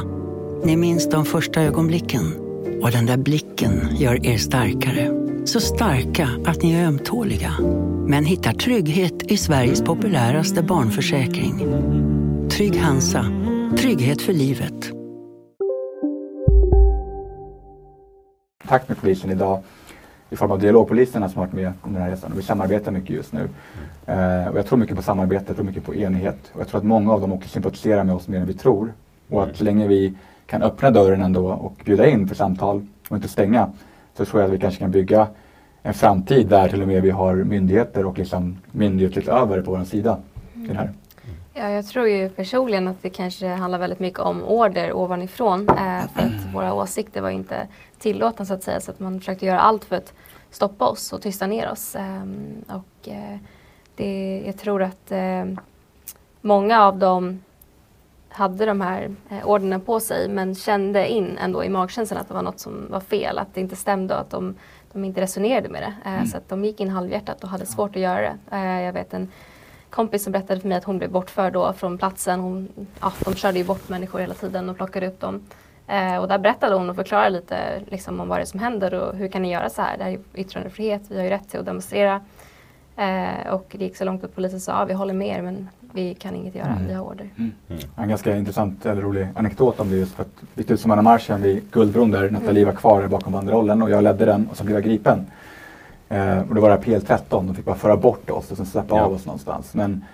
Ni 0.64 0.78
minns 0.78 1.10
de 1.10 1.26
första 1.26 1.62
ögonblicken. 1.62 2.34
Och 2.82 2.92
den 2.92 3.06
där 3.06 3.18
blicken 3.18 3.88
gör 3.92 4.26
er 4.26 4.38
starkare. 4.38 5.12
Så 5.46 5.60
starka 5.60 6.30
att 6.46 6.64
ni 6.64 6.74
är 6.74 6.88
ömtåliga. 6.88 7.54
Men 8.08 8.26
hittar 8.26 8.54
trygghet 8.54 9.32
i 9.32 9.38
Sveriges 9.38 9.82
populäraste 9.82 10.64
barnförsäkring. 10.64 12.13
Trygg 12.58 12.80
Hansa. 12.80 13.26
Trygghet 13.78 14.22
för 14.22 14.34
livet. 14.34 14.92
kontakt 18.62 18.90
med 18.90 18.98
polisen 18.98 19.32
idag 19.32 19.64
i 20.30 20.36
form 20.36 20.52
av 20.52 20.60
dialogpoliserna 20.60 21.30
som 21.30 21.40
har 21.40 21.46
varit 21.46 21.54
med 21.54 21.74
under 21.84 22.00
den 22.00 22.10
här 22.10 22.16
resan. 22.16 22.32
Och 22.32 22.38
vi 22.38 22.44
samarbetar 22.44 22.92
mycket 22.92 23.10
just 23.10 23.34
nu. 23.34 23.50
Eh, 24.06 24.48
och 24.48 24.58
jag 24.58 24.66
tror 24.66 24.80
mycket 24.80 24.96
på 24.96 25.02
samarbete, 25.02 25.44
jag 25.48 25.56
tror 25.56 25.66
mycket 25.66 25.86
på 25.86 25.96
enighet. 25.96 26.52
Och 26.54 26.60
jag 26.60 26.68
tror 26.68 26.78
att 26.78 26.86
många 26.86 27.14
av 27.14 27.22
dem 27.22 27.34
också 27.34 27.50
sympatiserar 27.50 28.04
med 28.04 28.16
oss 28.16 28.28
mer 28.28 28.40
än 28.40 28.48
vi 28.48 28.54
tror. 28.54 28.94
Och 29.30 29.44
att 29.44 29.58
så 29.58 29.64
länge 29.64 29.88
vi 29.88 30.14
kan 30.46 30.62
öppna 30.62 30.92
dörren 30.92 31.22
ändå 31.22 31.48
och 31.48 31.82
bjuda 31.86 32.08
in 32.08 32.28
för 32.28 32.36
samtal 32.36 32.88
och 33.10 33.16
inte 33.16 33.28
stänga 33.28 33.72
så 34.18 34.26
tror 34.26 34.42
jag 34.42 34.48
att 34.48 34.54
vi 34.54 34.60
kanske 34.60 34.80
kan 34.80 34.92
bygga 34.92 35.28
en 35.82 35.94
framtid 35.94 36.48
där 36.48 36.70
till 36.70 36.82
och 36.82 36.88
med 36.88 37.02
vi 37.02 37.10
har 37.10 37.36
myndigheter 37.36 38.06
och 38.06 38.18
liksom 38.18 38.58
myndighetligt 38.72 39.28
över 39.28 39.62
på 39.62 39.72
vår 39.72 39.84
sida. 39.84 40.18
i 40.56 40.68
det 40.68 40.74
här. 40.74 40.94
Ja, 41.56 41.70
jag 41.70 41.88
tror 41.88 42.08
ju 42.08 42.30
personligen 42.30 42.88
att 42.88 43.02
det 43.02 43.10
kanske 43.10 43.48
handlar 43.48 43.80
väldigt 43.80 44.00
mycket 44.00 44.20
om 44.20 44.44
order 44.44 44.94
ovanifrån. 44.94 45.70
Eh, 45.70 46.08
för 46.14 46.22
att 46.22 46.54
våra 46.54 46.74
åsikter 46.74 47.22
var 47.22 47.30
inte 47.30 47.68
tillåtna 48.00 48.46
så 48.46 48.54
att 48.54 48.64
säga. 48.64 48.80
Så 48.80 48.92
att 48.92 49.00
man 49.00 49.20
försökte 49.20 49.46
göra 49.46 49.60
allt 49.60 49.86
för 49.86 49.96
att 49.96 50.14
stoppa 50.52 50.86
oss 50.86 51.14
och 51.14 51.22
tysta 51.22 51.48
ner 51.48 51.72
oss. 51.72 51.96
Eh, 51.96 52.24
och 52.68 53.08
eh, 53.10 53.38
det, 53.96 54.44
jag 54.46 54.58
tror 54.58 54.82
att 54.84 55.12
eh, 55.12 55.46
många 56.42 56.84
av 56.84 56.98
dem 56.98 57.44
hade 58.30 58.66
de 58.66 58.82
här 58.82 59.16
eh, 59.30 59.48
orderna 59.50 59.80
på 59.80 60.00
sig 60.00 60.30
men 60.30 60.56
kände 60.56 61.08
in 61.12 61.38
ändå 61.38 61.64
i 61.64 61.70
magkänslan 61.70 62.22
att 62.22 62.28
det 62.28 62.34
var 62.34 62.42
något 62.42 62.60
som 62.60 62.88
var 62.90 63.00
fel. 63.00 63.38
Att 63.38 63.54
det 63.54 63.62
inte 63.62 63.76
stämde 63.76 64.14
och 64.14 64.22
att 64.22 64.30
de, 64.30 64.56
de 64.94 65.04
inte 65.06 65.22
resonerade 65.22 65.70
med 65.70 65.82
det. 65.82 66.10
Eh, 66.10 66.14
Mm. 66.14 66.26
Så 66.26 66.38
att 66.38 66.50
de 66.50 66.66
gick 66.66 66.80
in 66.80 66.90
halvhjärtat 66.90 67.44
och 67.44 67.50
hade 67.50 67.66
svårt 67.66 67.96
att 67.96 68.02
göra 68.02 68.22
det. 68.22 68.56
Eh, 68.56 68.82
jag 68.82 68.94
vet 68.94 69.14
en 69.14 69.32
kompis 69.94 70.24
som 70.24 70.32
berättade 70.32 70.60
för 70.60 70.68
mig 70.68 70.78
att 70.78 70.84
hon 70.84 70.98
blev 70.98 71.12
bortförd 71.12 71.54
då 71.54 71.74
från 71.74 71.98
platsen. 71.98 72.40
Hon, 72.40 72.70
ja, 73.02 73.14
de 73.26 73.36
körde 73.36 73.58
ju 73.58 73.64
bort 73.66 73.90
människor 73.90 74.20
hela 74.20 74.34
tiden 74.34 74.70
och 74.70 74.78
plockade 74.78 75.08
upp 75.08 75.20
dem. 75.20 75.42
Eh, 75.88 76.18
och 76.18 76.28
där 76.28 76.38
berättade 76.38 76.76
hon 76.76 76.90
och 76.90 76.96
förklarade 76.96 77.30
lite 77.30 77.58
liksom, 77.88 78.20
om 78.20 78.28
vad 78.28 78.38
det 78.38 78.44
är 78.44 78.46
som 78.46 78.60
händer 78.60 78.94
och 78.94 79.16
hur 79.16 79.28
kan 79.28 79.42
ni 79.42 79.52
göra 79.52 79.70
så 79.70 79.82
här? 79.82 79.98
Det 79.98 80.04
här 80.04 80.12
är 80.12 80.20
yttrandefrihet, 80.36 81.02
vi 81.10 81.16
har 81.18 81.24
ju 81.24 81.30
rätt 81.30 81.50
till 81.50 81.60
att 81.60 81.66
demonstrera. 81.66 82.22
Eh, 82.98 83.54
och 83.54 83.68
det 83.72 83.84
gick 83.86 83.98
så 83.98 84.06
långt 84.06 84.24
att 84.24 84.36
polisen 84.36 84.60
sa, 84.60 84.72
ja, 84.72 84.86
vi 84.86 84.94
håller 84.94 85.14
med 85.14 85.38
er 85.38 85.42
men 85.42 85.68
vi 85.94 86.14
kan 86.14 86.36
inget 86.36 86.56
göra, 86.56 86.68
Mm. 86.68 86.88
vi 86.88 86.94
har 86.94 87.04
order. 87.04 87.30
En 87.96 88.10
ganska 88.10 88.36
intressant 88.36 88.86
eller 88.86 89.02
rolig 89.02 89.28
anekdot 89.36 89.80
om 89.80 89.90
det 89.90 89.96
just 89.98 90.16
för 90.16 90.24
att 90.24 90.44
vid 90.54 90.68
tusenmannamarschen 90.68 91.42
vid 91.42 91.72
Guldbron 91.72 92.12
där 92.12 92.30
Nathalie 92.30 92.66
var 92.66 92.74
kvar 92.74 93.08
bakom 93.08 93.34
banderollen 93.34 93.82
och 93.82 93.90
jag 93.90 94.04
ledde 94.04 94.26
den 94.26 94.48
och 94.52 94.58
så 94.58 94.64
blev 94.64 94.76
jag 94.78 94.84
gripen. 94.84 95.26
Eh, 96.14 96.40
och 96.50 96.56
det 96.56 96.62
var 96.62 96.70
det 96.70 96.76
här 96.76 96.82
PL13, 96.82 97.20
de 97.30 97.56
fick 97.56 97.66
bara 97.66 97.76
föra 97.76 97.98
bort 97.98 98.30
oss 98.30 98.52
och 98.52 98.58
sen 98.58 98.66
släppa 98.66 98.96
Ja. 98.96 99.02
av 99.04 99.14
oss 99.14 99.26
någonstans. 99.26 99.74
Men 99.74 100.06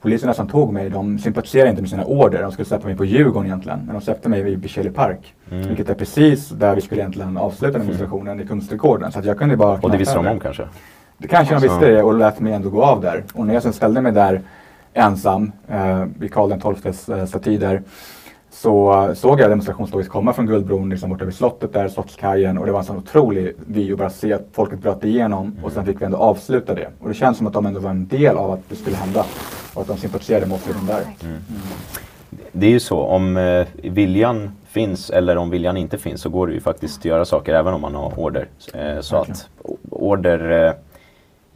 poliserna 0.00 0.34
som 0.34 0.48
tog 0.48 0.72
mig, 0.72 0.90
de 0.90 1.18
sympatiserade 1.18 1.70
inte 1.70 1.82
med 1.82 1.90
sina 1.90 2.04
order. 2.04 2.42
De 2.42 2.52
skulle 2.52 2.66
släppa 2.66 2.86
mig 2.86 2.96
på 2.96 3.04
Djurgården 3.04 3.46
egentligen. 3.46 3.78
Men 3.86 3.94
de 3.94 4.00
släppte 4.00 4.28
mig 4.28 4.42
vid 4.42 4.58
Bichelli 4.58 4.90
Park. 4.90 5.34
Mm. 5.50 5.68
Vilket 5.68 5.90
är 5.90 5.94
precis 5.94 6.48
där 6.48 6.74
vi 6.74 6.80
skulle 6.80 7.00
egentligen 7.00 7.36
avsluta 7.36 7.78
demonstrationen 7.78 8.40
i 8.40 8.46
Kungsträdgården. 8.46 9.12
Så 9.12 9.20
jag 9.24 9.38
kunde 9.38 9.56
bara 9.56 9.78
Och 9.82 9.90
det 9.90 9.96
visste 9.98 10.14
de 10.14 10.26
om 10.26 10.40
kanske? 10.40 10.62
Det 11.18 11.28
kanske 11.28 11.54
de 11.54 11.56
Alltså- 11.56 11.68
visste 11.70 11.86
det 11.92 12.02
och 12.02 12.14
lät 12.14 12.40
mig 12.40 12.52
ändå 12.52 12.70
gå 12.70 12.84
av 12.84 13.00
där. 13.00 13.24
Och 13.34 13.46
när 13.46 13.54
jag 13.54 13.62
sen 13.62 13.72
ställde 13.72 14.00
mig 14.00 14.12
där 14.12 14.40
ensam 14.94 15.52
eh, 15.68 16.04
vid 16.18 16.32
Karl 16.32 16.74
XIIs 16.74 17.08
eh, 17.08 17.24
staty 17.26 17.56
där 17.58 17.82
så 18.62 19.10
såg 19.14 19.40
jag 19.40 19.50
demonstrationståget 19.50 20.08
komma 20.08 20.32
från 20.32 20.46
Guldbron 20.46 20.90
liksom 20.90 21.10
borta 21.10 21.24
vid 21.24 21.34
slottet 21.34 21.72
där, 21.72 21.88
Slottskajen 21.88 22.58
och 22.58 22.66
det 22.66 22.72
var 22.72 22.78
en 22.78 22.84
sån 22.84 22.96
otrolig 22.96 23.54
vy 23.66 23.92
att 23.92 23.98
bara 23.98 24.10
se 24.10 24.32
att 24.32 24.46
folket 24.52 24.78
bröt 24.78 25.04
igenom 25.04 25.56
och 25.62 25.72
sen 25.72 25.84
fick 25.84 26.00
vi 26.00 26.04
ändå 26.04 26.16
avsluta 26.18 26.74
det. 26.74 26.88
Och 27.00 27.08
det 27.08 27.14
känns 27.14 27.38
som 27.38 27.46
att 27.46 27.52
de 27.52 27.66
ändå 27.66 27.80
var 27.80 27.90
en 27.90 28.06
del 28.06 28.36
av 28.36 28.50
att 28.50 28.60
det 28.68 28.76
skulle 28.76 28.96
hända 28.96 29.24
och 29.74 29.82
att 29.82 29.88
de 29.88 29.96
sympatiserade 29.96 30.46
med 30.46 30.54
oss 30.54 30.66
redan 30.66 30.86
där. 30.86 31.02
Det 32.52 32.66
är 32.66 32.70
ju 32.70 32.80
så, 32.80 33.00
om 33.00 33.36
eh, 33.36 33.66
viljan 33.82 34.50
finns 34.68 35.10
eller 35.10 35.36
om 35.36 35.50
viljan 35.50 35.76
inte 35.76 35.98
finns 35.98 36.20
så 36.20 36.28
går 36.28 36.46
det 36.46 36.52
ju 36.52 36.60
faktiskt 36.60 36.98
att 36.98 37.04
göra 37.04 37.24
saker 37.24 37.54
även 37.54 37.74
om 37.74 37.80
man 37.80 37.94
har 37.94 38.18
order. 38.18 38.48
Eh, 38.74 39.00
så 39.00 39.16
att 39.16 39.48
order, 39.90 40.66
eh, 40.66 40.72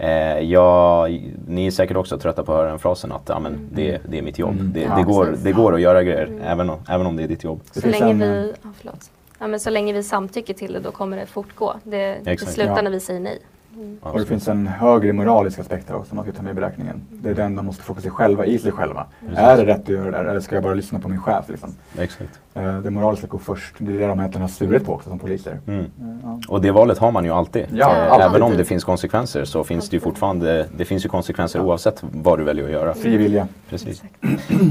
eh, 0.02 0.38
ja, 0.40 1.08
ni 1.46 1.66
är 1.66 1.70
säkert 1.70 1.96
också 1.96 2.18
trötta 2.18 2.42
på 2.42 2.52
att 2.52 2.58
höra 2.58 2.68
den 2.70 2.78
frasen 2.78 3.12
att 3.12 3.42
men 3.42 3.68
det, 3.72 4.00
det 4.08 4.18
är 4.18 4.22
mitt 4.22 4.38
jobb. 4.38 4.54
Mm. 4.54 4.72
Det, 4.72 4.80
Ja, 4.80 4.96
det, 4.96 5.02
går, 5.02 5.24
precis. 5.24 5.44
det 5.44 5.52
går 5.52 5.74
att 5.74 5.80
göra 5.80 6.02
grejer 6.02 6.40
även, 6.44 6.70
om, 6.70 6.78
även 6.88 7.06
om 7.06 7.16
det 7.16 7.22
är 7.22 7.28
ditt 7.28 7.44
jobb. 7.44 7.60
Så 7.72 7.88
länge, 7.88 8.14
vi, 8.14 8.52
ja, 8.62 8.68
förlåt. 8.78 9.10
Ja, 9.38 9.46
men 9.46 9.60
så 9.60 9.70
länge 9.70 9.92
vi 9.92 10.02
samtycker 10.02 10.54
till 10.54 10.72
det 10.72 10.80
då 10.80 10.90
kommer 10.90 11.16
det 11.16 11.26
fortgå. 11.26 11.74
Det, 11.84 12.18
det 12.24 12.40
slutar 12.40 12.76
Ja. 12.76 12.82
när 12.82 12.90
vi 12.90 13.00
säger 13.00 13.20
nej. 13.20 13.38
Mm. 13.76 13.98
Och 14.00 14.18
det 14.20 14.26
finns 14.26 14.48
en 14.48 14.66
högre 14.66 15.12
moralisk 15.12 15.58
aspekt 15.58 15.88
här 15.88 15.96
också 15.96 16.14
man 16.14 16.24
ska 16.24 16.32
ta 16.32 16.42
med 16.42 16.50
i 16.50 16.54
beräkningen. 16.54 17.00
Det 17.10 17.30
är 17.30 17.34
den 17.34 17.56
de 17.56 17.66
måste 17.66 17.82
fokusera 17.82 18.12
själva 18.12 18.46
i 18.46 18.58
sig 18.58 18.72
själva. 18.72 19.06
Precis. 19.20 19.38
Är 19.38 19.56
det 19.56 19.66
rätt 19.66 19.80
att 19.82 19.88
göra 19.88 20.04
det 20.04 20.10
där 20.10 20.24
eller 20.24 20.40
ska 20.40 20.54
jag 20.56 20.62
bara 20.64 20.74
lyssna 20.74 20.98
på 21.00 21.08
min 21.08 21.20
chef? 21.20 21.48
Liksom? 21.48 21.74
Exakt. 21.98 22.30
Eh, 22.54 22.78
Det 22.78 22.90
moraliska 22.90 23.26
går 23.26 23.38
först. 23.38 23.74
Det 23.78 23.92
är 23.94 23.98
det 23.98 24.06
de 24.06 24.18
egentligen 24.18 24.42
har 24.42 24.48
svurit 24.48 24.84
på 24.86 24.92
också 24.94 25.08
som 25.08 25.18
poliser. 25.18 25.58
Mm. 25.66 25.80
Eh, 25.80 25.86
ja. 26.22 26.40
Och 26.48 26.60
det 26.60 26.70
valet 26.70 26.98
har 26.98 27.12
man 27.12 27.24
ju 27.24 27.30
alltid. 27.30 27.64
Ja, 27.74 27.96
Eh, 27.96 28.12
alltid. 28.12 28.26
Även 28.26 28.42
om 28.42 28.56
det 28.56 28.64
finns 28.64 28.84
konsekvenser 28.84 29.44
så 29.44 29.64
finns 29.64 29.88
det 29.88 29.96
ju 29.96 30.00
fortfarande 30.00 30.66
det 30.76 30.84
finns 30.84 31.04
ju 31.04 31.08
konsekvenser 31.08 31.60
oavsett 31.60 32.02
vad 32.12 32.38
du 32.38 32.44
väljer 32.44 32.64
att 32.64 32.70
göra. 32.70 32.94
Fri 32.94 33.16
vilja. 33.16 33.48
Precis. 33.70 34.02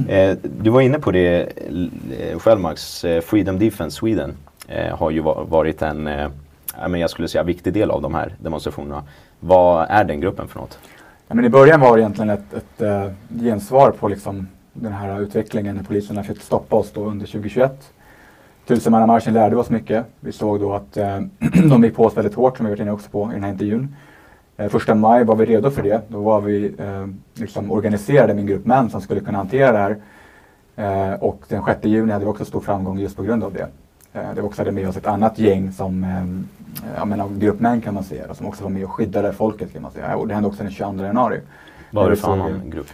Eh, 0.07 0.37
du 0.61 0.69
var 0.69 0.81
inne 0.81 0.99
på 0.99 1.11
det 1.11 1.49
själv 2.39 2.59
Max, 2.61 3.05
Freedom 3.23 3.59
Defense 3.59 3.95
Sweden 3.97 4.33
eh, 4.67 4.97
har 4.97 5.09
ju 5.11 5.19
va- 5.19 5.43
varit 5.49 5.81
en, 5.81 6.07
eh, 6.07 6.13
ja, 6.15 6.29
men 6.87 6.99
jag 6.99 7.09
skulle 7.09 7.27
säga 7.27 7.43
viktig 7.43 7.73
del 7.73 7.91
av 7.91 8.01
de 8.01 8.13
här 8.13 8.35
demonstrationerna. 8.39 9.03
Vad 9.39 9.87
är 9.89 10.03
den 10.03 10.19
gruppen 10.19 10.47
för 10.47 10.59
något? 10.59 10.79
Ja, 11.27 11.35
men 11.35 11.45
I 11.45 11.49
början 11.49 11.79
var 11.79 11.97
det 11.97 12.01
egentligen 12.01 12.29
ett, 12.29 12.53
ett 12.53 12.81
eh, 12.81 13.11
gensvar 13.43 13.91
på 13.91 14.07
liksom, 14.07 14.47
den 14.73 14.93
här 14.93 15.21
utvecklingen 15.21 15.75
när 15.75 15.83
poliserna 15.83 16.23
fick 16.23 16.41
stoppa 16.41 16.75
oss 16.75 16.91
då 16.91 17.05
under 17.05 17.25
2021. 17.25 17.91
Tusenmannamarschen 18.67 19.33
lärde 19.33 19.55
oss 19.55 19.69
mycket. 19.69 20.05
Vi 20.19 20.31
såg 20.31 20.59
då 20.59 20.73
att 20.73 20.97
äh, 20.97 21.19
de 21.69 21.83
gick 21.83 21.95
på 21.95 22.05
oss 22.05 22.17
väldigt 22.17 22.33
hårt 22.33 22.57
som 22.57 22.65
vi 22.65 22.69
varit 22.69 22.79
inne 22.79 22.91
också 22.91 23.09
på 23.09 23.31
i 23.31 23.33
den 23.33 23.43
här 23.43 23.51
intervjun. 23.51 23.95
Äh, 24.57 24.69
första 24.69 24.95
maj 24.95 25.23
var 25.23 25.35
vi 25.35 25.45
redo 25.45 25.69
för 25.69 25.83
det. 25.83 26.01
Då 26.07 26.21
var 26.21 26.41
vi 26.41 26.73
eh, 26.77 27.07
liksom 27.33 27.71
organiserade 27.71 28.33
med 28.33 28.41
en 28.41 28.47
grupp 28.47 28.65
män 28.65 28.89
som 28.89 29.01
skulle 29.01 29.19
kunna 29.19 29.37
hantera 29.37 29.71
det 29.71 29.77
här. 29.77 29.97
Och 31.19 31.43
den 31.47 31.63
6 31.65 31.85
juni 31.85 32.11
hade 32.11 32.25
vi 32.25 32.31
också 32.31 32.45
stor 32.45 32.61
framgång 32.61 32.99
just 32.99 33.17
på 33.17 33.23
grund 33.23 33.43
av 33.43 33.53
det. 33.53 33.67
Eh, 34.13 34.33
det 34.35 34.41
var 34.41 34.47
också 34.47 34.61
hade 34.61 34.71
med 34.71 34.89
oss 34.89 34.97
ett 34.97 35.07
annat 35.07 35.39
gäng 35.39 35.71
som 35.71 36.03
eh, 36.03 36.89
ja, 36.97 37.05
men 37.05 37.21
av 37.21 37.39
gruppmän 37.39 37.81
kan 37.81 37.93
man 37.93 38.03
säga, 38.03 38.33
som 38.33 38.47
också 38.47 38.63
var 38.63 38.71
med 38.71 38.83
och 38.83 38.91
skyddade 38.91 39.33
folket 39.33 39.73
kan 39.73 39.81
man 39.81 39.91
säga. 39.91 40.15
Och 40.15 40.27
det 40.27 40.33
hände 40.33 40.49
också 40.49 40.63
den 40.63 40.71
22 40.71 41.03
januari. 41.03 41.39
Vad 41.91 42.05
är 42.05 42.09
det 42.09 42.15
för 42.15 42.31
annan 42.31 42.69
grupp? 42.69 42.87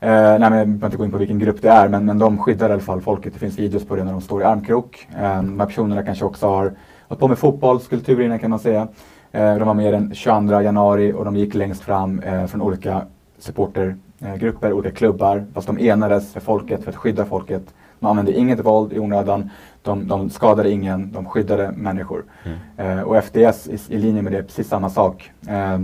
Eh, 0.00 0.10
nej, 0.10 0.38
men 0.38 0.58
jag 0.58 0.68
behöver 0.68 0.86
inte 0.86 0.96
gå 0.96 1.04
in 1.04 1.10
på 1.10 1.18
vilken 1.18 1.38
grupp 1.38 1.62
det 1.62 1.68
är, 1.68 1.88
men, 1.88 2.04
men 2.04 2.18
de 2.18 2.38
skyddar 2.38 2.68
i 2.68 2.72
alla 2.72 2.82
fall 2.82 3.00
folket. 3.00 3.32
Det 3.32 3.38
finns 3.38 3.58
videos 3.58 3.86
på 3.86 3.96
det 3.96 4.04
när 4.04 4.12
de 4.12 4.20
står 4.20 4.42
i 4.42 4.44
armkrok. 4.44 5.08
Eh, 5.16 5.36
de 5.36 5.60
här 5.60 5.66
personerna 5.66 6.02
kanske 6.02 6.24
också 6.24 6.46
har 6.46 6.72
hållit 7.08 7.20
på 7.20 7.28
med 7.28 7.38
fotbollskultur 7.38 8.20
innan 8.20 8.38
kan 8.38 8.50
man 8.50 8.58
säga. 8.58 8.88
Eh, 9.32 9.56
de 9.56 9.66
var 9.66 9.74
med 9.74 9.92
den 9.92 10.14
22 10.14 10.60
januari 10.60 11.12
och 11.12 11.24
de 11.24 11.36
gick 11.36 11.54
längst 11.54 11.82
fram 11.82 12.18
eh, 12.20 12.46
från 12.46 12.62
olika 12.62 13.02
supportergrupper, 13.38 14.72
olika 14.72 14.90
klubbar. 14.90 15.44
Fast 15.54 15.66
de 15.66 15.78
enades 15.78 16.32
för 16.32 16.40
folket, 16.40 16.84
för 16.84 16.90
att 16.90 16.96
skydda 16.96 17.24
folket. 17.24 17.62
De 18.00 18.06
använde 18.06 18.32
inget 18.32 18.64
våld 18.64 18.92
i 18.92 18.98
onödan. 18.98 19.50
De, 19.84 20.08
de 20.08 20.30
skadade 20.30 20.70
ingen, 20.70 21.12
de 21.12 21.24
skyddade 21.26 21.72
människor. 21.76 22.24
Eh, 22.76 23.00
och 23.00 23.16
FDS 23.24 23.68
i, 23.68 23.94
i 23.94 23.98
linje 23.98 24.22
med 24.22 24.32
det, 24.32 24.42
precis 24.42 24.68
samma 24.68 24.90
sak. 24.90 25.30
Eh, 25.48 25.78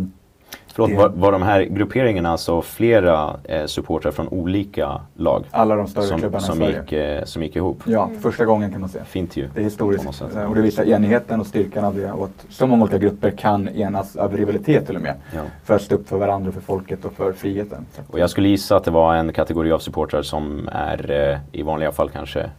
Förlåt, 0.74 0.90
var, 0.92 1.08
var 1.08 1.32
de 1.32 1.42
här 1.42 1.62
grupperingarna 1.62 2.30
alltså 2.30 2.62
flera 2.62 3.36
eh, 3.44 3.66
supportrar 3.66 4.12
från 4.12 4.28
olika 4.28 5.00
lag? 5.16 5.44
Alla 5.50 5.76
de 5.76 5.86
större 5.86 6.04
som, 6.04 6.18
klubbarna 6.20 6.42
i 6.44 6.46
som 6.46 6.56
Sverige. 6.56 6.80
gick, 6.80 6.92
eh, 6.92 7.24
som 7.24 7.42
gick 7.42 7.56
ihop? 7.56 7.82
Ja, 7.86 8.10
för 8.14 8.20
första 8.20 8.44
gången 8.44 8.70
kan 8.72 8.80
man 8.80 8.90
säga. 8.90 9.04
Fint 9.04 9.36
ju. 9.36 9.48
Det 9.54 9.60
är 9.60 9.64
historiskt. 9.64 10.22
Eh, 10.36 10.48
Och 10.48 10.54
det 10.54 10.62
visar 10.62 10.84
enigheten 10.84 11.40
och 11.40 11.46
styrkan 11.46 11.84
av 11.84 11.96
det 11.96 12.12
och 12.12 12.24
att 12.24 12.46
så 12.48 12.66
många 12.66 12.82
olika 12.82 12.98
grupper 12.98 13.30
kan 13.30 13.68
enas 13.68 14.16
över 14.16 14.36
rivalitet 14.36 14.86
till 14.86 14.96
och 14.96 15.02
med. 15.02 15.14
Ja. 15.34 15.40
För 15.64 15.74
att 15.74 15.82
stå 15.82 15.94
upp 15.94 16.08
för 16.08 16.18
varandra, 16.18 16.52
för 16.52 16.60
folket 16.60 17.04
och 17.04 17.12
för 17.12 17.32
friheten. 17.32 17.86
Och 18.10 18.18
jag 18.18 18.30
skulle 18.30 18.48
gissa 18.48 18.76
att 18.76 18.84
det 18.84 18.90
var 18.90 19.14
en 19.14 19.32
kategori 19.32 19.72
av 19.72 19.78
supportrar 19.78 20.22
som 20.22 20.68
är 20.72 21.10
eh, 21.32 21.38
i 21.52 21.62
vanliga 21.62 21.92
fall 21.92 22.10
kanske 22.10 22.50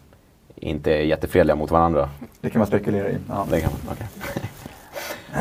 inte 0.61 0.91
är 0.93 1.01
jättefredliga 1.01 1.55
mot 1.55 1.71
varandra. 1.71 2.09
Det 2.41 2.49
kan 2.49 2.59
man 2.59 2.67
spekulera 2.67 3.09
i. 3.09 3.17
Ja. 3.29 3.45
Det 3.51 3.61
kan 3.61 3.69
man, 3.71 3.95
okej. 3.95 4.07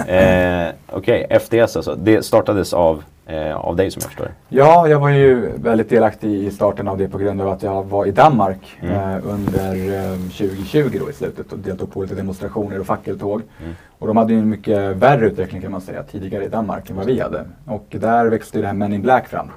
eh, 0.67 0.69
Okej, 0.93 1.27
FDS 1.31 1.77
alltså. 1.77 1.95
Det 1.95 2.23
startades 2.23 2.73
av, 2.73 3.03
eh, 3.27 3.57
av 3.57 3.77
dig 3.77 3.91
som 3.91 4.01
jag 4.01 4.09
förstår. 4.11 4.29
Ja, 4.49 4.89
jag 4.89 5.01
var 5.01 5.09
ju 5.11 5.51
väldigt 5.57 5.89
delaktig 5.91 6.35
i 6.35 6.51
starten 6.51 6.89
av 6.89 6.99
det 6.99 7.09
på 7.09 7.19
grund 7.19 7.41
av 7.41 7.49
att 7.49 7.63
jag 7.63 7.85
var 7.85 8.07
i 8.07 8.11
Danmark 8.11 8.79
Mm. 8.83 8.95
eh, 8.95 9.19
under 9.27 9.75
eh, 10.13 10.13
2020 10.19 10.99
då 11.01 11.11
i 11.11 11.13
slutet 11.13 11.53
och 11.53 11.59
deltog 11.59 11.93
på 11.93 12.03
lite 12.03 12.15
demonstrationer 12.15 12.81
och 12.81 12.87
fackeltåg. 12.87 13.43
Mm. 13.63 13.75
Och 13.99 14.07
de 14.07 14.17
hade 14.17 14.33
ju 14.33 14.39
en 14.39 14.49
mycket 14.49 14.97
värre 14.97 15.27
utveckling 15.27 15.63
kan 15.63 15.73
man 15.73 15.81
säga 15.81 16.03
tidigare 16.03 16.45
i 16.45 16.49
Danmark 16.49 16.91
än 16.91 16.97
vad 16.97 17.07
vi 17.07 17.21
hade. 17.21 17.45
Och 17.67 17.87
där 17.91 18.27
växte 18.27 18.59
ju 18.59 18.63
det 18.63 18.67
här 18.69 18.75
Men 18.75 18.93
in 18.93 19.03
Black 19.03 19.29
fram. 19.29 19.51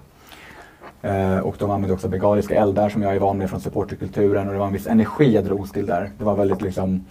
Eh, 1.04 1.40
och 1.40 1.56
de 1.60 1.72
använde 1.72 1.94
också 1.94 2.08
bengaliska 2.08 2.56
eldar 2.56 2.90
som 2.90 3.02
jag 3.02 3.16
är 3.16 3.20
van 3.20 3.38
med 3.38 3.50
från 3.50 3.60
supporterkulturen 3.60 4.48
och 4.48 4.54
det 4.54 4.60
var 4.60 4.68
en 4.68 4.74
viss 4.74 4.88
energi 4.88 5.34
jag 5.36 5.46
drogs 5.46 5.72
till 5.72 5.86
där. 5.86 6.10
Det 6.18 6.24
var 6.24 6.36
väldigt 6.36 6.62
liksom 6.62 7.06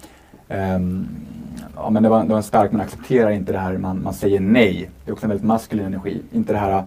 ehm, 0.49 1.07
ja, 1.76 1.90
men 1.90 2.03
det, 2.03 2.09
var, 2.09 2.22
det 2.22 2.28
var 2.28 2.36
en 2.36 2.43
stark, 2.43 2.72
man 2.72 2.80
accepterar 2.80 3.30
inte 3.30 3.53
det 3.53 3.59
här, 3.59 3.78
man, 3.78 4.03
man 4.03 4.14
säger 4.14 4.40
nej. 4.40 4.90
Det 5.05 5.11
är 5.11 5.12
också 5.12 5.26
en 5.26 5.28
väldigt 5.28 5.47
maskulin 5.47 5.86
energi. 5.86 6.22
Inte 6.32 6.53
det 6.53 6.59
här, 6.59 6.84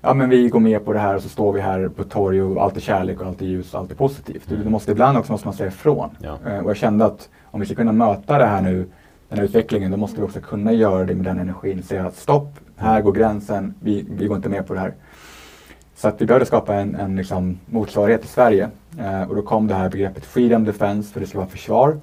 ja 0.00 0.14
men 0.14 0.28
vi 0.28 0.48
går 0.48 0.60
med 0.60 0.84
på 0.84 0.92
det 0.92 0.98
här 0.98 1.16
och 1.16 1.22
så 1.22 1.28
står 1.28 1.52
vi 1.52 1.60
här 1.60 1.88
på 1.88 2.04
torg 2.04 2.42
och 2.42 2.62
allt 2.62 2.76
är 2.76 2.80
kärlek 2.80 3.20
och 3.20 3.26
allt 3.26 3.42
är 3.42 3.46
ljus 3.46 3.74
och 3.74 3.80
allt 3.80 3.90
är 3.90 3.94
positivt. 3.94 4.50
Mm. 4.50 4.64
Det 4.64 4.70
måste, 4.70 4.92
ibland 4.92 5.18
också 5.18 5.32
måste 5.32 5.46
man 5.46 5.54
säga 5.54 5.68
ifrån. 5.68 6.10
Ja. 6.18 6.38
Eh, 6.46 6.58
och 6.58 6.70
jag 6.70 6.76
kände 6.76 7.04
att 7.04 7.28
om 7.44 7.60
vi 7.60 7.66
ska 7.66 7.74
kunna 7.74 7.92
möta 7.92 8.38
det 8.38 8.46
här 8.46 8.62
nu, 8.62 8.86
den 9.28 9.38
här 9.38 9.44
utvecklingen, 9.44 9.90
då 9.90 9.96
måste 9.96 10.20
vi 10.20 10.26
också 10.26 10.40
kunna 10.40 10.72
göra 10.72 11.04
det 11.04 11.14
med 11.14 11.24
den 11.24 11.38
energin. 11.38 11.82
Säga 11.82 12.06
att 12.06 12.16
stopp, 12.16 12.58
här 12.76 13.00
går 13.00 13.12
gränsen, 13.12 13.74
vi, 13.80 14.06
vi 14.10 14.26
går 14.26 14.36
inte 14.36 14.48
med 14.48 14.66
på 14.66 14.74
det 14.74 14.80
här. 14.80 14.94
Så 15.94 16.08
att 16.08 16.20
vi 16.20 16.26
behövde 16.26 16.46
skapa 16.46 16.74
en, 16.74 16.94
en 16.94 17.16
liksom 17.16 17.58
motsvarighet 17.66 18.24
i 18.24 18.28
Sverige. 18.28 18.70
Eh, 18.98 19.22
och 19.22 19.36
då 19.36 19.42
kom 19.42 19.66
det 19.66 19.74
här 19.74 19.88
begreppet 19.88 20.24
freedom 20.24 20.64
defense, 20.64 21.12
för 21.12 21.20
det 21.20 21.26
ska 21.26 21.38
vara 21.38 21.48
försvar. 21.48 21.96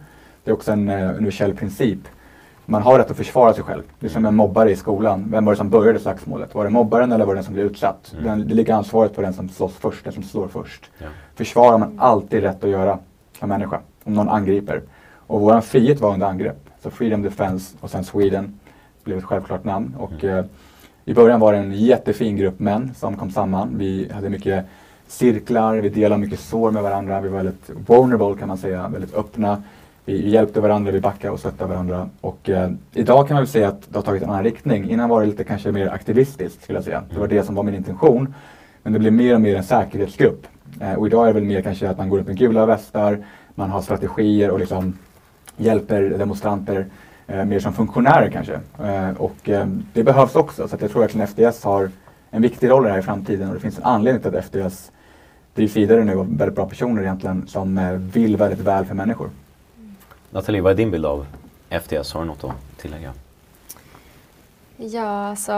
Det 0.44 0.52
är 0.52 0.56
också 0.56 0.72
en 0.72 0.90
eh, 0.90 1.18
universell 1.18 1.54
princip. 1.54 2.00
Man 2.66 2.82
har 2.82 3.00
rätt 3.00 3.12
att 3.12 3.18
försvara 3.18 3.54
sig 3.54 3.64
själv. 3.64 3.84
Det 4.00 4.08
är 4.08 4.10
som 4.10 4.26
en 4.26 4.36
mobbare 4.36 4.72
i 4.72 4.76
skolan. 4.76 5.28
Vem 5.32 5.46
var 5.46 5.54
det 5.54 5.58
som 5.58 5.70
började 5.70 6.00
slagsmålet? 6.00 6.56
Var 6.56 6.64
det 6.64 6.70
mobbaren 6.70 7.12
eller 7.12 7.26
var 7.26 7.34
det 7.34 7.38
den 7.38 7.46
som 7.46 7.54
blev 7.54 7.66
utsatt? 7.66 8.14
Mm. 8.14 8.24
Den, 8.26 8.48
det 8.48 8.54
ligger 8.54 8.74
ansvaret 8.74 9.16
på 9.16 9.22
den 9.22 9.34
som 9.34 9.50
slåss 9.50 9.76
först, 9.76 10.04
den 10.04 10.14
som 10.14 10.24
slår 10.24 10.48
först. 10.48 10.90
Ja. 10.98 11.08
Försvar 11.36 11.72
har 11.72 11.78
man 11.78 12.00
alltid 12.00 12.44
rätt 12.44 12.64
att 12.64 12.70
göra 12.70 13.00
som 13.40 13.50
människa, 13.50 13.80
om 14.04 14.14
någon 14.14 14.30
angriper. 14.30 14.82
Och 15.16 15.42
vår 15.42 15.62
frihet 15.62 16.02
var 16.02 16.14
under 16.14 16.28
angrepp. 16.28 16.70
Så 16.84 16.90
Freedom 16.90 17.22
Defense 17.22 17.78
och 17.80 17.90
sen 17.90 18.04
Sweden 18.04 18.60
blev 19.04 19.18
ett 19.18 19.24
självklart 19.24 19.64
namn. 19.64 19.96
Och, 19.98 20.24
mm. 20.24 20.46
I 21.10 21.14
början 21.14 21.40
var 21.40 21.54
det 21.54 21.60
en 21.60 21.74
jättefin 21.74 22.38
grupp 22.38 22.60
män 22.60 22.92
som 22.96 23.18
kom 23.18 23.32
samman. 23.32 23.78
Vi 23.78 24.12
hade 24.14 24.30
mycket 24.30 24.66
cirklar, 25.08 25.78
vi 25.78 25.90
delade 25.90 26.22
mycket 26.22 26.40
sår 26.40 26.72
med 26.72 26.84
varandra. 26.84 27.22
Vi 27.22 27.30
var 27.30 27.38
väldigt 27.38 27.70
vulnerable 27.88 28.40
kan 28.40 28.48
man 28.48 28.58
säga, 28.58 28.88
väldigt 28.88 29.16
öppna. 29.16 29.64
Vi 30.06 30.30
hjälpte 30.30 30.62
varandra, 30.62 30.92
vi 30.92 31.02
backade 31.02 31.34
och 31.34 31.40
stöttade 31.40 31.70
varandra. 31.70 32.10
Och 32.22 32.50
eh, 32.50 32.72
idag 32.94 33.28
kan 33.28 33.36
man 33.36 33.44
väl 33.44 33.48
säga 33.48 33.68
att 33.68 33.82
det 33.90 33.98
har 33.98 34.04
tagit 34.04 34.24
en 34.24 34.30
annan 34.30 34.44
riktning. 34.44 34.90
Innan 34.90 35.10
var 35.10 35.22
det 35.22 35.28
lite 35.28 35.44
kanske 35.44 35.72
mer 35.72 35.88
aktivistiskt 35.88 36.64
skulle 36.64 36.78
jag 36.78 36.86
säga. 36.86 37.04
Det 37.14 37.20
var 37.20 37.28
det 37.28 37.44
som 37.44 37.56
var 37.56 37.64
min 37.64 37.76
intention. 37.76 38.34
Men 38.84 38.94
det 38.94 39.00
blev 39.00 39.14
mer 39.14 39.36
och 39.36 39.42
mer 39.42 39.56
en 39.56 39.64
säkerhetsgrupp. 39.64 40.48
Eh, 40.82 40.94
och 40.94 41.08
idag 41.08 41.24
är 41.24 41.28
det 41.28 41.40
väl 41.40 41.44
mer 41.44 41.62
kanske 41.62 41.90
att 41.90 41.98
man 41.98 42.10
går 42.10 42.18
runt 42.18 42.28
med 42.28 42.38
gula 42.38 42.66
västar, 42.66 43.26
man 43.56 43.70
har 43.70 43.82
strategier 43.82 44.50
och 44.50 44.60
liksom 44.60 44.98
hjälper 45.58 46.02
demonstranter 46.02 46.86
eh, 47.30 47.46
mer 47.46 47.60
som 47.60 47.74
funktionärer 47.74 48.30
kanske. 48.30 48.60
Eh, 48.84 49.10
och 49.18 49.50
eh, 49.50 49.68
det 49.94 50.04
behövs 50.04 50.36
också. 50.36 50.68
Så 50.68 50.78
jag 50.80 50.92
tror 50.92 51.02
verkligen 51.02 51.28
FDS 51.28 51.64
har 51.64 51.92
en 52.32 52.42
viktig 52.42 52.70
roll 52.70 52.86
i 52.86 52.88
det 52.88 52.92
här 52.94 53.00
i 53.00 53.04
framtiden 53.04 53.48
och 53.48 53.54
det 53.54 53.60
finns 53.60 53.78
en 53.78 53.84
anledning 53.84 54.22
till 54.22 54.38
att 54.38 54.46
FDS 54.46 54.92
drivs 55.56 55.76
vidare 55.76 56.04
nu 56.04 56.20
av 56.20 56.38
väldigt 56.38 56.56
bra 56.56 56.70
personer 56.70 57.02
egentligen 57.02 57.48
som 57.48 57.78
eh, 57.78 57.92
vill 57.92 58.38
väldigt 58.38 58.60
väl 58.60 58.86
för 58.86 58.96
människor. 58.96 59.30
Nathalie, 60.32 60.62
vad 60.62 60.72
är 60.72 60.76
din 60.76 60.92
bild 60.92 61.06
av 61.06 61.26
FTS? 61.70 62.14
Har 62.14 62.22
du 62.22 62.28
något 62.28 62.44
att 62.44 62.78
tillägga? 62.78 63.14
Ja, 64.78 65.30
alltså, 65.30 65.52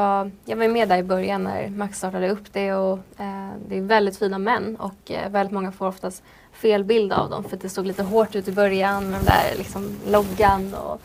jag 0.45 0.57
var 0.57 0.67
med 0.67 0.89
där 0.89 0.97
i 0.97 1.03
början 1.03 1.43
när 1.43 1.69
Max 1.69 1.97
startade 1.97 2.29
upp 2.29 2.53
det 2.53 2.73
och 2.73 2.99
eh, 3.17 3.49
det 3.67 3.77
är 3.77 3.81
väldigt 3.81 4.17
fina 4.17 4.37
män 4.37 4.75
och 4.75 5.11
eh, 5.11 5.29
väldigt 5.29 5.53
många 5.53 5.71
får 5.71 5.87
oftast 5.87 6.23
fel 6.51 6.83
bild 6.83 7.13
av 7.13 7.29
dem 7.29 7.43
för 7.43 7.55
att 7.55 7.61
det 7.61 7.69
såg 7.69 7.85
lite 7.85 8.03
hårt 8.03 8.35
ut 8.35 8.47
i 8.47 8.51
början 8.51 9.03
med 9.03 9.19
den 9.19 9.25
där 9.25 9.57
liksom, 9.57 9.89
loggan 10.07 10.73
och 10.73 11.01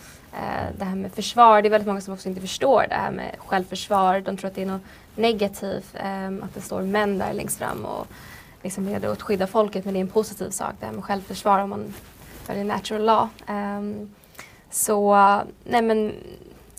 det 0.78 0.84
här 0.84 0.96
med 0.96 1.12
försvar. 1.12 1.62
Det 1.62 1.68
är 1.68 1.70
väldigt 1.70 1.86
många 1.86 2.00
som 2.00 2.14
också 2.14 2.28
inte 2.28 2.40
förstår 2.40 2.86
det 2.88 2.94
här 2.94 3.10
med 3.10 3.34
självförsvar. 3.38 4.20
De 4.20 4.36
tror 4.36 4.48
att 4.48 4.54
det 4.54 4.62
är 4.62 4.66
något 4.66 4.82
negativt, 5.16 5.94
eh, 5.94 6.26
att 6.26 6.54
det 6.54 6.60
står 6.60 6.82
män 6.82 7.18
där 7.18 7.32
längst 7.32 7.58
fram 7.58 7.84
och 7.84 8.06
liksom 8.62 8.88
redo 8.88 9.10
att 9.10 9.22
skydda 9.22 9.46
folket 9.46 9.84
men 9.84 9.94
det 9.94 10.00
är 10.00 10.02
en 10.02 10.08
positiv 10.08 10.50
sak 10.50 10.74
det 10.80 10.86
här 10.86 10.92
med 10.92 11.04
självförsvar 11.04 11.58
om 11.58 11.70
man 11.70 11.94
följer 12.44 12.64
natural 12.64 13.04
law. 13.04 13.28
Um, 13.48 14.10
så 14.70 15.14
nej 15.64 15.82
men 15.82 16.12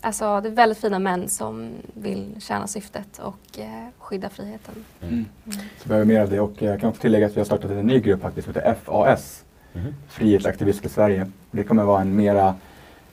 alltså 0.00 0.40
det 0.40 0.48
är 0.48 0.52
väldigt 0.52 0.78
fina 0.78 0.98
män 0.98 1.28
som 1.28 1.70
vill 1.94 2.34
tjäna 2.38 2.66
syftet 2.66 3.18
och 3.18 3.58
eh, 3.58 3.88
skydda 3.98 4.28
friheten. 4.28 4.84
Mm. 5.00 5.14
Mm. 5.14 5.58
Så 5.82 5.88
behöver 5.88 6.06
mer 6.06 6.20
av 6.20 6.30
det 6.30 6.40
och 6.40 6.62
jag 6.62 6.80
kan 6.80 6.88
också 6.88 7.02
tillägga 7.02 7.26
att 7.26 7.36
vi 7.36 7.40
har 7.40 7.44
startat 7.44 7.70
en 7.70 7.86
ny 7.86 8.00
grupp 8.00 8.22
faktiskt 8.22 8.44
som 8.44 8.54
heter 8.54 8.74
FAS, 8.84 9.44
mm. 9.74 9.94
Frihetsaktivister 10.08 10.88
Sverige. 10.88 11.30
Det 11.50 11.64
kommer 11.64 11.84
vara 11.84 12.00
en 12.00 12.16
mera 12.16 12.54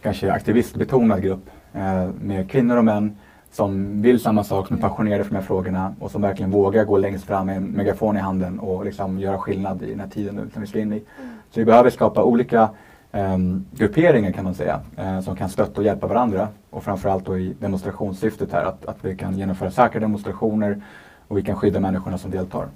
kanske 0.05 0.31
aktivistbetonad 0.31 1.21
grupp 1.21 1.49
eh, 1.73 2.09
med 2.21 2.51
kvinnor 2.51 2.77
och 2.77 2.85
män 2.85 3.17
som 3.51 4.01
vill 4.01 4.19
samma 4.19 4.43
sak, 4.43 4.67
som 4.67 4.77
är 4.77 4.81
passionerade 4.81 5.23
för 5.23 5.31
de 5.31 5.35
här 5.35 5.43
frågorna 5.43 5.95
och 5.99 6.11
som 6.11 6.21
verkligen 6.21 6.51
vågar 6.51 6.85
gå 6.85 6.97
längst 6.97 7.25
fram 7.25 7.45
med 7.45 7.57
en 7.57 7.63
megafon 7.63 8.17
i 8.17 8.19
handen 8.19 8.59
och 8.59 8.85
liksom 8.85 9.19
göra 9.19 9.37
skillnad 9.37 9.83
i 9.83 9.89
den 9.89 9.99
här 9.99 10.07
tiden 10.07 10.35
nu 10.35 10.49
som 10.53 10.61
vi 10.61 10.67
ska 10.67 10.79
in 10.79 10.93
i. 10.93 10.95
Mm. 10.95 11.29
Så 11.49 11.59
vi 11.59 11.65
behöver 11.65 11.89
skapa 11.89 12.23
olika 12.23 12.69
um, 13.11 13.65
grupperingar 13.71 14.31
kan 14.31 14.43
man 14.43 14.53
säga, 14.53 14.79
uh, 14.99 15.21
som 15.21 15.35
kan 15.35 15.49
stötta 15.49 15.81
och 15.81 15.85
hjälpa 15.85 16.07
varandra. 16.07 16.47
Och 16.69 16.83
framförallt 16.83 17.25
då 17.25 17.37
i 17.37 17.55
demonstrationssyftet 17.59 18.51
här, 18.53 18.63
att, 18.63 18.85
att 18.85 18.97
vi 19.01 19.17
kan 19.17 19.37
genomföra 19.37 19.71
säkra 19.71 19.99
demonstrationer 19.99 20.81
och 21.27 21.37
vi 21.37 21.43
kan 21.43 21.55
skydda 21.55 21.79
människorna 21.79 22.17
som 22.17 22.31
deltar. 22.31 22.67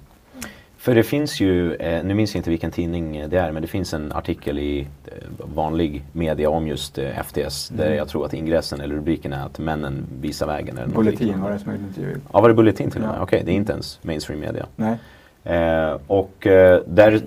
För 0.80 0.94
det 0.94 1.02
finns 1.02 1.40
ju, 1.40 1.74
eh, 1.74 2.04
nu 2.04 2.14
minns 2.14 2.34
jag 2.34 2.38
inte 2.38 2.50
vilken 2.50 2.70
tidning 2.70 3.28
det 3.28 3.38
är, 3.38 3.52
men 3.52 3.62
det 3.62 3.68
finns 3.68 3.94
en 3.94 4.12
artikel 4.12 4.58
i 4.58 4.80
eh, 4.80 5.12
vanlig 5.54 6.04
media 6.12 6.50
om 6.50 6.66
just 6.66 6.98
eh, 6.98 7.22
FTS 7.22 7.70
mm. 7.70 7.84
där 7.84 7.94
jag 7.94 8.08
tror 8.08 8.26
att 8.26 8.34
ingressen 8.34 8.80
eller 8.80 8.94
rubriken 8.94 9.32
är 9.32 9.46
att 9.46 9.58
männen 9.58 10.06
visar 10.20 10.46
vägen. 10.46 10.78
Eller 10.78 10.94
bulletin 10.94 11.40
var 11.40 11.50
det 11.50 11.58
som 11.58 11.72
intervju. 11.72 12.16
Ja, 12.32 12.40
var 12.40 12.48
det 12.48 12.54
Bulletin 12.54 12.90
till 12.90 13.02
och 13.02 13.08
med? 13.08 13.16
Ja. 13.16 13.22
Okej, 13.22 13.36
okay, 13.36 13.46
det 13.46 13.52
är 13.52 13.54
inte 13.54 13.72
ens 13.72 13.98
mainstream 14.02 14.40
media. 14.40 14.66
Nej. 14.76 14.98
Eh, 15.44 15.98
och 16.06 16.46
eh, 16.46 16.80
där 16.86 17.22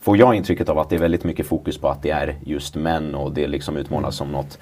får 0.00 0.16
jag 0.16 0.34
intrycket 0.34 0.68
av 0.68 0.78
att 0.78 0.90
det 0.90 0.96
är 0.96 1.00
väldigt 1.00 1.24
mycket 1.24 1.46
fokus 1.46 1.78
på 1.78 1.88
att 1.88 2.02
det 2.02 2.10
är 2.10 2.36
just 2.44 2.74
män 2.76 3.14
och 3.14 3.32
det 3.32 3.46
liksom 3.46 3.76
utmålas 3.76 4.16
som 4.16 4.32
något 4.32 4.58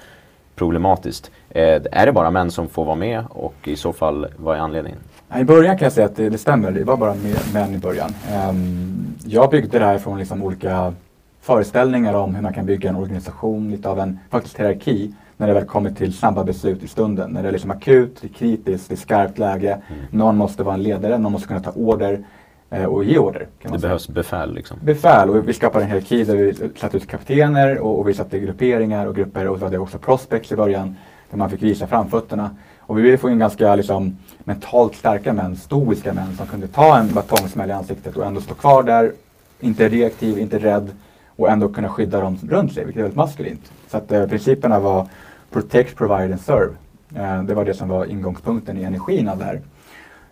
problematiskt. 0.55 1.31
Eh, 1.49 1.81
är 1.91 2.05
det 2.05 2.11
bara 2.11 2.31
män 2.31 2.51
som 2.51 2.69
får 2.69 2.85
vara 2.85 2.95
med 2.95 3.25
och 3.29 3.55
i 3.63 3.75
så 3.75 3.93
fall 3.93 4.27
vad 4.37 4.57
är 4.57 4.59
anledningen? 4.59 4.99
I 5.35 5.43
början 5.43 5.77
kan 5.77 5.85
jag 5.85 5.93
säga 5.93 6.05
att 6.05 6.15
det, 6.15 6.29
det 6.29 6.37
stämmer, 6.37 6.71
det 6.71 6.83
var 6.83 6.97
bara 6.97 7.15
män 7.53 7.75
i 7.75 7.77
början. 7.77 8.13
Um, 8.49 9.15
jag 9.25 9.49
byggde 9.49 9.79
det 9.79 9.85
här 9.85 9.97
från 9.97 10.19
liksom 10.19 10.43
olika 10.43 10.93
föreställningar 11.41 12.13
om 12.13 12.35
hur 12.35 12.41
man 12.41 12.53
kan 12.53 12.65
bygga 12.65 12.89
en 12.89 12.95
organisation, 12.95 13.71
lite 13.71 13.89
av 13.89 13.99
en 13.99 14.19
faktiskt 14.29 14.59
hierarki 14.59 15.13
när 15.37 15.47
det 15.47 15.53
väl 15.53 15.65
kommer 15.65 15.91
till 15.91 16.13
snabba 16.13 16.43
beslut 16.43 16.83
i 16.83 16.87
stunden. 16.87 17.31
När 17.31 17.41
det 17.43 17.47
är 17.47 17.51
liksom 17.51 17.71
akut, 17.71 18.17
det 18.21 18.27
är 18.27 18.33
kritiskt, 18.33 18.89
det 18.89 18.95
är 18.95 18.97
skarpt 18.97 19.37
läge. 19.37 19.71
Mm. 19.71 20.01
Någon 20.11 20.37
måste 20.37 20.63
vara 20.63 20.75
en 20.75 20.83
ledare, 20.83 21.17
någon 21.17 21.31
måste 21.31 21.47
kunna 21.47 21.59
ta 21.59 21.71
order 21.71 22.23
eh, 22.69 22.85
och 22.85 23.03
ge 23.03 23.17
order. 23.17 23.47
det 23.61 23.69
säga. 23.69 23.79
behövs 23.79 24.09
befäl 24.09 24.53
liksom? 24.53 24.77
Befäl 24.83 25.29
och 25.29 25.49
vi 25.49 25.53
skapade 25.53 25.85
en 25.85 25.91
hierarki 25.91 26.23
där 26.23 26.35
vi 26.35 26.53
satte 26.75 26.97
ut 26.97 27.07
kaptener 27.07 27.77
och, 27.77 27.99
och 27.99 28.09
vi 28.09 28.13
satte 28.13 28.39
grupperingar 28.39 29.05
och 29.05 29.15
grupper 29.15 29.47
och 29.47 29.61
vi 29.61 29.63
hade 29.63 29.77
också 29.77 29.97
prospects 29.97 30.51
i 30.51 30.55
början 30.55 30.95
där 31.29 31.37
man 31.37 31.49
fick 31.49 31.63
visa 31.63 31.87
framfötterna. 31.87 32.49
Och 32.79 32.97
vi 32.97 33.01
ville 33.01 33.17
få 33.17 33.29
in 33.29 33.39
ganska 33.39 33.75
liksom, 33.75 34.17
mentalt 34.47 34.95
starka 34.95 35.33
män, 35.33 35.55
stoiska 35.55 36.13
män 36.13 36.35
som 36.37 36.47
kunde 36.47 36.67
ta 36.67 36.97
en 36.97 37.13
batongsmäll 37.13 37.69
i 37.69 37.73
ansiktet 37.73 38.17
och 38.17 38.25
ändå 38.25 38.41
stå 38.41 38.53
kvar 38.53 38.83
där, 38.83 39.11
inte 39.59 39.89
reaktiv, 39.89 40.39
inte 40.39 40.59
rädd 40.59 40.91
och 41.35 41.49
ändå 41.49 41.69
kunna 41.69 41.89
skydda 41.89 42.21
dem 42.21 42.37
runt 42.49 42.73
sig, 42.73 42.85
vilket 42.85 42.99
är 42.99 43.03
väldigt 43.03 43.17
maskulint. 43.17 43.71
Så 43.87 43.97
att 43.97 44.11
eh, 44.11 44.27
principerna 44.27 44.79
var 44.79 45.07
protect, 45.51 45.97
provide 45.97 46.33
and 46.33 46.41
serve. 46.41 46.73
Eh, 47.15 47.43
det 47.43 47.53
var 47.53 47.65
det 47.65 47.73
som 47.73 47.89
var 47.89 48.05
ingångspunkten 48.05 48.77
i 48.77 48.83
energin 48.83 49.29
av 49.29 49.37
det 49.37 49.45
här. 49.45 49.61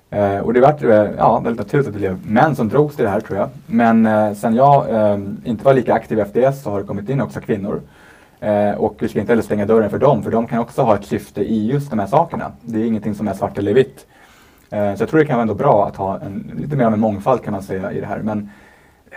Eh, 0.09 0.39
och 0.39 0.53
det 0.53 0.59
var 0.59 0.84
eh, 0.84 1.11
ja, 1.18 1.39
väldigt 1.39 1.59
naturligt 1.59 1.88
att 1.88 1.93
det 1.93 1.99
blev 1.99 2.28
män 2.28 2.55
som 2.55 2.70
drogs 2.70 2.95
till 2.95 3.05
det 3.05 3.11
här 3.11 3.20
tror 3.20 3.39
jag. 3.39 3.49
Men 3.66 4.05
eh, 4.05 4.34
sen 4.34 4.55
jag 4.55 4.89
eh, 4.89 5.20
inte 5.43 5.66
var 5.66 5.74
lika 5.74 5.93
aktiv 5.93 6.20
i 6.20 6.22
FDS 6.22 6.63
så 6.63 6.72
har 6.72 6.80
det 6.80 6.88
kommit 6.88 7.09
in 7.09 7.22
också 7.22 7.41
kvinnor. 7.41 7.82
Eh, 8.39 8.71
och 8.71 8.95
vi 8.99 9.07
ska 9.07 9.19
inte 9.19 9.31
heller 9.31 9.43
stänga 9.43 9.65
dörren 9.65 9.89
för 9.89 9.99
dem, 9.99 10.23
för 10.23 10.31
de 10.31 10.47
kan 10.47 10.59
också 10.59 10.81
ha 10.81 10.95
ett 10.95 11.05
syfte 11.05 11.41
i 11.41 11.67
just 11.71 11.89
de 11.89 11.99
här 11.99 12.07
sakerna. 12.07 12.51
Det 12.61 12.79
är 12.79 12.86
ingenting 12.86 13.15
som 13.15 13.27
är 13.27 13.33
svart 13.33 13.57
eller 13.57 13.73
vitt. 13.73 14.07
Eh, 14.69 14.95
så 14.95 15.01
jag 15.01 15.09
tror 15.09 15.19
det 15.19 15.25
kan 15.25 15.36
vara 15.36 15.41
ändå 15.41 15.53
bra 15.53 15.88
att 15.88 15.95
ha 15.95 16.19
en, 16.19 16.51
lite 16.57 16.75
mer 16.75 16.86
av 16.86 16.93
en 16.93 16.99
mångfald 16.99 17.43
kan 17.43 17.51
man 17.51 17.63
säga 17.63 17.91
i 17.91 17.99
det 17.99 18.05
här. 18.05 18.19
Men 18.19 18.49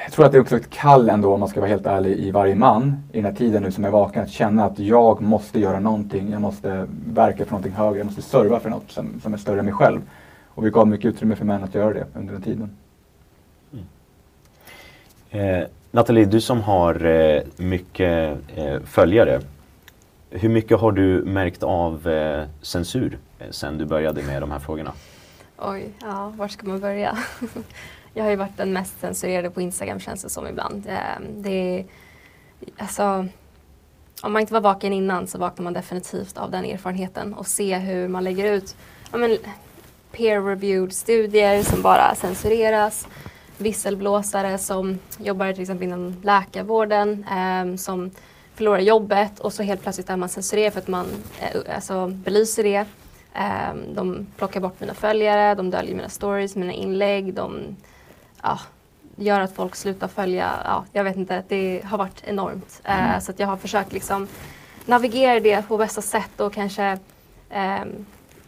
jag 0.04 0.12
tror 0.12 0.26
att 0.26 0.32
det 0.32 0.38
är 0.38 0.42
också 0.42 0.56
ett 0.56 0.70
kall 0.70 1.08
ändå, 1.08 1.34
om 1.34 1.40
man 1.40 1.48
ska 1.48 1.60
vara 1.60 1.70
helt 1.70 1.86
ärlig, 1.86 2.18
i 2.18 2.30
varje 2.30 2.54
man 2.54 3.02
i 3.12 3.16
den 3.16 3.24
här 3.24 3.32
tiden 3.32 3.62
nu 3.62 3.70
som 3.70 3.84
är 3.84 3.90
vaken. 3.90 4.22
Att 4.22 4.30
känna 4.30 4.64
att 4.64 4.78
jag 4.78 5.20
måste 5.20 5.60
göra 5.60 5.80
någonting. 5.80 6.30
Jag 6.30 6.40
måste 6.40 6.86
verka 7.06 7.44
för 7.44 7.52
någonting 7.52 7.72
högre. 7.72 7.98
Jag 7.98 8.06
måste 8.06 8.22
serva 8.22 8.60
för 8.60 8.70
något 8.70 8.90
som, 8.90 9.20
som 9.22 9.32
är 9.32 9.36
större 9.36 9.58
än 9.58 9.64
mig 9.64 9.74
själv. 9.74 10.00
Och 10.48 10.66
vi 10.66 10.70
gav 10.70 10.88
mycket 10.88 11.06
utrymme 11.06 11.36
för 11.36 11.44
män 11.44 11.64
att 11.64 11.74
göra 11.74 11.94
det 11.94 12.06
under 12.14 12.32
den 12.32 12.42
tiden. 12.42 12.76
Mm. 13.72 13.84
Eh, 15.30 15.68
Nathalie, 15.90 16.24
du 16.24 16.40
som 16.40 16.60
har 16.62 17.04
eh, 17.04 17.42
mycket 17.56 18.38
eh, 18.56 18.80
följare. 18.80 19.40
Hur 20.30 20.48
mycket 20.48 20.80
har 20.80 20.92
du 20.92 21.24
märkt 21.24 21.62
av 21.62 22.08
eh, 22.08 22.44
censur 22.62 23.18
eh, 23.38 23.50
sen 23.50 23.78
du 23.78 23.84
började 23.84 24.22
med 24.22 24.42
de 24.42 24.50
här 24.50 24.58
frågorna? 24.58 24.92
Oj, 25.58 25.92
ja, 26.00 26.32
var 26.36 26.48
ska 26.48 26.66
man 26.66 26.80
börja? 26.80 27.18
Jag 28.14 28.24
har 28.24 28.30
ju 28.30 28.36
varit 28.36 28.56
den 28.56 28.72
mest 28.72 29.00
censurerade 29.00 29.50
på 29.50 29.60
Instagram 29.60 30.00
känns 30.00 30.22
det 30.22 30.28
som 30.28 30.46
ibland. 30.46 30.86
Ehm, 30.88 31.42
det 31.42 31.50
är, 31.78 31.84
alltså, 32.78 33.26
om 34.22 34.32
man 34.32 34.40
inte 34.40 34.52
var 34.52 34.60
vaken 34.60 34.92
innan 34.92 35.26
så 35.26 35.38
vaknar 35.38 35.64
man 35.64 35.72
definitivt 35.72 36.38
av 36.38 36.50
den 36.50 36.64
erfarenheten 36.64 37.34
och 37.34 37.46
se 37.46 37.78
hur 37.78 38.08
man 38.08 38.24
lägger 38.24 38.52
ut 38.52 38.76
ja, 39.12 39.18
men, 39.18 39.38
peer-reviewed 40.12 40.90
studier 40.90 41.62
som 41.62 41.82
bara 41.82 42.14
censureras. 42.14 43.08
Visselblåsare 43.58 44.58
som 44.58 44.98
jobbar 45.18 45.52
till 45.52 45.62
exempel 45.62 45.86
inom 45.86 46.16
läkarvården 46.22 47.24
eh, 47.30 47.76
som 47.76 48.10
förlorar 48.54 48.78
jobbet 48.80 49.38
och 49.40 49.52
så 49.52 49.62
helt 49.62 49.82
plötsligt 49.82 50.10
är 50.10 50.16
man 50.16 50.28
censurerad 50.28 50.72
för 50.72 50.80
att 50.80 50.88
man 50.88 51.06
eh, 51.40 51.74
alltså, 51.74 52.06
belyser 52.06 52.62
det. 52.62 52.84
Eh, 53.34 53.74
de 53.94 54.26
plockar 54.36 54.60
bort 54.60 54.80
mina 54.80 54.94
följare, 54.94 55.54
de 55.54 55.70
döljer 55.70 55.94
mina 55.96 56.08
stories, 56.08 56.56
mina 56.56 56.72
inlägg. 56.72 57.34
De 57.34 57.76
ja, 58.42 58.58
gör 59.16 59.40
att 59.40 59.52
folk 59.54 59.74
slutar 59.76 60.08
följa. 60.08 60.50
Ja, 60.64 60.84
jag 60.92 61.04
vet 61.04 61.16
inte, 61.16 61.42
det 61.48 61.82
har 61.84 61.98
varit 61.98 62.22
enormt. 62.24 62.80
Eh, 62.84 63.08
Mm. 63.08 63.20
så 63.20 63.30
att 63.30 63.40
jag 63.40 63.46
har 63.46 63.56
försökt 63.56 63.92
liksom 63.92 64.26
navigera 64.86 65.40
det 65.40 65.68
på 65.68 65.76
bästa 65.76 66.02
sätt 66.02 66.40
och 66.40 66.52
kanske 66.52 66.98
eh, 67.50 67.80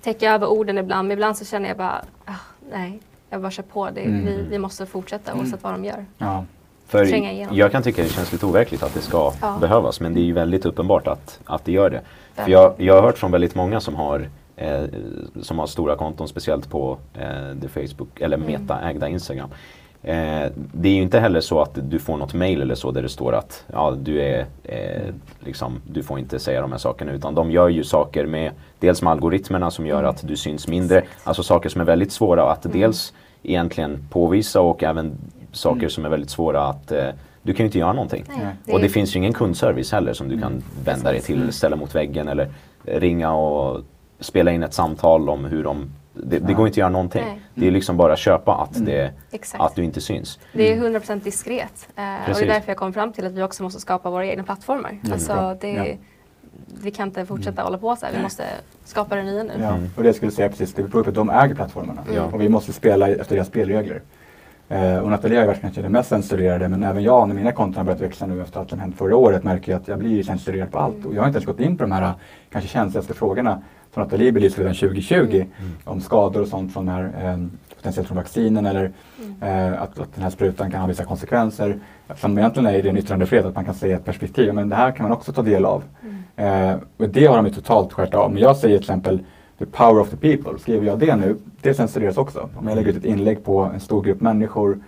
täcka 0.02 0.32
över 0.32 0.46
orden 0.46 0.78
ibland. 0.78 1.08
Men 1.08 1.14
ibland 1.14 1.36
så 1.38 1.44
känner 1.44 1.68
jag 1.68 1.76
bara, 1.76 2.04
ah, 2.24 2.32
nej, 2.72 3.00
jag 3.31 3.41
bara 3.41 3.51
kör 3.51 3.62
på. 3.62 3.91
Det. 3.95 4.01
Mm. 4.01 4.24
Vi, 4.26 4.43
vi 4.51 4.59
måste 4.59 4.87
fortsätta 4.87 5.31
Mm. 5.33 5.41
oavsett 5.45 5.62
vad 5.64 5.72
de 5.72 5.85
gör. 5.85 6.05
Ja. 6.18 6.45
För 6.87 7.07
Tränga 7.07 7.33
igenom. 7.33 7.57
jag 7.57 7.72
kan 7.72 7.83
tycka 7.83 8.03
det 8.03 8.09
känns 8.09 8.33
lite 8.33 8.47
overkligt 8.47 8.83
att 8.83 8.95
det 8.95 9.01
ska 9.01 9.33
Ja. 9.41 9.57
behövas 9.61 10.01
men 10.01 10.14
det 10.14 10.20
är 10.20 10.24
ju 10.24 10.33
väldigt 10.33 10.66
uppenbart 10.66 11.07
att, 11.09 11.41
att 11.45 11.64
det 11.64 11.72
gör 11.72 11.91
det. 11.91 12.01
För 12.35 12.51
jag, 12.51 12.74
jag 12.76 12.95
har 12.95 13.03
hört 13.03 13.18
från 13.18 13.31
väldigt 13.31 13.55
många 13.55 13.81
som 13.81 13.95
har, 13.95 14.28
eh, 14.57 14.83
som 15.43 15.59
har 15.59 15.66
stora 15.66 15.97
konton, 15.97 16.28
speciellt 16.28 16.70
på 16.70 16.99
eh, 17.14 17.28
det 17.55 17.68
Facebook 17.68 18.20
eller 18.20 18.37
Mm. 18.37 18.47
Meta-ägda 18.49 19.09
Instagram. 19.09 19.49
Eh, 20.03 20.46
det 20.55 20.88
är 20.88 20.92
ju 20.94 21.03
inte 21.03 21.20
heller 21.20 21.40
så 21.40 21.61
att 21.62 21.78
du 21.90 21.98
får 21.98 22.16
något 22.16 22.34
mail 22.34 22.62
eller 22.62 22.74
så 22.74 22.90
där 22.90 23.03
det 23.03 23.09
står 23.09 23.34
att 23.34 23.64
ja, 23.72 23.90
du, 24.03 24.20
är, 24.22 24.46
eh, 24.64 25.03
liksom, 25.40 25.80
du 25.92 26.03
får 26.03 26.18
inte 26.18 26.38
säga 26.38 26.61
de 26.61 26.72
här 26.72 26.78
sakerna 26.78 27.12
utan 27.12 27.34
de 27.34 27.51
gör 27.51 27.68
ju 27.68 27.84
saker 27.84 28.26
med 28.26 28.51
dels 28.78 29.03
med 29.03 29.11
algoritmerna 29.11 29.70
som 29.70 29.86
gör 29.86 29.98
Mm. 29.98 30.11
att 30.11 30.28
du 30.28 30.36
syns 30.36 30.68
mindre. 30.68 31.03
Alltså 31.24 31.42
saker 31.42 31.68
som 31.68 31.80
är 31.80 31.84
väldigt 31.84 32.12
svåra 32.12 32.53
att 32.53 32.62
dels 32.72 33.12
egentligen 33.42 34.09
påvisa 34.11 34.61
och 34.61 34.82
även 34.84 35.12
saker 35.53 35.88
som 35.88 36.05
är 36.05 36.09
väldigt 36.09 36.30
svåra 36.30 36.62
att 36.62 36.92
eh, 36.92 37.09
du 37.42 37.53
kan 37.55 37.64
ju 37.64 37.66
inte 37.68 37.78
göra 37.78 37.92
någonting. 37.92 38.24
Nej, 38.28 38.46
Och 38.74 38.80
det 38.80 38.86
är- 38.86 38.88
finns 38.88 39.14
ju 39.16 39.18
ingen 39.18 39.32
kundservice 39.32 39.92
heller 39.92 40.12
som 40.12 40.28
du 40.28 40.40
kan 40.40 40.62
vända 40.84 41.12
dig 41.12 41.20
till 41.20 41.42
eller 41.42 41.53
ställa 41.53 41.76
mot 41.76 41.94
väggen 41.94 42.28
eller 42.28 42.48
ringa 42.84 43.32
och 43.34 43.80
spela 44.20 44.51
in 44.51 44.62
ett 44.62 44.74
samtal 44.74 45.28
om 45.28 45.44
hur 45.44 45.64
de 45.64 45.90
det, 46.12 46.38
det 46.38 46.50
Ja. 46.52 46.56
går 46.56 46.66
inte 46.66 46.74
att 46.74 46.76
göra 46.76 46.88
någonting. 46.88 47.24
Nej. 47.26 47.40
Det 47.54 47.66
är 47.66 47.70
liksom 47.70 47.96
bara 47.96 48.16
köpa 48.16 48.54
att, 48.54 48.86
det, 48.86 49.12
Exakt. 49.30 49.62
att 49.64 49.74
du 49.74 49.84
inte 49.84 50.00
syns. 50.00 50.38
Det 50.52 50.72
är 50.72 50.76
100% 50.76 51.20
diskret. 51.24 51.88
Eh, 51.96 52.30
och 52.30 52.36
det 52.36 52.42
är 52.42 52.46
därför 52.46 52.68
jag 52.70 52.76
kom 52.76 52.92
fram 52.92 53.12
till 53.12 53.26
att 53.26 53.32
vi 53.32 53.42
också 53.42 53.62
måste 53.62 53.80
skapa 53.80 54.11
våra 54.11 54.26
egna 54.26 54.44
plattformar. 54.44 54.90
Mm, 54.90 55.12
alltså, 55.12 55.56
det, 55.61 55.68
Ja. 55.72 55.84
Vi 56.82 56.90
kan 56.90 57.08
inte 57.08 57.26
fortsätta 57.26 57.62
hålla 57.62 57.78
på 57.78 57.96
så 57.96 58.06
här. 58.06 58.12
Vi 58.16 58.22
måste 58.22 58.44
skapa 58.84 59.16
det 59.16 59.22
nya 59.22 59.42
nu. 59.42 59.52
Ja, 59.61 59.78
och 59.96 60.02
det 60.02 60.08
jag 60.08 60.14
skulle 60.14 60.32
säga 60.32 60.48
precis, 60.48 60.74
det 60.74 60.82
beror 60.82 61.02
på 61.02 61.08
att 61.08 61.14
de 61.14 61.30
äger 61.30 61.54
plattformarna. 61.54 62.02
Ja. 62.14 62.22
Och 62.24 62.40
vi 62.40 62.48
måste 62.48 62.72
spela 62.72 63.08
efter 63.08 63.34
deras 63.34 63.48
spelregler. 63.48 64.02
Eh, 64.68 64.96
och 64.98 65.11
Nathalie 65.11 65.38
har 65.38 65.46
varit 65.46 65.61
kanske 65.61 65.82
den 65.82 65.92
mest 65.92 66.08
censurerade, 66.08 66.68
men 66.68 66.82
även 66.84 67.02
jag 67.02 67.28
när 67.28 67.34
mina 67.34 67.52
konton 67.52 67.76
har 67.76 67.84
börjat 67.84 68.00
växa 68.00 68.26
nu 68.26 68.42
efter 68.42 68.61
allt 68.61 68.70
som 68.70 68.80
hänt 68.80 68.96
förra 68.98 69.16
året 69.16 69.44
märker 69.44 69.72
jag 69.72 69.80
att 69.80 69.88
jag 69.88 69.98
blir 69.98 70.22
censurerad 70.22 70.70
på 70.72 70.78
allt. 70.78 71.04
Och 71.06 71.14
jag 71.14 71.20
har 71.22 71.26
inte 71.26 71.36
ens 71.36 71.46
gått 71.46 71.61
in 71.61 71.76
på 71.76 71.84
de 71.84 71.92
här 71.92 72.12
kanske 72.52 72.70
känsligaste 72.70 73.14
frågorna 73.14 73.62
som 73.95 74.03
Nathalie 74.03 74.32
belyste 74.32 74.61
redan 74.61 74.74
2020 74.74 75.45
om 75.84 76.01
skador 76.01 76.43
och 76.43 76.49
sånt 76.49 76.72
från, 76.72 76.86
den 76.86 76.95
här, 76.95 77.05
eh, 77.05 77.38
potentiellt 77.76 78.09
från 78.09 78.16
vaccinen 78.16 78.66
eller 78.66 78.93
eh, 79.41 79.82
att, 79.82 79.99
att 79.99 80.14
den 80.14 80.22
här 80.22 80.30
sprutan 80.30 80.70
kan 80.70 80.80
ha 80.80 80.86
vissa 80.86 81.05
konsekvenser. 81.05 81.78
Som 82.16 82.38
egentligen 82.38 82.66
är 82.66 82.74
i 82.74 82.82
din 82.82 82.97
yttrandefrihet, 82.97 83.47
att 83.47 83.55
man 83.55 83.64
kan 83.64 83.74
säga 83.74 83.97
ett 83.97 84.05
perspektiv, 84.05 84.55
men 84.55 84.68
det 84.68 84.76
här 84.76 84.93
kan 84.93 85.03
man 85.03 85.12
också 85.12 85.32
ta 85.32 85.43
del 85.43 85.64
av. 85.64 85.82
Eh, 86.36 86.74
och 86.97 87.09
det 87.09 87.26
har 87.26 87.36
de 87.36 87.47
ju 87.47 87.53
totalt 87.53 87.93
skärt 87.93 88.14
av. 88.14 88.32
Men 88.32 88.43
jag 88.43 88.57
säger 88.57 88.78
till 88.78 88.84
exempel 88.84 89.20
The 89.59 89.66
power 89.66 90.01
of 90.01 90.11
the 90.11 90.16
people. 90.16 90.59
Skriver 90.59 90.86
jag 90.86 90.99
det 90.99 91.16
nu, 91.16 91.36
det 91.61 91.74
censureras 91.74 92.16
också. 92.16 92.49
Om 92.57 92.68
jag 92.68 92.76
lägger 92.76 92.91
ut 92.91 92.97
ett 92.97 93.05
inlägg 93.05 93.45
på 93.45 93.61
en 93.61 93.80
stor 93.80 94.03
grupp 94.03 94.20
människor, 94.20 94.78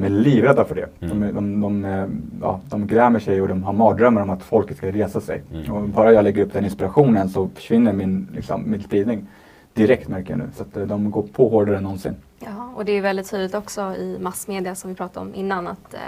de 0.00 0.02
är 0.06 0.08
livrädda 0.10 0.64
för 0.64 0.74
det. 0.74 0.88
De, 0.98 1.22
är- 1.22 1.32
de, 1.32 1.60
de, 1.60 1.84
eh, 1.84 2.06
ja, 2.42 2.60
de 2.68 2.86
grämer 2.86 3.18
sig 3.18 3.42
och 3.42 3.48
de 3.48 3.62
har 3.62 3.72
mardrömmar 3.72 4.20
om 4.22 4.30
att 4.30 4.42
folket 4.42 4.76
ska 4.76 4.86
resa 4.92 5.20
sig. 5.20 5.42
Och 5.72 5.82
bara 5.88 6.12
jag 6.12 6.24
lägger 6.24 6.42
upp 6.42 6.52
den 6.52 6.64
inspirationen 6.64 7.28
så 7.28 7.48
försvinner 7.54 7.92
min, 7.92 8.28
liksom, 8.34 8.70
min 8.70 8.82
spridning 8.82 9.26
direkt 9.74 10.08
märker 10.08 10.30
jag 10.30 10.38
nu. 10.38 10.48
Så 10.56 10.62
att 10.62 10.76
eh, 10.76 10.82
de 10.86 11.10
går 11.10 11.22
på 11.22 11.48
hårdare 11.48 11.76
än 11.76 11.82
någonsin. 11.82 12.14
Ja, 12.38 12.72
och 12.76 12.84
det 12.84 12.92
är 12.92 13.00
väldigt 13.02 13.30
tydligt 13.30 13.54
också 13.54 13.80
i 13.96 14.18
massmedia 14.20 14.74
som 14.74 14.90
vi 14.90 14.96
pratade 14.96 15.26
om 15.26 15.34
innan 15.34 15.66
att 15.66 15.94
eh, 15.94 16.00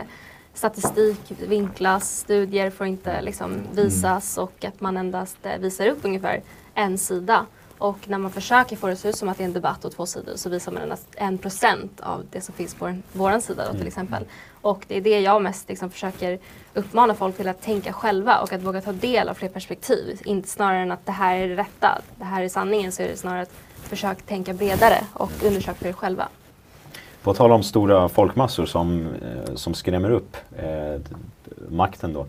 statistik 0.55 1.33
vinklas, 1.49 2.19
studier 2.19 2.71
får 2.71 2.87
inte 2.87 3.23
liksom, 3.23 3.51
visas 3.75 4.39
och 4.39 4.65
att 4.65 4.81
man 4.81 4.97
endast 4.97 5.39
eh, 5.43 5.61
visar 5.61 5.87
upp 5.89 5.99
ungefär 6.03 6.41
en 6.75 6.99
sida. 6.99 7.47
Och 7.79 7.99
när 8.09 8.19
man 8.19 8.31
försöker 8.31 8.77
få 8.77 8.87
det 8.87 8.93
att 8.93 8.99
se 8.99 9.09
ut 9.09 9.17
som 9.17 9.29
att 9.29 9.39
det 9.39 9.45
är 9.45 9.47
en 9.47 9.53
debatt 9.53 9.85
och 9.85 9.93
två 9.93 10.07
sidor 10.07 10.33
så 10.37 10.51
visar 10.51 10.73
man 10.73 10.83
endast 10.83 11.07
en 11.15 11.39
procent 11.39 12.01
av 12.01 12.25
det 12.31 12.41
som 12.41 12.55
finns 12.55 12.75
på 12.75 12.97
vår 13.13 13.41
sida 13.41 13.63
då, 13.65 13.71
till 13.71 13.77
Mm. 13.77 13.87
exempel. 13.87 14.25
Och 14.63 14.85
det 14.89 14.97
är 14.97 15.01
det 15.01 15.21
jag 15.21 15.43
mest 15.43 15.69
liksom, 15.69 15.91
försöker 15.91 16.39
uppmana 16.75 17.15
folk 17.15 17.37
till 17.37 17.49
att 17.49 17.63
tänka 17.63 17.93
själva 17.93 18.39
och 18.41 18.53
att 18.53 18.63
våga 18.63 18.81
ta 18.81 18.93
del 18.93 19.29
av 19.29 19.35
fler 19.35 19.49
perspektiv. 19.49 20.21
Inte 20.25 20.49
snarare 20.49 20.79
än 20.79 20.93
att 20.93 21.07
det 21.07 21.13
här 21.13 21.37
är 21.37 21.49
det 21.49 21.57
rätta, 21.57 21.99
det 22.17 22.25
här 22.25 22.43
är 22.43 22.49
sanningen, 22.49 22.93
så 22.93 23.03
är 23.03 23.09
det 23.09 23.17
snarare 23.17 23.43
att 23.43 23.53
försöka 23.83 24.21
tänka 24.27 24.53
bredare 24.53 24.99
och 25.13 25.31
undersöka 25.45 25.75
för 25.79 25.87
er 25.89 25.93
själva. 25.93 26.29
På 27.23 27.35
tal 27.35 27.53
om 27.53 27.63
stora 27.63 28.09
folkmassor 28.09 28.67
som, 28.67 29.07
eh, 29.23 29.55
som 29.55 29.75
skrämmer 29.75 30.11
upp 30.11 30.37
eh, 30.59 31.01
makten 31.69 32.13
då. 32.13 32.27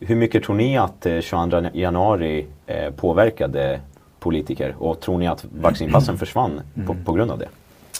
Hur 0.00 0.16
mycket 0.16 0.44
tror 0.44 0.54
ni 0.56 0.78
att 0.78 1.06
eh, 1.06 1.20
22 1.20 1.62
januari 1.72 2.46
eh, 2.66 2.90
påverkade 2.90 3.80
politiker 4.20 4.74
och 4.78 5.00
tror 5.00 5.18
ni 5.18 5.26
att 5.28 5.44
vaccinpassen 5.60 6.18
försvann 6.18 6.60
på, 6.86 6.94
på 7.04 7.12
grund 7.12 7.30
av 7.30 7.38
det? 7.38 7.48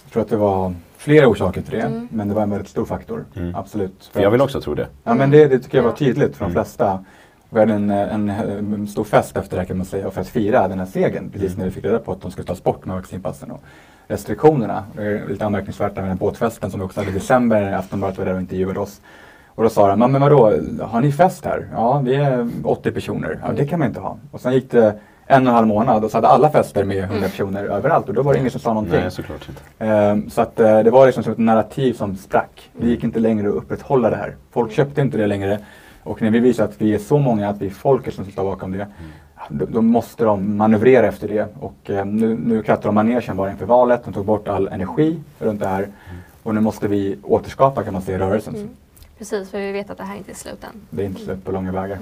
Jag 0.04 0.12
tror 0.12 0.22
att 0.22 0.28
det 0.28 0.36
var 0.36 0.74
flera 0.96 1.26
orsaker 1.28 1.62
till 1.62 1.72
det, 1.74 1.80
Mm. 1.82 2.08
men 2.10 2.28
det 2.28 2.34
var 2.34 2.42
en 2.42 2.50
väldigt 2.50 2.68
stor 2.68 2.84
faktor. 2.84 3.24
Absolut. 3.54 4.10
För 4.12 4.20
jag 4.22 4.30
vill 4.30 4.40
också 4.40 4.60
tro 4.60 4.74
det. 4.74 4.86
Ja 5.04 5.14
men 5.14 5.30
det, 5.30 5.46
det 5.48 5.58
tycker 5.58 5.78
jag 5.78 5.84
var 5.84 5.92
tydligt 5.92 6.36
för 6.36 6.44
de 6.44 6.52
flesta. 6.52 7.04
Vi 7.50 7.60
hade 7.60 7.74
en, 7.74 7.90
en, 7.90 8.30
en 8.30 8.86
stor 8.88 9.04
fest 9.04 9.36
efter 9.36 9.56
det 9.56 9.60
här 9.60 9.66
kan 9.66 9.76
man 9.76 9.86
säga 9.86 10.06
och 10.06 10.14
för 10.14 10.20
att 10.20 10.28
fira 10.28 10.68
den 10.68 10.78
här 10.78 10.86
segern 10.86 11.30
precis 11.30 11.56
när 11.56 11.64
vi 11.64 11.70
fick 11.70 11.84
reda 11.84 11.98
på 11.98 12.12
att 12.12 12.20
de 12.20 12.30
skulle 12.30 12.46
tas 12.46 12.62
bort 12.62 12.84
med 12.84 12.96
vaccinpassen 12.96 13.50
och 13.50 13.60
restriktionerna. 14.06 14.84
Det 14.96 15.02
är 15.02 15.28
lite 15.28 15.46
anmärkningsvärt 15.46 15.94
med 15.94 16.04
den 16.04 16.10
här 16.10 16.16
båtfesten 16.18 16.70
som 16.70 16.80
vi 16.80 16.86
också 16.86 17.00
hade 17.00 17.10
i 17.10 17.14
december, 17.14 17.72
Aftonbladet 17.72 18.18
var 18.18 18.24
där 18.24 18.34
och 18.34 18.40
intervjuade 18.40 18.80
oss. 18.80 19.00
Och 19.46 19.62
då 19.62 19.68
sa 19.70 19.88
de, 19.88 20.00
"Ja, 20.00 20.08
men 20.08 20.20
vadå, 20.20 20.52
har 20.80 21.00
ni 21.00 21.12
fest 21.12 21.44
här? 21.44 21.68
Ja, 21.72 21.98
vi 21.98 22.14
är 22.14 22.48
80 22.64 22.90
personer. 22.92 23.38
Ja, 23.46 23.52
det 23.52 23.66
kan 23.66 23.78
man 23.78 23.88
inte 23.88 24.00
ha. 24.00 24.18
Och 24.30 24.40
sen 24.40 24.52
gick 24.52 24.70
det 24.70 24.94
en 25.30 25.46
och 25.46 25.48
en 25.48 25.54
halv 25.54 25.66
månad 25.66 26.04
och 26.04 26.10
så 26.10 26.16
hade 26.16 26.28
alla 26.28 26.50
fester 26.50 26.84
med 26.84 27.04
100 27.04 27.28
personer 27.28 27.64
överallt 27.64 28.08
och 28.08 28.14
då 28.14 28.22
var 28.22 28.32
det 28.32 28.38
ingen 28.38 28.50
som 28.50 28.60
sa 28.60 28.68
någonting. 28.68 29.00
Nej, 29.00 29.10
såklart 29.10 29.48
inte. 29.48 29.62
Ehm, 29.78 30.30
så 30.30 30.40
att 30.40 30.60
eh, 30.60 30.78
det 30.78 30.90
var 30.90 31.06
liksom 31.06 31.22
som 31.22 31.32
ett 31.32 31.38
narrativ 31.38 31.92
som 31.92 32.16
sprack. 32.16 32.70
Det 32.80 32.86
gick 32.86 33.04
inte 33.04 33.18
längre 33.18 33.48
att 33.48 33.54
upprätthålla 33.54 34.10
det 34.10 34.16
här. 34.16 34.36
Folk 34.50 34.72
köpte 34.72 35.00
inte 35.00 35.18
det 35.18 35.26
längre. 35.26 35.58
Och 36.02 36.22
när 36.22 36.30
vi 36.30 36.38
visar 36.38 36.64
att 36.64 36.74
vi 36.78 36.94
är 36.94 36.98
så 36.98 37.18
många, 37.18 37.48
att 37.48 37.58
vi 37.62 37.66
är 37.66 37.70
folket 37.70 38.14
som 38.14 38.24
står 38.24 38.44
bakom 38.44 38.72
det, 38.72 38.86
då, 39.48 39.66
då 39.68 39.82
måste 39.82 40.24
de 40.24 40.56
manövrera 40.56 41.06
efter 41.06 41.28
det. 41.28 41.46
Och 41.60 41.90
eh, 41.90 42.04
nu, 42.04 42.38
nu 42.44 42.62
krattar 42.62 42.84
de 42.84 42.94
manegen 42.94 43.36
bara 43.36 43.50
inför 43.50 43.66
valet. 43.66 44.04
De 44.04 44.14
tog 44.14 44.24
bort 44.24 44.48
all 44.48 44.68
energi 44.68 45.20
runt 45.38 45.60
det 45.60 45.68
här. 45.68 45.88
Och 46.42 46.54
nu 46.54 46.60
måste 46.60 46.88
vi 46.88 47.18
återskapa 47.22 47.82
kan 47.82 47.92
man 47.92 48.02
säga 48.02 48.18
rörelsen. 48.18 48.54
Mm. 48.54 48.68
Precis, 49.18 49.50
för 49.50 49.58
vi 49.58 49.72
vet 49.72 49.90
att 49.90 49.98
det 49.98 50.04
här 50.04 50.16
inte 50.16 50.30
är 50.30 50.34
slut 50.34 50.64
än. 50.64 50.80
Det 50.90 51.02
är 51.02 51.06
inte 51.06 51.20
slut 51.20 51.44
på 51.44 51.52
långa 51.52 51.72
vägar. 51.72 51.98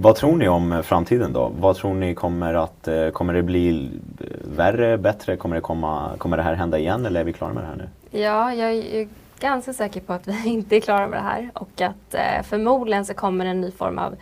Vad 0.00 0.16
tror 0.16 0.36
ni 0.36 0.48
om 0.48 0.72
eh, 0.72 0.82
framtiden 0.82 1.32
då? 1.32 1.52
Vad 1.58 1.76
tror 1.76 1.94
ni 1.94 2.14
kommer 2.14 2.54
att, 2.54 2.88
eh, 2.88 3.08
kommer 3.08 3.34
det 3.34 3.42
bli 3.42 3.90
eh, 4.20 4.26
värre, 4.56 4.98
bättre? 4.98 5.36
Kommer 5.36 5.56
det, 5.56 5.62
komma, 5.62 6.10
kommer 6.18 6.36
det 6.36 6.42
här 6.42 6.54
hända 6.54 6.78
igen 6.78 7.06
eller 7.06 7.20
är 7.20 7.24
vi 7.24 7.32
klara 7.32 7.52
med 7.52 7.62
det 7.62 7.66
här 7.66 7.76
nu? 7.76 7.88
Ja, 8.20 8.54
jag 8.54 8.72
är 8.72 9.08
ganska 9.40 9.72
säker 9.72 10.00
på 10.00 10.12
att 10.12 10.28
vi 10.28 10.42
inte 10.48 10.76
är 10.76 10.80
klara 10.80 11.06
med 11.06 11.18
det 11.18 11.22
här 11.22 11.50
och 11.54 11.80
att 11.80 12.14
eh, 12.14 12.42
förmodligen 12.44 13.04
så 13.04 13.14
kommer 13.14 13.46
en 13.46 13.60
ny 13.60 13.70
form 13.70 13.98
av 13.98 14.16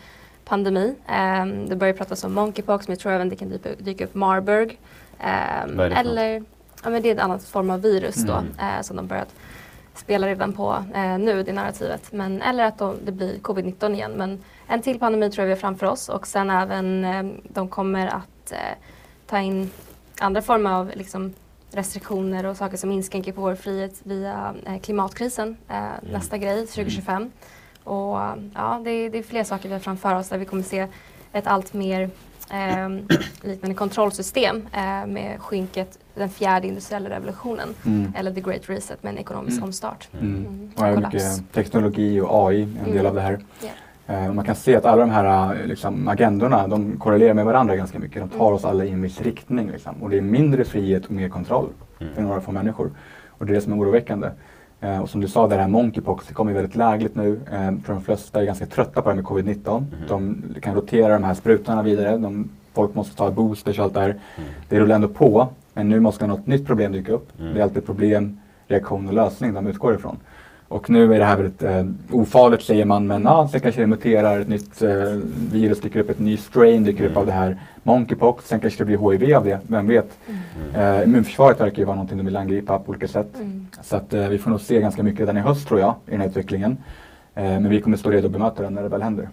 pandemi. 0.45 0.95
Ehm, 1.07 1.69
det 1.69 1.75
börjar 1.75 1.93
pratas 1.93 2.23
om 2.23 2.33
monkeypox 2.33 2.87
men 2.87 2.93
jag 2.93 2.99
tror 2.99 3.11
även 3.11 3.29
det 3.29 3.35
kan 3.35 3.49
dyka, 3.49 3.69
dyka 3.77 4.03
upp 4.03 4.15
Marburg. 4.15 4.79
För 5.75 5.79
eller, 5.91 6.43
ja, 6.83 6.89
men 6.89 7.01
det 7.01 7.09
är 7.09 7.13
en 7.13 7.19
annan 7.19 7.39
form 7.39 7.69
av 7.69 7.81
virus 7.81 8.15
då 8.15 8.33
Mm. 8.33 8.45
eh, 8.59 8.81
som 8.81 8.95
de 8.97 9.07
börjat 9.07 9.33
spela 9.95 10.27
redan 10.27 10.53
på 10.53 10.83
eh, 10.95 11.17
nu, 11.17 11.43
det 11.43 11.53
narrativet. 11.53 12.11
Men, 12.11 12.41
eller 12.41 12.63
att 12.65 12.77
då, 12.77 12.93
det 13.05 13.11
blir 13.11 13.33
covid-19 13.35 13.93
igen. 13.93 14.11
Men 14.11 14.39
en 14.67 14.81
till 14.81 14.99
pandemi 14.99 15.31
tror 15.31 15.41
jag 15.41 15.45
vi 15.47 15.53
har 15.53 15.59
framför 15.59 15.85
oss 15.87 16.09
och 16.09 16.27
sen 16.27 16.49
även 16.49 17.05
eh, 17.05 17.23
de 17.43 17.67
kommer 17.69 18.07
att 18.07 18.51
eh, 18.51 18.57
ta 19.27 19.39
in 19.39 19.69
andra 20.19 20.41
former 20.41 20.71
av 20.73 20.91
liksom, 20.95 21.33
restriktioner 21.71 22.45
och 22.45 22.57
saker 22.57 22.77
som 22.77 22.91
inskränker 22.91 23.31
på 23.31 23.41
vår 23.41 23.55
frihet 23.55 23.93
via 24.03 24.53
eh, 24.65 24.79
klimatkrisen. 24.79 25.57
Eh, 25.69 25.77
Nästa 26.11 26.37
grej, 26.37 26.67
2025. 26.67 27.31
Och 27.83 28.17
ja, 28.55 28.81
det, 28.83 28.89
är- 28.91 29.09
det 29.09 29.17
är 29.17 29.23
fler 29.23 29.43
saker 29.43 29.69
vi 29.69 29.73
har 29.73 29.79
framför 29.79 30.15
oss 30.15 30.29
där 30.29 30.37
vi 30.37 30.45
kommer 30.45 30.63
se 30.63 30.87
ett 31.33 31.47
allt 31.47 31.73
mer 31.73 32.09
eh, 32.51 32.89
liknande 33.41 33.75
kontrollsystem 33.75 34.67
eh, 34.73 35.05
med 35.07 35.35
skynket 35.39 35.97
den 36.15 36.29
fjärde 36.29 36.67
industriella 36.67 37.09
revolutionen. 37.09 37.75
Mm. 37.85 38.13
Eller 38.17 38.31
the 38.33 38.41
great 38.41 38.69
reset 38.69 39.03
med 39.03 39.11
en 39.13 39.17
ekonomisk 39.17 39.57
Mm. 39.57 39.63
omstart. 39.67 40.07
Mm. 40.21 40.71
Och 40.75 40.79
Kollaps. 40.79 41.13
mycket 41.13 41.53
teknologi 41.53 42.21
och 42.21 42.47
AI 42.49 42.61
en 42.63 42.83
del 42.83 42.93
Mm. 42.93 43.05
av 43.05 43.15
det 43.15 43.21
här. 43.21 43.39
Ja. 43.61 43.69
Eh, 44.07 44.33
Man 44.33 44.45
kan 44.45 44.55
se 44.55 44.75
att 44.75 44.85
alla 44.85 45.01
de 45.01 45.09
här 45.09 45.55
eh, 45.55 45.65
liksom, 45.67 46.07
agendorna 46.07 46.67
de 46.67 46.97
korrelerar 46.99 47.33
med 47.33 47.45
varandra 47.45 47.75
ganska 47.75 47.99
mycket. 47.99 48.21
De 48.21 48.29
tar 48.29 48.45
Mm. 48.45 48.53
oss 48.55 48.65
alla 48.65 48.85
i 48.85 48.89
en 48.91 49.01
viss 49.01 49.21
riktning. 49.21 49.71
Liksom. 49.71 49.95
Och 50.03 50.09
det 50.09 50.17
är 50.17 50.21
mindre 50.21 50.63
frihet 50.65 51.05
och 51.05 51.11
mer 51.11 51.29
kontroll 51.29 51.67
Mm. 51.99 52.13
för 52.15 52.21
några 52.21 52.41
få 52.41 52.51
människor. 52.51 52.89
Och 53.29 53.45
det 53.45 53.51
är 53.51 53.55
det 53.55 53.61
som 53.61 53.73
är 53.73 53.77
oroväckande. 53.79 54.27
Eh, 54.81 54.99
och 55.01 55.09
som 55.09 55.21
du 55.21 55.27
sa, 55.27 55.47
det 55.47 55.55
här 55.55 55.67
monkeypox, 55.67 56.27
det 56.27 56.33
kommer 56.33 56.53
väldigt 56.53 56.75
lägligt 56.75 57.15
nu. 57.15 57.39
Eh, 57.51 57.71
för 57.85 57.93
de 57.93 58.01
flesta 58.01 58.41
är 58.41 58.45
ganska 58.45 58.65
trötta 58.65 59.01
på 59.01 59.09
det 59.09 59.15
här 59.15 59.15
med 59.15 59.25
covid-19. 59.25 59.83
De 60.07 60.43
kan 60.61 60.75
rotera 60.75 61.13
de 61.13 61.23
här 61.23 61.33
sprutorna 61.33 61.83
vidare. 61.83 62.17
De, 62.17 62.49
folk 62.73 62.95
måste 62.95 63.15
ta 63.15 63.31
boosters 63.31 63.79
och 63.79 63.85
allt 63.85 63.93
det 63.93 63.99
här. 63.99 64.15
Det 64.69 64.79
rullar 64.79 64.95
ändå 64.95 65.07
på. 65.07 65.47
Men 65.73 65.89
nu 65.89 65.99
måste 65.99 66.27
något 66.27 66.47
nytt 66.47 66.65
problem 66.67 66.91
dyka 66.91 67.11
upp. 67.11 67.29
Det 67.37 67.59
är 67.59 67.63
alltid 67.63 67.85
problem, 67.85 68.39
reaktion 68.67 69.07
och 69.07 69.13
lösning 69.13 69.53
de 69.53 69.67
utgår 69.67 69.95
ifrån. 69.95 70.17
Och 70.69 70.89
nu 70.89 71.13
är 71.13 71.19
det 71.19 71.25
här 71.25 71.37
väldigt 71.37 71.63
eh, 71.63 71.85
ofarligt 72.11 72.61
säger 72.61 72.85
man, 72.85 73.07
men 73.07 73.23
ja, 73.23 73.49
sen 73.51 73.61
kanske 73.61 73.81
det 73.81 73.87
muterar, 73.87 74.39
ett 74.39 74.47
nytt 74.47 74.81
eh, 74.81 74.89
virus 75.51 75.81
dyker 75.81 75.99
upp, 75.99 76.09
ett 76.09 76.19
ny 76.19 76.37
strain 76.37 76.83
dyker 76.83 77.05
upp 77.05 77.17
av 77.17 77.25
det 77.25 77.31
här 77.31 77.57
monkeypox, 77.83 78.47
sen 78.47 78.59
kanske 78.59 78.83
det 78.83 78.85
blir 78.85 79.11
HIV 79.11 79.35
av 79.35 79.45
det, 79.45 79.59
vem 79.67 79.87
vet? 79.87 80.17
Eh, 80.75 81.03
immunförsvaret 81.03 81.59
verkar 81.59 81.77
ju 81.77 81.85
vara 81.85 81.95
någonting 81.95 82.17
de 82.17 82.25
vill 82.25 82.37
angripa 82.37 82.79
på 82.79 82.89
olika 82.89 83.07
sätt. 83.07 83.27
Så 83.81 83.95
att 83.95 84.13
eh, 84.13 84.27
vi 84.27 84.37
får 84.37 84.49
nog 84.49 84.61
se 84.61 84.81
ganska 84.81 85.03
mycket 85.03 85.19
redan 85.19 85.37
i 85.37 85.39
höst 85.39 85.67
tror 85.67 85.79
jag, 85.79 85.95
i 86.07 86.11
den 86.11 86.21
här 86.21 86.27
utvecklingen. 86.27 86.77
Eh, 87.35 87.43
men 87.43 87.69
vi 87.69 87.81
kommer 87.81 87.97
stå 87.97 88.09
redo 88.09 88.25
att 88.25 88.31
bemöta 88.31 88.63
den 88.63 88.73
när 88.73 88.83
det 88.83 88.89
väl 88.89 89.01
händer. 89.01 89.29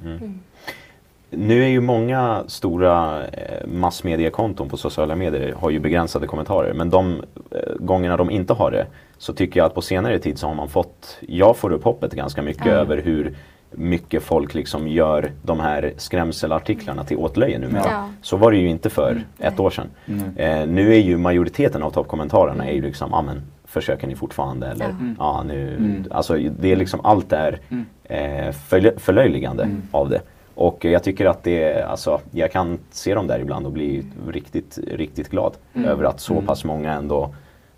Nu 1.31 1.63
är 1.65 1.69
ju 1.69 1.81
många 1.81 2.45
stora 2.47 3.27
eh, 3.27 3.67
massmediekonton 3.67 4.69
på 4.69 4.77
sociala 4.77 5.17
medier 5.17 5.53
har 5.53 5.71
ju 5.71 5.79
begränsade 5.79 6.27
kommentarer. 6.27 6.73
Men 6.75 6.91
de 6.91 7.23
eh, 7.51 7.59
gångerna 7.79 8.17
de 8.17 8.31
inte 8.31 8.53
har 8.53 8.71
det 8.71 8.87
så 9.25 9.33
tycker 9.33 9.61
jag 9.61 9.67
att 9.67 9.75
på 9.75 9.83
senare 9.83 10.19
tid 10.19 10.39
så 10.39 10.47
har 10.47 10.55
man 10.55 10.69
fått, 10.69 11.19
jag 11.29 11.57
får 11.57 11.73
upp 11.73 11.85
hoppet 11.85 12.13
ganska 12.13 12.43
mycket 12.43 12.67
Ja. 12.67 12.73
över 12.73 12.97
hur 13.03 13.35
mycket 13.71 14.23
folk 14.23 14.55
liksom 14.55 14.89
gör 14.89 15.33
de 15.43 15.61
här 15.61 15.93
skrämselartiklarna 15.97 17.05
till 17.05 17.17
åtlöje 17.17 17.59
numera. 17.59 17.83
Ja. 17.91 18.09
Så 18.23 18.37
var 18.37 18.51
det 18.51 18.57
ju 18.59 18.69
inte 18.69 18.91
för 18.91 19.25
ett 19.39 19.61
år 19.61 19.71
sedan. 19.71 19.87
Mm. 20.07 20.37
Eh, 20.37 20.67
nu 20.67 20.95
är 20.95 20.99
ju 20.99 21.17
majoriteten 21.17 21.83
av 21.83 21.91
toppkommentarerna 21.91 22.67
är 22.69 22.73
ju 22.73 22.83
liksom, 22.83 23.09
ja 23.13 23.23
men 23.23 23.43
försöker 23.65 24.07
ni 24.07 24.15
fortfarande 24.17 24.67
eller 24.67 24.85
Ja. 24.87 25.15
ja 25.19 25.43
nu, 25.43 25.77
Mm. 25.77 26.05
alltså 26.11 26.35
det 26.61 26.73
är 26.73 26.77
liksom 26.77 27.01
allt 27.05 27.33
är 27.33 27.61
Mm. 27.69 27.85
eh, 28.05 28.53
förlö- 28.53 28.99
förlöjligande 28.99 29.63
Mm. 29.63 29.83
av 29.91 30.09
det. 30.11 30.21
Och 30.55 30.85
jag 30.85 31.03
tycker 31.03 31.27
att 31.27 31.43
det, 31.45 31.83
alltså 31.83 32.21
jag 32.31 32.53
kan 32.53 32.79
se 32.91 33.15
dem 33.15 33.27
där 33.27 33.39
ibland 33.41 33.67
och 33.67 33.73
bli 33.73 34.05
riktigt, 34.29 34.79
riktigt 34.93 35.29
glad 35.31 35.53
Mm. 35.75 35.89
över 35.89 36.05
att 36.05 36.21
så 36.21 36.33
Mm. 36.33 36.47
pass 36.47 36.65
många 36.65 36.93
ändå 36.93 37.35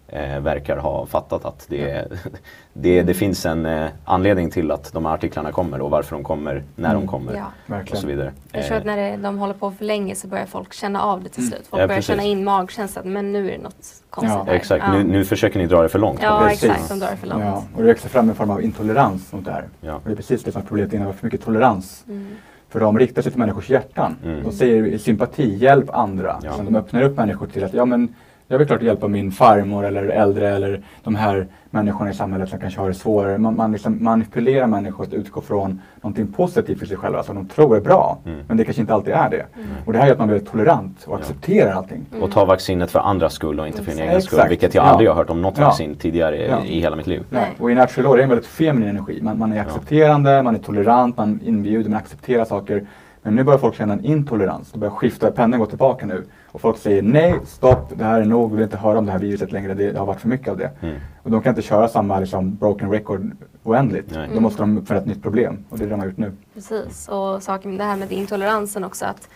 eh, 0.08 0.40
verkar 0.40 0.76
ha 0.76 1.06
fattat 1.06 1.44
att 1.44 1.66
det, 1.68 2.04
det, 2.72 3.02
det 3.02 3.14
finns 3.14 3.46
en 3.46 3.66
eh, 3.66 3.86
anledning 4.04 4.50
till 4.50 4.70
att 4.70 4.92
de 4.92 5.06
här 5.06 5.14
artiklarna 5.14 5.52
kommer 5.52 5.80
och 5.80 5.90
varför 5.90 6.16
de 6.16 6.24
kommer, 6.24 6.62
när 6.76 6.88
de 6.88 6.96
Mm. 6.96 7.06
kommer 7.08 7.34
Ja. 7.68 7.76
och 7.92 7.98
så 7.98 8.06
vidare. 8.06 8.32
Jag 8.52 8.66
tror 8.66 8.76
att 8.76 8.84
när 8.84 8.96
det, 8.96 9.16
de 9.16 9.38
håller 9.38 9.54
på 9.54 9.70
för 9.70 9.84
länge 9.84 10.14
så 10.14 10.28
börjar 10.28 10.46
folk 10.46 10.72
känna 10.74 11.02
av 11.02 11.22
det 11.22 11.28
till 11.28 11.40
Mm. 11.42 11.50
slut. 11.50 11.66
Folk 11.66 11.82
Ja, 11.82 11.86
börjar 11.86 11.98
precis. 11.98 12.06
känna 12.10 12.22
in 12.22 12.44
magkänslan, 12.44 13.12
men 13.12 13.32
nu 13.32 13.48
är 13.48 13.52
det 13.56 13.62
något 13.62 13.86
konstigt 14.10 14.40
Ja. 14.46 14.52
Exakt, 14.52 14.84
Ja. 14.86 14.92
nu, 14.92 15.04
nu 15.04 15.24
försöker 15.24 15.58
ni 15.58 15.66
dra 15.66 15.82
det 15.82 15.88
för 15.88 15.98
långt. 15.98 16.20
Ja, 16.22 16.40
Precis. 16.48 16.64
exakt. 16.70 16.88
De 16.88 16.98
drar 16.98 17.10
det 17.10 17.16
för 17.16 17.26
långt. 17.26 17.44
Ja, 17.44 17.64
och 17.74 17.80
det 17.82 17.86
växer 17.86 18.08
fram 18.08 18.28
en 18.28 18.34
form 18.34 18.50
av 18.50 18.62
intolerans 18.62 19.32
mot 19.32 19.44
det 19.44 19.50
här. 19.52 19.64
Ja. 19.80 19.94
Och 19.94 20.02
det 20.04 20.10
är 20.12 20.16
precis 20.16 20.42
det 20.44 20.52
som 20.52 20.62
är 20.62 20.66
problemet 20.66 20.92
innan, 20.92 21.14
för 21.14 21.26
mycket 21.26 21.44
tolerans. 21.44 22.04
Mm. 22.08 22.26
För 22.68 22.80
de 22.80 22.98
riktar 22.98 23.22
sig 23.22 23.32
till 23.32 23.38
människors 23.38 23.70
hjärtan. 23.70 24.16
Mm. 24.24 24.42
De 24.42 24.52
säger 24.52 24.98
sympati, 24.98 25.56
hjälp 25.56 25.90
andra. 25.90 26.36
Ja. 26.42 26.52
Så 26.52 26.62
de 26.62 26.76
öppnar 26.76 27.02
upp 27.02 27.16
människor 27.16 27.46
till 27.46 27.64
att, 27.64 27.74
ja 27.74 27.84
men 27.84 28.14
jag 28.48 28.58
vill 28.58 28.66
klart 28.66 28.82
hjälpa 28.82 29.08
min 29.08 29.30
farmor 29.32 29.84
eller 29.84 30.02
äldre 30.08 30.48
eller 30.48 30.82
de 31.02 31.14
här 31.14 31.46
människorna 31.70 32.10
i 32.10 32.14
samhället 32.14 32.48
som 32.48 32.58
kanske 32.58 32.80
har 32.80 32.88
det 32.88 32.94
svårare. 32.94 33.38
Man, 33.38 33.56
man 33.56 33.72
liksom 33.72 34.04
manipulerar 34.04 34.66
människor 34.66 35.04
att 35.04 35.12
utgå 35.12 35.40
från 35.40 35.80
någonting 36.00 36.26
positivt 36.32 36.78
för 36.78 36.86
sig 36.86 36.96
själva 36.96 37.22
som 37.22 37.34
de 37.36 37.46
tror 37.48 37.76
är 37.76 37.80
bra. 37.80 38.18
Mm. 38.26 38.38
Men 38.48 38.56
det 38.56 38.64
kanske 38.64 38.80
inte 38.80 38.94
alltid 38.94 39.14
är 39.14 39.30
det. 39.30 39.46
Och 39.86 39.92
det 39.92 39.98
här 39.98 40.06
gör 40.06 40.12
att 40.12 40.18
man 40.18 40.28
blir 40.28 40.38
tolerant 40.38 41.04
och 41.06 41.16
accepterar 41.16 41.72
allting. 41.72 42.06
Och 42.20 42.30
ta 42.30 42.44
vaccinet 42.44 42.90
för 42.90 42.98
andras 43.00 43.32
skull 43.32 43.60
och 43.60 43.66
inte 43.66 43.82
för 43.82 43.90
sin 43.92 44.00
egen 44.02 44.22
skull. 44.22 44.38
Exakt. 44.38 44.50
Vilket 44.50 44.74
jag 44.74 44.84
Ja. 44.84 44.88
aldrig 44.88 45.08
har 45.10 45.16
hört 45.16 45.30
om 45.30 45.42
något 45.42 45.58
Ja. 45.58 45.64
vaccin 45.64 45.94
tidigare 45.94 46.46
Ja. 46.46 46.64
i 46.64 46.80
hela 46.80 46.96
mitt 46.96 47.06
liv. 47.06 47.22
Nej. 47.30 47.50
Och 47.58 47.70
i 47.70 47.74
natural 47.74 48.12
är 48.12 48.16
det 48.16 48.22
en 48.22 48.28
väldigt 48.28 48.46
feminin 48.46 48.88
energi. 48.88 49.20
Man, 49.22 49.38
man 49.38 49.52
är 49.52 49.60
accepterande, 49.60 50.42
man 50.42 50.54
är 50.54 50.58
tolerant, 50.58 51.16
man 51.16 51.40
inbjuder, 51.44 51.90
man 51.90 51.98
accepterar 51.98 52.44
saker. 52.44 52.86
Men 53.22 53.34
nu 53.34 53.44
börjar 53.44 53.58
folk 53.58 53.74
känna 53.74 53.92
en 53.92 54.04
intolerans. 54.04 54.72
Det 54.72 54.78
börjar 54.78 54.92
skifta, 54.92 55.30
pendeln 55.30 55.58
går 55.60 55.66
tillbaka 55.66 56.06
nu. 56.06 56.24
Och 56.56 56.62
folk 56.62 56.78
säger 56.78 57.02
nej, 57.02 57.40
stopp, 57.46 57.92
det 57.96 58.04
här 58.04 58.20
är 58.20 58.24
nog, 58.24 58.50
vi 58.50 58.56
vill 58.56 58.64
inte 58.64 58.76
höra 58.76 58.98
om 58.98 59.06
det 59.06 59.12
här 59.12 59.18
viruset 59.18 59.52
längre, 59.52 59.74
det, 59.74 59.98
har 59.98 60.06
varit 60.06 60.20
för 60.20 60.28
mycket 60.28 60.48
av 60.48 60.56
det. 60.56 60.70
Mm. 60.80 60.96
Och 61.22 61.30
de 61.30 61.42
kan 61.42 61.50
inte 61.50 61.62
köra 61.62 61.88
samma 61.88 62.20
liksom, 62.20 62.54
broken 62.54 62.90
record 62.90 63.36
oändligt. 63.62 64.10
Nej. 64.14 64.30
Då 64.34 64.40
måste 64.40 64.62
de 64.62 64.78
uppfinna 64.78 65.00
ett 65.00 65.06
nytt 65.06 65.22
problem. 65.22 65.64
Och 65.68 65.78
det 65.78 65.84
är 65.84 65.86
det 65.86 65.92
de 65.92 66.00
har 66.00 66.06
gjort 66.06 66.16
nu. 66.16 66.32
Precis, 66.54 67.08
och 67.08 67.42
saken 67.42 67.70
med 67.70 67.80
det 67.80 67.84
här 67.84 67.96
med 67.96 68.12
intoleransen 68.12 68.84
också 68.84 69.04
att 69.04 69.28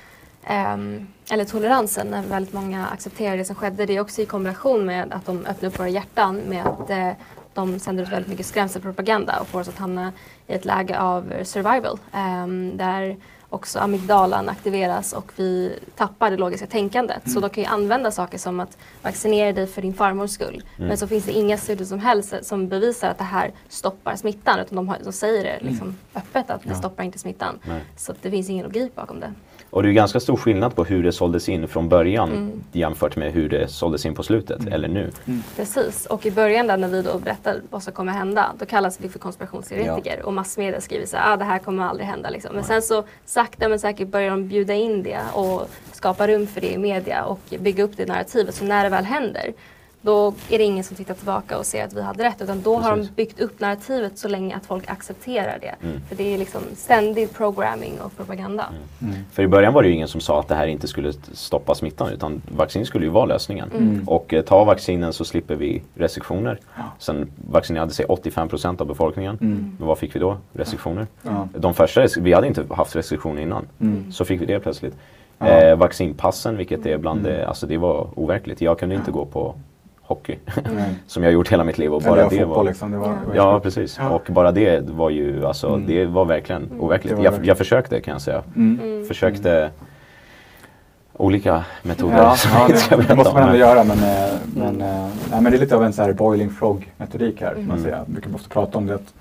ehm, 0.45 1.07
eller 1.33 1.45
toleransen, 1.45 2.07
när 2.07 2.23
väldigt 2.23 2.55
många 2.55 2.87
accepterar 2.87 3.37
det 3.37 3.45
som 3.45 3.57
skedde, 3.57 3.87
det 3.87 3.97
är 3.97 4.01
också 4.01 4.23
i 4.23 4.27
kombination 4.27 4.87
med 4.87 5.13
att 5.13 5.27
de 5.27 5.47
öppnar 5.47 5.69
upp 5.69 5.79
våra 5.79 5.89
hjärtan 5.89 6.41
med 6.49 6.67
att 6.67 6.91
eh, 6.91 7.11
de 7.55 7.79
sänder 7.79 8.03
ut 8.03 8.13
väldigt 8.13 8.31
mycket 8.31 8.47
skrämselpropaganda 8.47 9.41
och 9.41 9.47
får 9.47 9.61
oss 9.61 9.69
att 9.69 9.79
hamna 9.79 10.13
i 10.47 10.53
ett 10.53 10.65
läge 10.65 11.01
av 11.01 11.33
survival. 11.43 11.99
ehm, 12.13 12.77
där 12.77 13.17
också 13.51 13.79
amygdalan 13.79 14.49
aktiveras 14.49 15.13
och 15.13 15.33
vi 15.37 15.79
tappar 15.97 16.31
det 16.31 16.37
logiska 16.37 16.67
tänkandet. 16.67 17.31
Så 17.31 17.41
de 17.41 17.51
kan 17.51 17.65
ju 17.65 17.71
använda 17.71 18.11
saker 18.11 18.39
som 18.39 18.61
att 18.61 18.79
vaccinera 19.03 19.53
dig 19.53 19.67
för 19.67 19.83
din 19.83 19.95
farmors 19.95 20.31
skull. 20.31 20.63
Mm. 20.77 20.89
Men 20.89 20.97
så 20.97 21.07
finns 21.07 21.25
det 21.25 21.33
inga 21.33 21.59
studier 21.59 21.87
som 21.87 21.99
helst 21.99 22.35
som 22.43 22.69
bevisar 22.69 23.09
att 23.09 23.19
det 23.19 23.25
här 23.25 23.53
stoppar 23.69 24.17
smittan. 24.17 24.59
Utan 24.61 24.77
de, 24.77 24.89
har, 24.89 24.97
de 25.05 25.13
säger 25.13 25.45
det 25.45 25.59
liksom 25.61 25.97
öppet 26.15 26.51
att 26.51 26.63
det 26.63 26.69
Ja. 26.69 26.75
stoppar 26.75 27.05
inte 27.05 27.19
smittan. 27.19 27.59
Nej. 27.69 27.81
Så 27.97 28.15
det 28.23 28.31
finns 28.31 28.51
ingen 28.51 28.65
logik 28.65 28.95
bakom 28.95 29.21
det. 29.21 29.33
Och 29.71 29.83
det 29.83 29.89
är 29.89 29.93
ganska 29.93 30.21
stor 30.21 30.37
skillnad 30.37 30.77
på 30.77 30.85
hur 30.85 31.03
det 31.03 31.13
såldes 31.13 31.49
in 31.49 31.69
från 31.69 31.89
början 31.89 32.31
Mm. 32.33 32.51
jämfört 32.73 33.17
med 33.17 33.33
hur 33.33 33.49
det 33.49 33.69
såldes 33.69 34.07
in 34.07 34.15
på 34.15 34.23
slutet, 34.23 34.67
eller 34.67 34.89
nu. 34.89 35.11
Precis, 35.57 36.07
och 36.07 36.27
i 36.27 36.31
början 36.31 36.67
där 36.67 36.77
när 36.77 36.89
vi 36.89 37.03
då 37.03 37.19
berättar 37.19 37.61
vad 37.71 37.83
som 37.83 37.93
kommer 37.93 38.13
hända, 38.13 38.53
då 38.59 38.67
kallas 38.67 39.01
vi 39.01 39.09
för 39.09 39.19
konspirationsteoretiker 39.19 40.23
och 40.23 40.33
massmedia 40.35 40.81
skriver 40.81 41.07
så 41.07 41.17
här, 41.17 41.33
ah, 41.33 41.37
det 41.37 41.45
här 41.45 41.59
kommer 41.59 41.85
aldrig 41.85 42.07
hända. 42.09 42.31
Liksom. 42.31 42.55
Men 42.55 42.65
sen 42.65 42.83
så 42.83 43.05
sakta 43.25 43.69
men 43.69 43.79
säkert 43.79 44.09
börjar 44.09 44.31
de 44.31 44.49
bjuda 44.49 44.75
in 44.75 45.03
det 45.03 45.21
och 45.35 45.71
skapa 45.93 46.27
rum 46.29 46.47
för 46.47 46.61
det 46.61 46.73
i 46.73 46.79
media 46.79 47.25
och 47.25 47.41
bygga 47.59 47.85
upp 47.85 47.97
det 47.97 48.07
narrativet. 48.07 48.55
Så 48.55 48.65
när 48.65 48.85
det 48.85 48.91
väl 48.91 49.05
händer, 49.05 49.53
då 50.03 50.35
är 50.51 50.59
det 50.59 50.65
ingen 50.65 50.85
som 50.85 50.97
tittar 50.97 51.15
tillbaka 51.15 51.59
och 51.59 51.67
ser 51.67 51.85
att 51.85 51.93
vi 51.93 52.03
hade 52.03 52.25
rätt. 52.25 52.43
Utan 52.43 52.63
då 52.63 52.77
har 52.77 52.91
de 52.91 52.97
Precis. 52.99 53.17
byggt 53.17 53.41
upp 53.41 53.61
narrativet 53.61 54.19
så 54.19 54.29
länge 54.29 54.57
att 54.57 54.67
folk 54.67 54.91
accepterar 54.91 55.59
det. 55.61 55.75
Mm. 55.87 56.01
För 56.09 56.17
det 56.17 56.35
är 56.35 56.39
liksom 56.39 56.63
ständig 56.77 57.33
programming 57.33 58.01
och 58.01 58.17
propaganda. 58.17 58.65
För 59.33 59.43
i 59.43 59.49
början 59.49 59.73
var 59.73 59.83
det 59.83 59.89
ju 59.89 59.95
ingen 59.95 60.09
som 60.09 60.21
sa 60.21 60.41
att 60.41 60.49
det 60.49 60.55
här 60.55 60.67
inte 60.67 60.89
skulle 60.89 61.13
stoppa 61.33 61.75
smittan 61.75 62.13
utan 62.13 62.43
vaccin 62.49 62.87
skulle 62.87 63.05
ju 63.05 63.11
vara 63.11 63.25
lösningen. 63.25 63.71
Mm. 63.75 64.09
Och 64.09 64.35
eh, 64.35 64.43
ta 64.43 64.65
vaccinen 64.65 65.13
så 65.13 65.25
slipper 65.25 65.55
vi 65.55 65.83
restriktioner. 65.95 66.59
Sen 66.99 67.31
vaccinerade 67.51 67.93
sig 67.93 68.07
85% 68.07 68.81
av 68.81 68.87
befolkningen. 68.87 69.39
Mm. 69.41 69.77
Men 69.79 69.89
vad 69.89 69.99
fick 69.99 70.15
vi 70.17 70.21
då? 70.21 70.37
Restriktioner. 70.53 71.07
Ja. 71.23 71.49
De 71.57 71.75
första, 71.75 72.07
vi 72.21 72.33
hade 72.33 72.47
inte 72.47 72.65
haft 72.71 72.97
restriktioner 72.97 73.43
innan. 73.43 73.67
Mm. 73.81 74.13
Så 74.13 74.25
fick 74.25 74.41
vi 74.41 74.47
det 74.47 74.61
plötsligt. 74.61 74.95
Eh, 75.41 75.77
vaccinpassen, 75.77 76.57
vilket 76.57 76.87
är 76.87 76.99
bland 76.99 77.21
Mm. 77.21 77.33
det, 77.33 77.47
alltså 77.49 77.67
det 77.67 77.77
var 77.79 78.09
overkligt. 78.15 78.61
Jag 78.61 78.79
kunde 78.79 78.95
inte 78.95 79.11
gå 79.11 79.25
på 79.27 79.55
hockey. 80.15 80.39
Nej. 80.75 80.95
som 81.07 81.23
jag 81.23 81.33
gjort 81.33 81.53
hela 81.53 81.65
mitt 81.65 81.79
liv. 81.79 81.95
Och 81.95 82.03
bara 82.03 82.15
det 82.29 82.31
fotboll 82.31 82.49
var, 82.49 82.65
liksom, 82.65 82.91
det 82.91 82.99
var- 82.99 83.17
Ja, 83.35 83.61
precis. 83.61 83.97
Ja. 84.01 84.09
Och 84.11 84.27
bara 84.31 84.53
det 84.53 84.81
var 84.91 85.11
ju, 85.11 85.47
alltså, 85.47 85.69
Mm. 85.69 85.87
det 85.87 86.07
var 86.07 86.25
verkligen 86.25 86.69
overkligt. 86.81 87.11
Det 87.11 87.17
var 87.17 87.25
Jag, 87.25 87.31
verkligen- 87.31 87.49
jag 87.49 87.59
försökte 87.59 88.01
kan 88.01 88.13
jag 88.13 88.21
säga. 88.23 88.43
Mm. 88.57 88.81
Mm. 88.83 89.07
Försökte 89.07 89.71
olika 91.17 91.65
metoder. 91.83 92.17
Ja, 92.17 92.37
ja 92.53 92.69
det, 92.97 93.09
det 93.09 93.15
måste 93.17 93.35
man 93.35 93.43
ändå 93.43 93.57
göra 93.59 93.85
men, 93.85 93.99
eh, 93.99 94.31
men, 94.57 94.81
eh, 94.81 95.09
nej, 95.31 95.41
men 95.41 95.45
det 95.45 95.59
är 95.59 95.61
lite 95.61 95.77
av 95.77 95.85
en 95.85 95.93
så 95.93 96.03
här 96.03 96.13
boiling 96.13 96.51
frog 96.51 96.93
metodik 96.97 97.41
här. 97.41 97.55
Kan 97.55 97.67
man 97.67 97.79
Mm. 97.79 97.83
säga. 97.83 98.05
Vi 98.07 98.21
kan 98.21 98.35
ofta 98.35 98.49
prata 98.49 98.79
om 98.79 98.87
det. 98.87 98.95
Att 98.95 99.15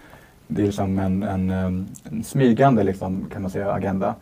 det 0.48 0.62
är 0.62 0.66
liksom 0.66 1.00
en, 1.00 1.24
en, 1.24 1.50
em, 1.50 1.88
en 2.12 2.24
smygande 2.24 2.84
liksom, 2.84 3.26
kan 3.34 3.42
man 3.42 3.52
säga, 3.52 3.72
agenda. 3.72 4.16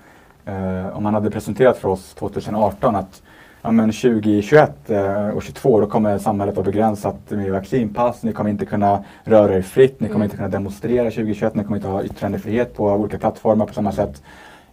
Eh, 0.45 0.97
om 0.97 1.03
man 1.03 1.13
hade 1.13 1.32
presenterat 1.32 1.78
för 1.78 1.89
oss 1.89 2.13
2018 2.13 2.95
att 2.95 3.22
ja, 3.62 3.72
men 3.72 3.91
2021 3.91 4.89
eh, 4.89 5.30
och 5.30 5.43
22 5.43 5.80
då 5.80 5.88
kommer 5.88 6.18
samhället 6.18 6.55
vara 6.55 6.66
begränsat 6.66 7.16
med 7.30 7.51
vaccinpass. 7.51 8.24
Ni 8.24 8.34
kommer 8.34 8.49
inte 8.49 8.66
kunna 8.66 9.03
röra 9.24 9.55
er 9.55 9.62
fritt. 9.62 9.99
Ni 9.99 10.08
kommer 10.08 10.16
Mm. 10.16 10.24
inte 10.26 10.38
kunna 10.38 10.49
demonstrera 10.49 11.12
2021. 11.12 11.55
Ni 11.55 11.64
kommer 11.64 11.78
inte 11.78 11.88
ha 11.89 12.03
yttrandefrihet 12.03 12.76
på 12.78 12.86
olika 12.86 13.18
plattformar 13.18 13.66
på 13.66 13.74
samma 13.74 13.91
sätt. 13.91 14.24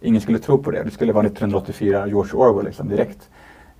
Ingen 0.01 0.21
skulle 0.21 0.39
tro 0.39 0.57
på 0.57 0.71
det. 0.71 0.83
Det 0.83 0.91
skulle 0.91 1.13
vara 1.13 1.25
1984 1.25 2.07
George 2.07 2.33
Orwell 2.33 2.65
liksom, 2.65 2.89
direkt. 2.89 3.29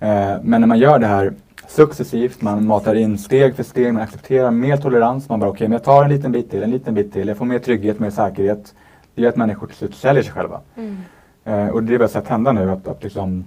Eh, 0.00 0.34
men 0.42 0.60
när 0.60 0.66
man 0.66 0.78
gör 0.78 0.98
det 0.98 1.06
här 1.06 1.32
successivt, 1.68 2.42
man 2.42 2.66
matar 2.66 2.94
in 2.94 3.18
steg 3.18 3.54
för 3.54 3.62
steg, 3.62 3.92
man 3.92 4.02
accepterar 4.02 4.50
mer 4.50 4.76
tolerans. 4.76 5.28
Man 5.28 5.40
bara 5.40 5.50
okej, 5.50 5.68
men 5.68 5.72
jag 5.72 5.84
tar 5.84 6.04
en 6.04 6.10
liten 6.10 6.32
bit 6.32 6.50
till, 6.50 6.62
en 6.62 6.70
liten 6.70 6.94
bit 6.94 7.12
till. 7.12 7.28
Jag 7.28 7.36
får 7.36 7.44
mer 7.44 7.58
trygghet, 7.58 7.98
mer 7.98 8.10
säkerhet. 8.10 8.74
Det 9.14 9.22
gör 9.22 9.28
att 9.28 9.36
människor 9.36 9.66
till 9.66 9.76
slut 9.76 9.94
säljer 9.94 10.22
sig 10.22 10.32
själva. 10.32 10.60
Mm. 10.76 10.96
Eh, 11.44 11.68
och 11.68 11.82
det 11.82 11.94
är 11.94 11.98
vi 11.98 12.04
har 12.04 12.08
sett 12.08 12.28
hända 12.28 12.52
nu, 12.52 12.70
att, 12.70 12.88
att 12.88 13.02
liksom, 13.04 13.44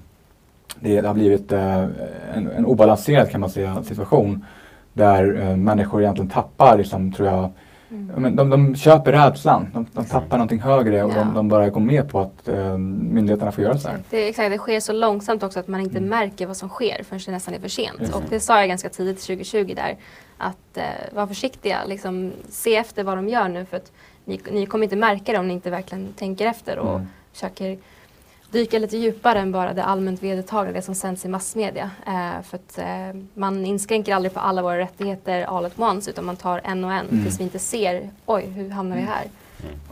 det, 0.82 1.02
det 1.02 1.08
har 1.08 1.14
blivit 1.14 1.52
eh, 1.52 1.84
en, 2.34 2.52
en 2.58 2.66
obalanserad 2.66 3.30
kan 3.32 3.42
man 3.42 3.50
säga 3.50 3.84
situation. 3.84 4.46
Där 4.94 5.42
eh, 5.42 5.56
människor 5.58 6.02
egentligen 6.02 6.30
tappar, 6.30 6.78
liksom, 6.78 7.12
tror 7.14 7.28
jag, 7.28 7.50
ja, 8.14 8.20
men 8.20 8.36
de, 8.36 8.50
de 8.50 8.76
köper 8.76 9.12
rädslan. 9.12 9.68
De, 9.74 9.86
de 9.94 10.06
tappar 10.06 10.38
någonting 10.38 10.60
högre 10.60 11.04
och 11.04 11.14
de, 11.14 11.34
de 11.34 11.48
bara 11.50 11.70
går 11.70 11.82
med 11.82 12.10
på 12.10 12.20
att 12.20 12.48
eh, 12.48 12.78
myndigheterna 12.78 13.52
får 13.52 13.64
göra 13.64 13.78
så 13.78 13.88
här. 13.88 13.98
Det, 14.10 14.28
exakt, 14.30 14.52
det 14.52 14.58
sker 14.58 14.80
så 14.80 14.94
långsamt 14.94 15.44
också 15.44 15.60
att 15.60 15.68
man 15.68 15.82
inte 15.82 15.98
Mm. 15.98 16.10
märker 16.10 16.48
vad 16.48 16.58
som 16.58 16.70
sker 16.70 17.04
förrän 17.04 17.22
det 17.26 17.32
nästan 17.32 17.54
är 17.54 17.60
för 17.60 17.68
sent. 17.68 18.00
Just. 18.00 18.14
Och 18.16 18.24
det 18.30 18.40
sa 18.40 18.60
jag 18.60 18.68
ganska 18.68 18.90
tidigt 18.90 19.20
2020 19.22 19.74
där. 19.76 19.98
Att 20.38 20.78
eh, 20.78 20.84
var 21.16 21.28
försiktiga, 21.28 21.78
liksom, 21.88 22.32
se 22.50 22.76
efter 22.76 23.04
vad 23.04 23.18
de 23.18 23.28
gör 23.30 23.48
nu 23.50 23.66
för 23.66 23.78
att 23.78 23.92
ni, 24.26 24.40
ni 24.52 24.66
kommer 24.66 24.84
inte 24.84 24.96
märka 24.96 25.32
det 25.32 25.38
om 25.40 25.48
ni 25.48 25.54
inte 25.54 25.70
verkligen 25.70 26.14
tänker 26.14 26.46
efter 26.48 26.80
och 26.80 26.96
Mm. 26.96 27.08
försöker 27.34 27.78
dyka 28.52 28.80
lite 28.80 28.98
djupare 28.98 29.40
än 29.40 29.52
bara 29.52 29.74
det 29.74 29.84
allmänt 29.84 30.24
vedertagna, 30.24 30.72
det 30.72 30.82
som 30.82 30.96
sänds 30.96 31.26
i 31.26 31.28
massmedia. 31.28 31.90
Eh, 32.08 32.42
för 32.44 32.58
att 32.58 32.78
eh, 32.78 33.22
man 33.34 33.66
inskränker 33.66 34.16
aldrig 34.16 34.34
på 34.34 34.40
alla 34.40 34.62
våra 34.62 34.78
rättigheter 34.78 35.44
all 35.44 35.66
at 35.66 35.80
once 35.80 36.10
utan 36.12 36.26
man 36.26 36.36
tar 36.36 36.62
en 36.64 36.84
och 36.84 36.94
en 36.94 37.06
Mm. 37.10 37.24
tills 37.24 37.40
vi 37.40 37.44
inte 37.44 37.60
ser, 37.60 38.10
oj 38.26 38.46
hur 38.46 38.70
hamnar 38.70 38.96
vi 38.96 39.02
här? 39.02 39.24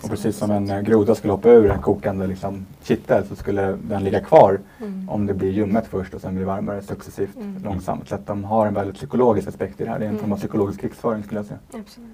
Och 0.02 0.10
precis 0.10 0.38
som 0.38 0.52
en 0.52 0.70
eh, 0.70 0.82
groda 0.82 1.16
skulle 1.16 1.34
hoppa 1.34 1.50
ur 1.50 1.72
en 1.72 1.82
kokande 1.82 2.28
liksom, 2.28 2.66
kittel 2.84 3.24
så 3.30 3.36
skulle 3.36 3.78
den 3.82 4.04
ligga 4.04 4.20
kvar 4.20 4.60
Mm. 4.82 5.10
om 5.10 5.26
det 5.26 5.34
blir 5.34 5.52
ljummet 5.52 5.86
först 5.92 6.14
och 6.14 6.22
sen 6.22 6.36
blir 6.36 6.46
varmare 6.46 6.82
successivt 6.82 7.36
Mm. 7.36 7.62
långsamt. 7.64 8.10
Så 8.10 8.16
att 8.16 8.28
de 8.28 8.44
har 8.44 8.68
en 8.68 8.74
väldigt 8.74 8.96
psykologisk 8.96 9.48
aspekt 9.48 9.82
i 9.82 9.84
det 9.84 9.90
här. 9.90 10.00
Det 10.00 10.06
är 10.06 10.10
en 10.10 10.20
form 10.20 10.32
av 10.34 10.38
psykologisk 10.38 10.82
krigsföring 10.82 11.24
skulle 11.24 11.40
jag 11.40 11.46
säga. 11.46 11.60
Absolut. 11.74 12.08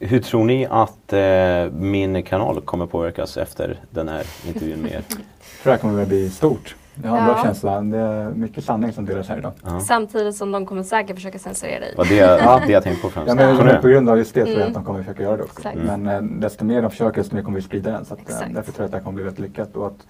Hur 0.00 0.20
tror 0.20 0.44
ni 0.44 0.66
att 0.70 1.12
eh, 1.12 1.72
min 1.80 2.22
kanal 2.22 2.60
kommer 2.60 2.86
påverkas 2.86 3.36
efter 3.36 3.80
den 3.90 4.08
här 4.08 4.26
intervjun 4.46 4.80
med 4.82 4.92
er? 4.92 5.02
Jag 5.58 5.62
tror 5.62 5.70
det 5.70 5.76
här 5.76 5.80
kommer 5.80 6.02
att 6.02 6.08
bli 6.08 6.30
stort. 6.30 6.76
Jag 7.02 7.10
har 7.10 7.18
en 7.18 7.24
bra 7.24 7.34
Ja. 7.38 7.44
känsla. 7.44 7.80
Det 7.80 7.98
är 7.98 8.30
mycket 8.30 8.64
sanning 8.64 8.92
som 8.92 9.06
delas 9.06 9.28
här 9.28 9.38
idag. 9.38 9.52
Ja. 9.64 9.80
Samtidigt 9.80 10.36
som 10.36 10.52
de 10.52 10.66
kommer 10.66 10.82
säkert 10.82 11.16
försöka 11.16 11.38
censurera 11.38 11.80
dig. 11.80 11.94
Det, 12.08 12.14
Ja. 12.16 12.60
det 12.66 12.72
jag 12.72 12.82
tänkte 12.82 13.02
på 13.02 13.10
främst. 13.10 13.28
Ja, 13.28 13.34
men 13.34 13.80
på 13.82 13.88
grund 13.88 14.08
av 14.08 14.18
just 14.18 14.34
det 14.34 14.40
tror 14.44 14.48
jag 14.52 14.56
Mm. 14.60 14.68
att 14.68 14.74
de 14.74 14.84
kommer 14.84 14.98
försöka 15.02 15.22
göra 15.22 15.36
det 15.36 15.42
också. 15.42 15.58
Exakt. 15.58 15.76
Men 15.86 16.06
eh, 16.06 16.20
desto 16.22 16.64
mer 16.64 16.82
de 16.82 16.90
försöker 16.90 17.20
desto 17.20 17.34
mer 17.36 17.42
kommer 17.42 17.56
vi 17.58 17.62
sprida 17.64 17.90
den. 17.90 18.04
Så 18.04 18.14
att, 18.14 18.30
eh, 18.30 18.36
därför 18.50 18.72
tror 18.72 18.82
jag 18.82 18.84
att 18.84 18.90
det 18.90 18.96
här 18.96 19.04
kommer 19.04 19.14
bli 19.14 19.24
väldigt 19.24 19.40
lyckat. 19.40 19.76
Och 19.76 19.86
att 19.86 20.06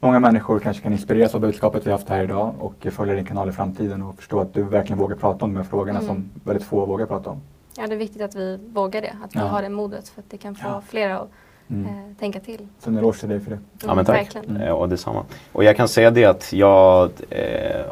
många 0.00 0.20
människor 0.20 0.58
kanske 0.58 0.82
kan 0.82 0.92
inspireras 0.92 1.34
av 1.34 1.40
budskapet 1.40 1.86
vi 1.86 1.90
har 1.90 1.98
haft 1.98 2.08
här 2.08 2.24
idag 2.24 2.54
och 2.58 2.86
följa 2.90 3.14
din 3.14 3.24
kanal 3.24 3.48
i 3.48 3.52
framtiden 3.52 4.02
och 4.02 4.16
förstå 4.16 4.40
att 4.40 4.54
du 4.54 4.62
verkligen 4.62 4.98
vågar 4.98 5.16
prata 5.16 5.44
om 5.44 5.50
de 5.54 5.56
här 5.56 5.64
frågorna 5.68 5.98
Mm. 5.98 6.06
som 6.08 6.30
väldigt 6.44 6.66
få 6.66 6.86
vågar 6.86 7.06
prata 7.06 7.30
om. 7.30 7.40
Ja, 7.76 7.86
det 7.86 7.94
är 7.94 7.98
viktigt 7.98 8.22
att 8.22 8.34
vi 8.34 8.58
vågar 8.72 9.00
det. 9.02 9.12
Att 9.24 9.36
vi 9.36 9.40
Ja. 9.40 9.46
har 9.46 9.62
det 9.62 9.68
modet 9.68 10.08
för 10.08 10.20
att 10.20 10.30
det 10.30 10.36
kan 10.38 10.54
få 10.54 10.68
Ja. 10.68 10.82
flera 10.88 11.18
att 11.18 11.28
Mm. 11.70 11.86
eh, 11.86 11.92
tänka 12.20 12.40
till. 12.40 12.58
Så 12.78 12.90
en 12.90 12.98
eloge 12.98 13.18
till 13.20 13.28
dig 13.28 13.40
för 13.40 13.50
det. 13.50 13.58
Ja 13.86 13.94
men 13.94 14.04
tack. 14.04 14.16
verkligen. 14.16 14.56
Eh, 14.60 14.72
Och 14.72 14.88
detsamma. 14.88 15.24
Och 15.52 15.64
jag 15.64 15.76
kan 15.76 15.88
säga 15.88 16.10
det 16.10 16.24
att 16.24 16.52
jag 16.52 17.10
eh, 17.30 17.84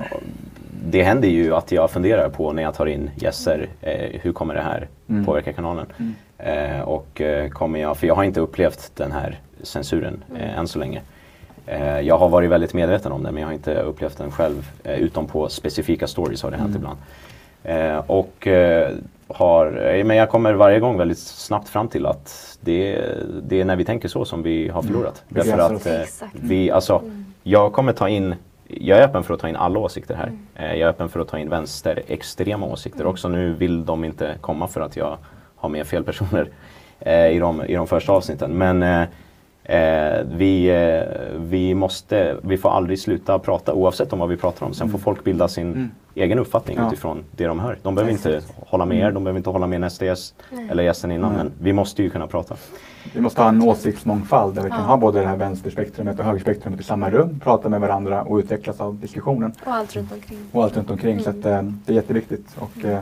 Det 0.87 1.03
händer 1.03 1.29
ju 1.29 1.55
att 1.55 1.73
jag 1.73 1.91
funderar 1.91 2.29
på 2.29 2.53
när 2.53 2.63
jag 2.63 2.75
tar 2.75 2.87
in 2.87 3.11
gäster 3.17 3.69
eh, 3.81 4.21
Hur 4.23 4.33
kommer 4.33 4.55
det 4.55 4.61
här 4.63 4.89
Mm. 5.09 5.25
påverka 5.25 5.53
kanalen? 5.53 5.87
Mm. 5.99 6.15
Eh, 6.75 6.81
och 6.81 7.23
kommer 7.51 7.79
jag, 7.81 7.97
för 7.97 8.07
jag 8.07 8.15
har 8.15 8.25
inte 8.25 8.41
upplevt 8.41 8.93
den 8.97 9.13
här 9.13 9.39
censuren 9.63 10.25
eh, 10.35 10.43
Mm. 10.43 10.59
än 10.59 10.69
så 10.69 10.79
länge. 10.79 11.01
Jag 12.03 12.19
har 12.19 12.29
varit 12.29 12.51
väldigt 12.51 12.75
medveten 12.75 13.13
om 13.13 13.23
det 13.23 13.33
men 13.33 13.41
jag 13.41 13.49
har 13.49 13.53
inte 13.55 13.75
upplevt 13.75 14.19
den 14.19 14.31
själv. 14.31 14.71
Utom 14.85 15.27
på 15.27 15.49
specifika 15.49 16.07
stories 16.07 16.43
har 16.43 16.51
det 16.51 16.57
hänt 16.57 16.77
Mm. 16.77 16.79
ibland. 16.79 16.99
Och 18.11 18.49
har, 19.35 19.95
eh, 19.95 20.05
men 20.05 20.17
jag 20.17 20.29
kommer 20.31 20.53
varje 20.55 20.81
gång 20.81 20.99
väldigt 20.99 21.19
snabbt 21.19 21.69
fram 21.69 21.89
till 21.89 22.07
att 22.07 22.59
det, 22.61 23.05
det 23.43 23.61
är 23.61 23.65
när 23.65 23.77
vi 23.77 23.85
tänker 23.85 24.09
så 24.09 24.25
som 24.25 24.43
vi 24.43 24.69
har 24.69 24.83
förlorat. 24.83 25.23
Mm. 25.31 25.47
Därför 25.47 25.59
att 25.75 25.87
eh, 25.87 26.29
vi, 26.33 26.71
alltså, 26.71 26.99
Mm. 26.99 27.25
jag 27.43 27.73
kommer 27.73 27.93
ta 27.93 28.09
in 28.09 28.35
jag 28.75 28.99
är 28.99 29.03
öppen 29.03 29.23
för 29.25 29.35
att 29.35 29.41
ta 29.41 29.49
in 29.49 29.57
alla 29.57 29.79
åsikter 29.79 30.15
här. 30.15 30.27
Mm. 30.27 30.39
Eh, 30.55 30.71
Jag 30.79 30.87
är 30.87 30.87
öppen 30.91 31.09
för 31.09 31.21
att 31.21 31.29
ta 31.29 31.39
in 31.39 31.49
vänsterextrema 31.49 32.67
åsikter 32.67 33.01
Mm. 33.01 33.11
också. 33.13 33.29
Nu 33.29 33.53
vill 33.53 33.85
de 33.87 34.05
inte 34.05 34.35
komma 34.41 34.69
för 34.69 34.81
att 34.81 34.97
jag 34.97 35.17
har 35.57 35.69
med 35.69 35.87
fel 35.87 36.05
personer 36.05 36.49
eh, 37.01 37.27
i, 37.27 37.39
de, 37.39 37.63
i 37.65 37.75
de 37.75 37.87
första 37.87 38.13
avsnitten. 38.13 38.51
Men 38.59 38.83
eh, 38.83 39.03
eh, 39.65 40.27
vi, 40.37 40.67
eh, 40.69 41.39
vi, 41.41 41.75
måste, 41.75 42.37
vi 42.43 42.57
får 42.57 42.71
aldrig 42.71 42.99
sluta 42.99 43.39
prata 43.39 43.75
oavsett 43.75 44.13
om 44.13 44.19
vad 44.19 44.29
vi 44.29 44.37
pratar 44.37 44.67
om. 44.67 44.75
Sen 44.75 44.89
får 44.89 44.99
folk 44.99 45.25
bilda 45.25 45.49
sin 45.49 45.73
Mm. 45.73 45.91
egen 46.15 46.39
uppfattning 46.39 46.77
Ja. 46.81 46.87
utifrån 46.87 47.25
det 47.31 47.47
de 47.47 47.61
hör. 47.61 47.79
De 47.83 47.95
behöver 47.95 48.13
inte 48.13 48.37
Exakt. 48.37 48.55
hålla 48.67 48.85
med 48.87 48.97
er, 48.99 49.03
Mm. 49.03 49.15
de 49.15 49.25
behöver 49.25 49.39
inte 49.39 49.51
hålla 49.51 49.67
med 49.67 49.81
nästa 49.81 50.05
gäst 50.05 50.35
Nej. 50.51 50.69
eller 50.71 50.83
gästen 50.83 51.11
innan. 51.13 51.33
Nej. 51.33 51.39
Men 51.45 51.53
vi 51.59 51.73
måste 51.73 52.03
ju 52.03 52.11
kunna 52.11 52.27
prata. 52.27 52.55
Vi 53.15 53.21
måste 53.21 53.43
ha 53.43 53.49
en 53.49 53.63
åsiktsmångfald 53.63 54.55
där 54.55 54.63
vi 54.63 54.69
kan 54.71 54.79
Ja. 54.81 54.85
ha 54.87 54.97
både 54.97 55.21
det 55.21 55.27
här 55.27 55.37
vänsterspektrumet 55.37 56.19
och 56.19 56.25
högerspektrumet 56.25 56.81
i 56.81 56.83
samma 56.83 57.11
rum, 57.11 57.41
prata 57.45 57.69
med 57.69 57.81
varandra 57.81 58.23
och 58.23 58.37
utvecklas 58.39 58.81
av 58.81 58.95
diskussionen 58.99 59.53
Och 59.67 59.73
allt 59.73 59.97
runt 59.97 60.13
omkring. 60.13 60.39
och 60.53 60.65
allt 60.65 60.77
runt 60.77 60.91
omkring. 60.91 61.21
Så 61.21 61.31
Mm. 61.31 61.41
att, 61.41 61.47
eh, 61.47 61.63
det 61.87 61.93
är 61.93 61.97
jätteviktigt. 61.97 62.47
Och, 62.59 62.85
eh, 62.85 63.01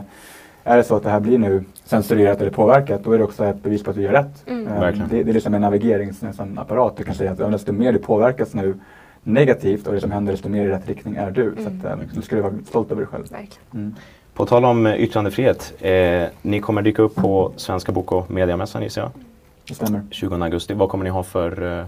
är 0.63 0.77
det 0.77 0.83
så 0.83 0.95
att 0.95 1.03
det 1.03 1.09
här 1.09 1.19
blir 1.19 1.37
nu 1.37 1.63
censurerat 1.85 2.41
eller 2.41 2.51
påverkat 2.51 3.03
då 3.03 3.11
är 3.11 3.17
det 3.17 3.23
också 3.23 3.45
ett 3.45 3.63
bevis 3.63 3.83
på 3.83 3.91
att 3.91 3.97
vi 3.97 4.01
gör 4.01 4.11
rätt. 4.11 4.43
Mm. 4.47 4.67
Eh, 4.67 4.79
Verkligen. 4.79 5.09
det, 5.09 5.23
det 5.23 5.31
är 5.31 5.33
liksom 5.33 5.53
en 5.53 5.61
navigeringsapparat. 5.61 6.97
Du 6.97 7.03
kan 7.03 7.15
säga 7.15 7.31
att 7.31 7.51
desto 7.51 7.71
mer 7.71 7.93
du 7.93 7.99
påverkas 7.99 8.53
nu 8.53 8.75
negativt 9.23 9.87
och 9.87 9.93
det 9.93 10.01
som 10.01 10.11
händer 10.11 10.31
desto 10.31 10.49
mer 10.49 10.65
i 10.65 10.67
rätt 10.67 10.87
riktning 10.87 11.15
är 11.15 11.31
du. 11.31 11.55
Så 11.57 11.67
att, 11.67 11.99
eh, 11.99 12.05
du 12.13 12.21
ska 12.21 12.35
du 12.35 12.41
vara 12.41 12.53
stolt 12.67 12.91
över 12.91 13.01
dig 13.01 13.07
själv. 13.07 13.25
Mm. 13.73 13.95
På 14.33 14.45
tal 14.45 14.65
om 14.65 14.85
eh, 14.85 14.95
yttrandefrihet. 14.95 15.73
Eh, 15.79 16.23
ni 16.41 16.59
kommer 16.59 16.81
dyka 16.81 17.01
upp 17.01 17.15
på 17.15 17.51
Svenska 17.55 17.91
Bok 17.91 18.11
och 18.11 18.31
Mediamässan 18.31 18.83
gissar 18.83 19.01
jag. 19.01 19.11
Det 19.67 19.73
stämmer. 19.73 20.01
20 20.11 20.43
augusti. 20.43 20.73
Vad 20.73 20.89
kommer 20.89 21.03
ni 21.03 21.09
ha 21.09 21.23
för 21.23 21.79
eh, 21.79 21.85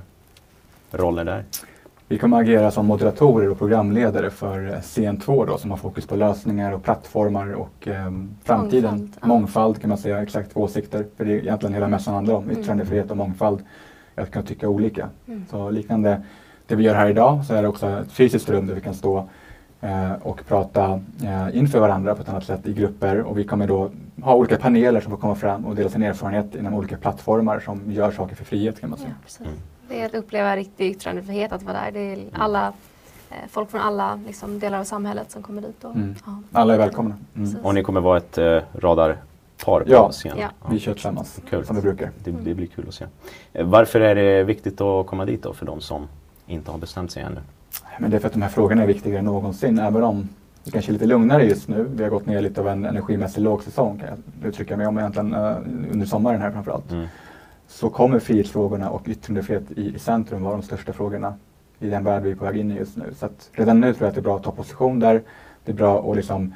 roller 0.92 1.24
där? 1.24 1.44
Vi 2.14 2.20
kommer 2.20 2.40
agera 2.42 2.72
som 2.72 2.86
moderatorer 2.86 3.50
och 3.50 3.58
programledare 3.58 4.30
för 4.30 4.68
eh, 4.68 4.74
CN2 4.74 5.48
då, 5.48 5.58
som 5.58 5.72
har 5.72 5.78
fokus 5.78 6.08
på 6.08 6.16
lösningar 6.16 6.72
och 6.72 6.84
plattformar 6.84 7.54
och 7.54 7.88
eh, 7.88 8.12
framtiden. 8.44 8.92
Mångfald, 8.92 9.28
Mångfald, 9.28 9.76
ja. 9.76 9.80
kan 9.80 9.90
man 9.90 9.98
säga, 9.98 10.22
exakt 10.22 10.58
åsikter. 10.58 11.06
För 11.18 11.26
det 11.26 11.32
är 11.34 11.38
egentligen 11.38 11.74
hela 11.74 11.88
mässan 11.88 12.14
handlar 12.14 12.34
om. 12.34 12.44
Mm. 12.44 12.60
Yttrandefrihet 12.60 13.12
och 13.12 13.18
mångfald. 13.18 13.60
Att 14.16 14.32
kunna 14.32 14.46
tycka 14.46 14.70
olika. 14.70 15.10
Mm. 15.28 15.46
Så 15.50 15.70
liknande 15.70 16.22
det 16.68 16.76
vi 16.76 16.84
gör 16.84 16.96
här 16.96 17.10
idag 17.10 17.46
så 17.46 17.54
är 17.54 17.62
det 17.62 17.68
också 17.68 17.90
ett 17.90 18.12
fysiskt 18.12 18.50
rum 18.50 18.68
där 18.68 18.76
vi 18.76 18.82
kan 18.82 18.94
stå 18.94 19.30
eh, 19.82 20.14
och 20.22 20.46
prata 20.48 21.02
eh, 21.24 21.58
inför 21.58 21.80
varandra 21.80 22.16
på 22.16 22.22
ett 22.22 22.30
annat 22.30 22.46
sätt 22.46 22.68
i 22.68 22.74
grupper. 22.74 23.22
Och 23.22 23.38
vi 23.38 23.44
kommer 23.44 23.68
då 23.68 23.92
ha 24.22 24.36
olika 24.36 24.58
paneler 24.58 25.02
som 25.02 25.12
får 25.12 25.18
komma 25.18 25.36
fram 25.36 25.66
och 25.66 25.76
dela 25.76 25.90
sin 25.90 26.04
erfarenhet 26.04 26.56
inom 26.56 26.74
olika 26.74 26.98
plattformar 26.98 27.60
som 27.60 27.92
gör 27.92 28.12
saker 28.12 28.36
för 28.36 28.46
frihet 28.46 28.80
kan 28.82 28.90
man 28.90 29.00
Ja, 29.00 29.06
säga. 29.06 29.16
precis. 29.24 29.64
Mm. 29.90 29.98
Det 29.98 30.02
är 30.02 30.06
att 30.06 30.14
uppleva 30.24 30.56
riktig 30.56 30.92
yttrandefrihet 30.92 31.52
att 31.52 31.64
vara 31.64 31.78
där. 31.82 31.92
Det 31.92 32.00
är 32.00 32.20
alla, 32.34 32.68
eh, 33.30 33.36
folk 33.50 33.72
från 33.72 33.82
alla 33.82 34.20
liksom, 34.28 34.60
delar 34.60 34.80
av 34.80 34.84
samhället 34.84 35.32
som 35.32 35.44
kommer 35.44 35.62
dit. 35.62 35.84
Och, 35.84 35.96
Mm. 35.96 36.16
ja. 36.26 36.42
Alla 36.52 36.74
är 36.74 36.78
välkomna. 36.78 37.16
Mm. 37.36 37.56
Och 37.64 37.74
ni 37.74 37.84
kommer 37.84 38.02
vara 38.02 38.18
ett 38.18 38.38
eh, 38.38 38.60
radarpar 38.74 39.18
på 39.66 39.84
Ja. 39.88 40.10
scen? 40.12 40.38
Ja. 40.40 40.48
Vi 40.70 40.80
kör 40.80 40.94
tillsammans, 40.94 41.40
Kul. 41.50 41.66
som 41.66 41.76
vi 41.76 41.82
brukar. 41.82 42.10
Det, 42.24 42.32
det 42.32 42.54
blir 42.54 42.68
kul 42.68 42.86
att 42.88 42.94
se. 42.94 43.06
Eh, 43.54 43.66
varför 43.66 44.00
är 44.02 44.16
det 44.16 44.44
viktigt 44.44 44.82
att 44.82 45.08
komma 45.08 45.26
dit 45.26 45.44
då 45.44 45.54
för 45.54 45.66
de 45.66 45.82
som 45.82 46.08
inte 46.48 46.72
har 46.72 46.78
bestämt 46.78 47.12
sig 47.12 47.24
ännu? 47.24 47.40
Men 48.00 48.12
det 48.12 48.18
är 48.18 48.20
för 48.20 48.28
att 48.28 48.34
de 48.34 48.42
här 48.42 48.50
frågorna 48.50 48.84
är 48.84 48.88
viktigare 48.88 49.20
än 49.20 49.26
någonsin, 49.26 49.80
även 49.80 50.04
om 50.04 50.30
det 50.64 50.72
kanske 50.72 50.92
är 50.92 50.94
lite 50.94 51.06
lugnare 51.06 51.44
just 51.46 51.68
nu. 51.68 51.88
Vi 51.96 52.04
har 52.04 52.10
gått 52.10 52.26
ner 52.26 52.42
lite 52.42 52.62
av 52.62 52.68
en 52.68 52.86
energimässig 52.86 53.42
lågsäsong 53.42 54.00
kan 54.00 54.08
jag 54.08 54.50
uttrycka 54.50 54.78
mig 54.78 54.88
om 54.88 54.98
egentligen 55.00 55.34
eh, 55.34 55.56
under 55.92 56.06
sommaren 56.06 56.42
här 56.42 56.52
framförallt. 56.52 56.92
Mm. 56.92 57.08
Så 57.74 57.90
kommer 57.90 58.20
frihetsfrågorna 58.20 58.90
och 58.90 59.08
yttrandefrihet 59.08 59.72
i, 59.72 59.96
i 59.96 60.00
centrum 60.00 60.44
vara 60.44 60.54
de 60.54 60.62
största 60.64 60.94
frågorna 60.94 61.34
i 61.80 61.90
den 61.90 62.04
värld 62.04 62.24
vi 62.24 62.32
är 62.32 62.36
på 62.36 62.46
väg 62.46 62.58
in 62.58 62.72
i 62.72 62.76
just 62.76 62.98
nu. 62.98 63.14
Så 63.20 63.26
att 63.26 63.50
redan 63.54 63.80
nu 63.80 63.94
tror 63.94 64.06
jag 64.06 64.10
att 64.10 64.16
det 64.16 64.20
är 64.20 64.24
bra 64.24 64.36
att 64.36 64.44
ta 64.44 64.52
position 64.52 65.00
där. 65.00 65.22
Det 65.66 65.72
är 65.72 65.76
bra 65.76 66.10
att 66.12 66.16
liksom, 66.16 66.54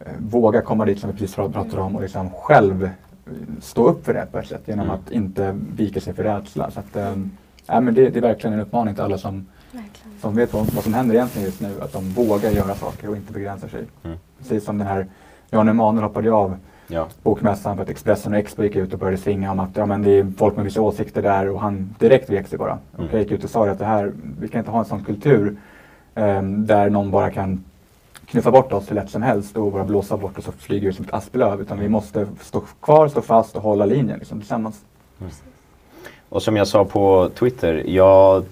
eh, 0.00 0.06
våga 0.18 0.62
komma 0.62 0.84
dit 0.84 0.98
som 1.00 1.10
vi 1.10 1.16
precis 1.18 1.36
pratade 1.36 1.80
om 1.80 1.96
och 1.96 2.02
liksom 2.02 2.30
själv 2.30 2.84
eh, 2.84 2.90
stå 3.60 3.88
upp 3.88 4.04
för 4.04 4.14
det 4.14 4.26
på 4.32 4.38
ett 4.38 4.46
sätt 4.48 4.62
genom 4.66 4.84
Mm. 4.86 4.96
att 5.00 5.10
inte 5.10 5.56
vika 5.76 6.00
sig 6.00 6.14
för 6.14 6.22
rädsla. 6.22 6.70
Så 6.70 6.80
att, 6.80 6.96
eh, 6.96 7.14
ja, 7.66 7.80
men 7.80 7.94
det, 7.94 8.10
det 8.10 8.18
är 8.18 8.22
verkligen 8.22 8.54
en 8.54 8.60
uppmaning 8.60 8.94
till 8.94 9.02
alla 9.04 9.18
som 9.18 9.46
Verkligen. 9.72 10.18
som 10.20 10.34
vet 10.36 10.52
vad, 10.52 10.66
vad 10.74 10.84
som 10.84 10.94
händer 10.94 11.14
egentligen 11.14 11.46
just 11.46 11.60
nu, 11.60 11.80
att 11.80 11.92
de 11.92 12.10
vågar 12.10 12.50
göra 12.50 12.74
saker 12.74 13.10
och 13.10 13.16
inte 13.16 13.32
begränsar 13.32 13.68
sig. 13.68 13.84
Mm. 14.04 14.18
Precis 14.38 14.64
som 14.64 14.78
den 14.78 14.86
här 14.86 15.06
Jan 15.50 15.68
Emanuel 15.68 16.02
hoppade 16.04 16.32
av 16.32 16.56
Ja. 16.88 17.06
bokmässan 17.22 17.76
för 17.76 17.82
att 17.82 17.88
Expressen 17.88 18.32
och 18.32 18.38
Expo 18.38 18.62
gick 18.62 18.76
ut 18.76 18.92
och 18.92 18.98
började 18.98 19.16
svinga 19.16 19.50
om 19.50 19.60
att 19.60 19.70
ja, 19.74 19.86
men 19.86 20.02
det 20.02 20.10
är 20.10 20.32
folk 20.38 20.56
med 20.56 20.64
vissa 20.64 20.80
åsikter 20.80 21.22
där 21.22 21.48
och 21.48 21.60
han 21.60 21.94
direkt 21.98 22.30
vek 22.30 22.48
sig 22.48 22.58
bara. 22.58 22.78
Mm. 22.98 23.10
Och 23.10 23.18
gick 23.18 23.30
ut 23.30 23.44
och 23.44 23.50
sa 23.50 23.68
att 23.68 23.78
det 23.78 23.84
här, 23.84 24.12
vi 24.40 24.48
kan 24.48 24.58
inte 24.58 24.70
ha 24.70 24.78
en 24.78 24.84
sån 24.84 25.04
kultur 25.04 25.56
ehm, 26.14 26.66
där 26.66 26.90
någon 26.90 27.10
bara 27.10 27.30
kan 27.30 27.64
knuffa 28.26 28.50
bort 28.50 28.72
oss 28.72 28.90
hur 28.90 28.94
lätt 28.94 29.10
som 29.10 29.22
helst 29.22 29.56
och 29.56 29.72
bara 29.72 29.84
blåsa 29.84 30.16
bort 30.16 30.38
oss 30.38 30.48
och 30.48 30.54
flyga 30.54 30.88
ut 30.88 30.96
som 30.96 31.04
ett 31.04 31.14
asplöv. 31.14 31.60
Utan 31.60 31.78
vi 31.78 31.88
måste 31.88 32.26
stå 32.40 32.62
kvar, 32.80 33.08
stå 33.08 33.20
fast 33.20 33.56
och 33.56 33.62
hålla 33.62 33.86
linjen 33.86 34.18
liksom, 34.18 34.40
tillsammans. 34.40 34.84
Och 36.28 36.42
som 36.42 36.56
jag 36.56 36.66
sa 36.66 36.84
på 36.84 37.30
Twitter, 37.34 37.82
jag 37.86 38.44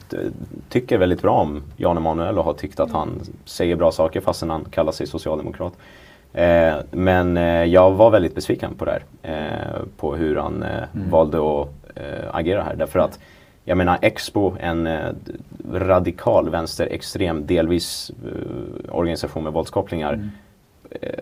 tycker 0.69 0.99
väldigt 0.99 1.23
bra 1.23 1.41
om 1.41 1.63
Jan 1.77 1.97
Emanuel 1.97 2.39
och 2.39 2.45
har 2.45 2.53
tyckt 2.53 2.81
att 2.81 2.93
han 2.93 3.21
säger 3.45 3.77
bra 3.77 3.93
saker 3.93 4.21
fastän 4.21 4.51
han 4.51 4.65
kallar 4.65 4.93
sig 4.93 5.07
socialdemokrat. 5.07 5.73
Eh, 6.35 6.75
men 6.91 7.37
eh, 7.37 7.65
jag 7.65 7.91
var 7.91 8.11
väldigt 8.11 8.35
besviken 8.35 8.75
på 8.75 8.85
det 8.85 8.91
här. 8.91 9.03
Eh, 9.23 9.83
på 9.97 10.15
hur 10.17 10.37
han 10.37 10.63
eh, 10.63 10.69
Mm. 10.95 11.11
valde 11.11 11.39
att 11.39 11.69
eh, 11.95 12.03
agera 12.33 12.63
här. 12.63 12.75
Därför 12.77 12.99
att 12.99 13.19
jag 13.65 13.79
menar 13.79 13.99
Expo, 14.03 14.53
en 14.61 14.87
eh, 14.87 15.01
radikal 15.73 16.51
vänsterextrem, 16.51 17.47
delvis 17.47 18.11
organisation 18.89 19.43
med 19.45 19.53
våldskopplingar. 19.53 20.13
Mm. 20.13 20.31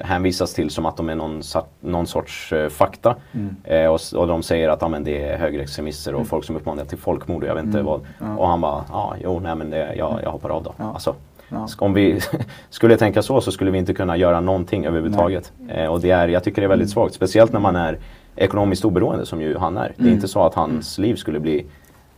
hänvisas 0.01 0.55
till 0.55 0.71
som 0.71 0.87
att 0.87 0.97
de 0.97 1.09
är 1.09 1.15
någon, 1.15 1.43
någon 1.81 2.07
sorts 2.07 2.53
fakta. 2.71 3.17
Mm. 3.33 3.91
Och, 3.93 4.01
och 4.17 4.27
de 4.27 4.43
säger 4.43 4.69
att 4.69 4.83
ja, 4.83 4.89
men 4.89 5.05
det 5.05 5.23
är 5.29 5.39
högerextremister 5.39 6.13
och 6.15 6.19
Mm. 6.21 6.29
folk 6.29 6.45
som 6.45 6.57
uppmanar 6.57 6.85
till 6.85 6.99
folkmord 6.99 7.43
och 7.43 7.49
jag 7.49 7.55
vet 7.55 7.65
inte 7.65 7.79
Mm. 7.79 7.87
vad. 7.87 8.01
Ja. 8.21 8.37
Och 8.37 8.49
han 8.49 8.61
bara, 8.61 8.85
ja 8.89 9.15
jo 9.25 9.41
nej 9.41 9.55
men 9.55 9.71
det, 9.71 9.95
jag, 9.97 10.21
jag 10.23 10.31
hoppar 10.31 10.51
av 10.51 10.63
då. 10.63 10.75
Ja. 10.77 10.85
Alltså, 10.95 11.15
Ja. 11.53 11.69
Om 11.79 11.95
vi 11.95 12.21
skulle 12.71 12.97
tänka 12.97 13.23
så 13.23 13.41
så 13.41 13.53
skulle 13.53 13.71
vi 13.71 13.79
inte 13.79 13.95
kunna 13.95 14.17
göra 14.17 14.41
någonting 14.41 14.87
överhuvudtaget. 14.87 15.53
Eh, 15.69 15.87
och 15.87 16.01
det 16.01 16.11
är, 16.11 16.29
jag 16.29 16.45
tycker 16.45 16.63
det 16.63 16.67
är 16.67 16.69
väldigt 16.69 16.91
svagt. 16.91 17.15
Speciellt 17.15 17.53
när 17.53 17.61
man 17.61 17.77
är 17.77 17.99
ekonomiskt 18.37 18.85
oberoende 18.85 19.27
som 19.27 19.41
ju 19.43 19.57
han 19.57 19.77
är. 19.77 19.93
Det 19.97 20.03
är 20.03 20.05
Mm. 20.05 20.15
inte 20.15 20.29
så 20.29 20.43
att 20.43 20.55
hans 20.55 20.99
liv 20.99 21.15
skulle 21.17 21.41
bli 21.41 21.67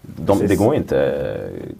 de, 0.03 0.39
det 0.39 0.57
går 0.57 0.75
inte 0.75 1.31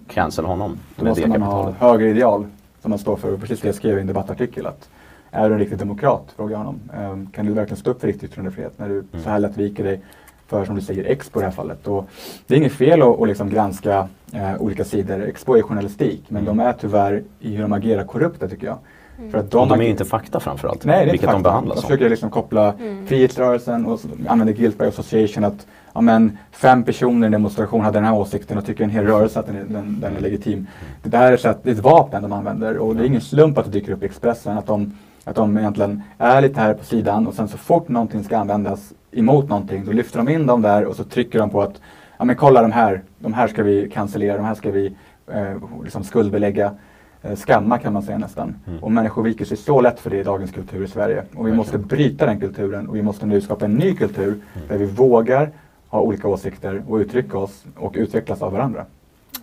cancel 0.07 0.45
honom 0.45 0.77
Då 0.95 1.03
med 1.03 1.09
måste 1.11 1.23
det 1.23 1.27
man 1.27 1.41
ha 1.41 1.63
kapitalet. 1.63 1.91
högre 1.91 2.09
ideal 2.09 2.45
som 2.81 2.89
man 2.89 2.99
står 2.99 3.15
för. 3.15 3.33
Och 3.33 3.39
Precis 3.39 3.59
det 3.61 3.67
jag 3.67 3.75
skrev 3.75 3.97
i 3.97 4.01
en 4.01 4.07
debattartikel. 4.07 4.65
Att 4.65 4.89
är 5.31 5.47
du 5.49 5.53
en 5.53 5.59
riktig 5.59 5.77
demokrat? 5.77 6.33
Frågar 6.35 6.51
jag 6.51 6.57
honom. 6.57 6.79
Ehm, 6.97 7.27
Kan 7.31 7.45
du 7.45 7.53
verkligen 7.53 7.77
stå 7.77 7.91
upp 7.91 8.01
för 8.01 8.07
riktig 8.07 8.27
yttrandefrihet 8.27 8.73
när 8.79 8.89
du 8.89 9.03
så 9.23 9.29
här 9.29 9.39
lätt 9.39 9.57
viker 9.57 9.83
dig 9.83 10.01
för, 10.47 10.65
som 10.65 10.75
du 10.75 10.81
säger, 10.81 11.03
Expo 11.03 11.39
i 11.39 11.41
det 11.41 11.45
här 11.45 11.51
fallet? 11.55 11.87
Och 11.87 12.09
det 12.47 12.53
är 12.53 12.57
inget 12.57 12.71
fel 12.73 13.01
att, 13.01 13.21
att 13.21 13.27
liksom 13.27 13.49
granska 13.49 14.07
eh, 14.33 14.61
olika 14.61 14.83
sidor. 14.83 15.21
Expo 15.23 15.55
är 15.57 15.61
journalistik, 15.61 16.23
men 16.27 16.43
Mm. 16.43 16.57
de 16.57 16.63
är 16.65 16.73
tyvärr 16.73 17.23
i 17.39 17.55
hur 17.55 17.61
de 17.61 17.73
agerar 17.73 18.03
korrupta 18.03 18.47
tycker 18.47 18.67
jag. 18.67 18.77
För 19.31 19.37
att 19.37 19.53
Och 19.55 19.67
de 19.67 19.79
är 19.79 19.83
ju 19.83 19.89
inte 19.89 20.05
fakta 20.05 20.39
framförallt. 20.39 20.85
Nej, 20.85 20.95
det 20.95 21.01
är 21.01 21.11
vilket 21.11 21.23
inte 21.23 21.25
de 21.25 21.31
fakta. 21.37 21.49
behandlas 21.49 21.75
De 21.75 21.81
som. 21.81 21.87
försöker 21.89 22.09
liksom 22.09 22.29
koppla 22.29 22.73
Mm. 22.73 23.07
frihetsrörelsen 23.07 23.85
och 23.85 23.99
använder 24.27 24.53
guilt 24.53 24.77
by 24.77 24.85
association 24.85 25.43
att 25.43 25.67
ja, 25.93 26.01
men, 26.01 26.37
fem 26.51 26.83
personer 26.83 27.23
i 27.23 27.25
en 27.25 27.31
demonstration 27.31 27.81
hade 27.81 27.97
den 27.97 28.05
här 28.05 28.13
åsikten 28.15 28.57
och 28.57 28.65
tycker 28.65 28.83
en 28.83 28.89
hel 28.89 29.05
rörelse 29.05 29.39
att 29.39 29.45
den 29.45 29.55
är, 29.55 29.63
den, 29.63 29.97
den 30.01 30.15
är 30.15 30.19
legitim. 30.21 30.67
Det 31.03 31.09
där 31.09 31.31
är, 31.31 31.37
så 31.37 31.49
att, 31.49 31.63
det 31.63 31.69
är 31.69 31.73
ett 31.73 31.79
vapen 31.79 32.21
de 32.21 32.33
använder 32.33 32.77
och 32.77 32.95
det 32.95 33.03
är 33.03 33.07
ingen 33.07 33.21
slump 33.21 33.57
att 33.57 33.65
det 33.65 33.71
dyker 33.71 33.91
upp 33.91 34.03
i 34.03 34.05
Expressen. 34.05 34.57
Att 34.57 34.67
de, 34.67 34.93
att 35.23 35.35
de 35.35 35.57
egentligen 35.57 36.01
är 36.17 36.41
lite 36.41 36.59
här 36.59 36.73
på 36.73 36.85
sidan 36.85 37.27
och 37.27 37.33
sen 37.33 37.47
så 37.47 37.57
fort 37.57 37.87
någonting 37.87 38.23
ska 38.23 38.37
användas 38.37 38.93
emot 39.15 39.49
någonting 39.49 39.85
då 39.85 39.91
lyfter 39.91 40.17
de 40.17 40.29
in 40.29 40.45
dem 40.45 40.61
där 40.61 40.85
och 40.85 40.95
så 40.95 41.03
trycker 41.03 41.39
de 41.39 41.49
på 41.49 41.61
att 41.61 41.81
ja 42.17 42.25
men 42.25 42.35
kolla 42.35 42.61
de 42.61 42.71
här, 42.71 43.01
de 43.19 43.33
här 43.33 43.47
ska 43.47 43.63
vi 43.63 43.89
cancellera, 43.89 44.37
de 44.37 44.45
här 44.45 44.55
ska 44.55 44.71
vi 44.71 44.95
eh, 45.31 45.53
liksom 45.83 46.03
skuldbelägga 46.03 46.75
eh, 47.21 47.35
skamma 47.35 47.77
kan 47.77 47.93
man 47.93 48.03
säga 48.03 48.17
nästan. 48.17 48.55
Mm. 48.67 48.83
Och 48.83 48.91
människor 48.91 49.23
viker 49.23 49.45
sig 49.45 49.57
så 49.57 49.81
lätt 49.81 49.99
för 49.99 50.09
det 50.09 50.17
i 50.17 50.23
dagens 50.23 50.51
kultur 50.51 50.83
i 50.83 50.87
Sverige. 50.87 51.23
Och 51.35 51.47
vi 51.47 51.51
måste 51.53 51.77
bryta 51.77 52.25
den 52.25 52.39
kulturen 52.39 52.87
och 52.87 52.95
vi 52.95 53.01
måste 53.01 53.25
nu 53.25 53.41
skapa 53.41 53.65
en 53.65 53.73
ny 53.73 53.95
kultur 53.95 54.27
Mm. 54.55 54.67
där 54.67 54.77
vi 54.77 54.85
vågar 54.85 55.49
ha 55.87 55.99
olika 56.01 56.27
åsikter 56.27 56.83
och 56.87 56.95
uttrycka 56.97 57.37
oss 57.37 57.65
och 57.75 57.93
utvecklas 57.97 58.41
av 58.41 58.51
varandra. 58.51 58.85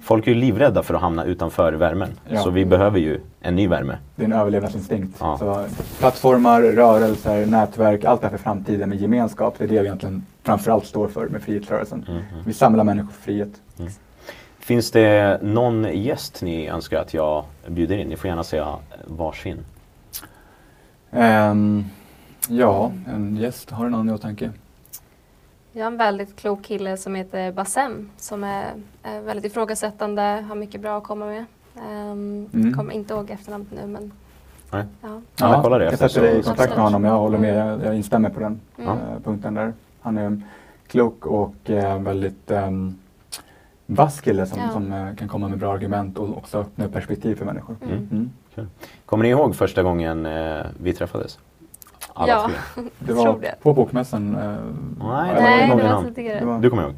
Folk 0.01 0.27
är 0.27 0.31
ju 0.33 0.41
livrädda 0.41 0.83
för 0.83 0.95
att 0.95 1.01
hamna 1.01 1.25
utanför 1.25 1.73
värmen. 1.73 2.09
Ja. 2.29 2.41
Så 2.41 2.51
vi 2.51 2.65
behöver 2.65 2.99
ju 2.99 3.21
en 3.41 3.57
ny 3.57 3.69
värme. 3.69 3.99
Det 4.17 4.23
är 4.23 4.27
en 4.27 4.33
överlevnadsinstinkt. 4.33 5.17
Ja. 5.21 5.39
Så 5.39 5.67
plattformar, 5.99 6.63
rörelser, 6.63 7.47
nätverk, 7.47 8.05
allt 8.05 8.21
det 8.21 8.27
här 8.27 8.37
för 8.37 8.43
framtiden 8.43 8.89
med 8.89 9.01
gemenskap. 9.01 9.55
Det 9.59 9.65
är 9.65 9.69
det 9.69 9.79
vi 9.81 9.87
egentligen 9.87 10.27
framförallt 10.43 10.87
står 10.87 11.09
för 11.09 11.29
med 11.29 11.43
frihetsrörelsen. 11.43 12.07
Mm, 12.09 12.23
Vi 12.47 12.53
samlar 12.53 12.85
människor 12.85 13.13
för 13.13 13.23
frihet. 13.23 13.51
Finns 14.59 14.91
det 14.91 15.39
någon 15.43 16.03
gäst 16.03 16.43
ni 16.43 16.69
önskar 16.69 17.01
att 17.01 17.15
jag 17.15 17.45
bjuder 17.67 17.97
in? 17.99 18.09
Ni 18.09 18.17
får 18.17 18.29
gärna 18.29 18.45
säga 18.45 18.77
varsin. 19.07 19.59
Ehm, 21.11 21.85
ja, 22.49 22.93
en 23.15 23.37
gäst. 23.37 23.71
Har 23.71 23.85
du 23.85 23.91
någon 23.91 24.09
i 24.09 24.13
åtanke? 24.13 24.51
Jag 25.73 25.85
har 25.85 25.91
en 25.93 25.97
väldigt 25.99 26.37
klok 26.37 26.63
kille 26.65 26.97
som 26.97 27.15
heter 27.15 27.53
Bassem 27.53 28.11
som 28.17 28.45
är, 28.45 28.73
är 29.03 29.21
väldigt 29.21 29.45
ifrågasättande, 29.53 30.23
har 30.49 30.55
mycket 30.55 30.81
bra 30.81 30.99
att 30.99 31.05
komma 31.05 31.27
med. 31.27 31.45
Um, 31.77 32.49
Mm. 32.53 32.75
Kommer 32.75 32.93
inte 32.95 33.15
ihåg 33.15 33.31
efternamnet 33.31 33.69
nu 33.73 33.87
men 33.87 34.13
Nej. 34.71 34.85
ja. 35.03 35.21
Ja, 35.37 35.61
kolla 35.63 35.79
det 35.79 35.85
jag 35.85 35.99
sätter 35.99 36.23
dig 36.23 36.39
i 36.39 36.43
kontakt 36.43 36.71
med 36.77 36.85
honom. 36.85 37.05
Jag 37.05 37.19
håller 37.19 37.39
med. 37.39 37.57
Jag, 37.57 37.85
jag 37.85 37.97
instämmer 37.97 38.31
på 38.31 38.41
den 38.41 38.61
Mm. 38.79 38.89
eh, 38.91 39.21
punkten 39.25 39.55
där. 39.55 39.73
Han 40.01 40.19
är 40.19 40.23
en 40.25 40.45
klok 40.87 41.27
och 41.27 41.71
eh, 41.71 41.99
väldigt 42.03 42.51
um, 42.51 42.99
vass 43.87 44.21
kille 44.21 44.47
som, 44.47 44.59
Ja. 44.59 44.69
som 44.73 44.93
eh, 44.93 45.15
kan 45.15 45.29
komma 45.29 45.49
med 45.49 45.59
bra 45.59 45.73
argument 45.73 46.19
och 46.19 46.37
också 46.37 46.59
öppna 46.59 46.89
perspektiv 46.89 47.37
för 47.37 47.45
människor. 47.45 47.77
Mm. 47.83 48.09
Mm. 48.13 48.31
Kul. 48.55 48.67
Kommer 49.07 49.23
ni 49.25 49.31
ihåg 49.31 49.57
första 49.57 49.83
gången 49.83 50.27
eh, 50.27 50.67
vi 50.83 50.93
träffades? 50.93 51.39
Alla 52.15 52.33
Ja. 52.33 52.51
tre. 52.75 52.83
Det 52.99 53.13
var 53.13 53.39
det. 53.41 53.55
på 53.63 53.73
bokmässan. 53.73 54.37
eh, 54.37 55.07
Nej, 55.07 55.35
Nej, 55.41 55.69
det 55.77 55.83
var 55.83 56.03
tidigare. 56.15 56.39
Det 56.41 56.45
var- 56.47 56.59
Du 56.59 56.71
kommer 56.71 56.83
ihåg? 56.83 56.95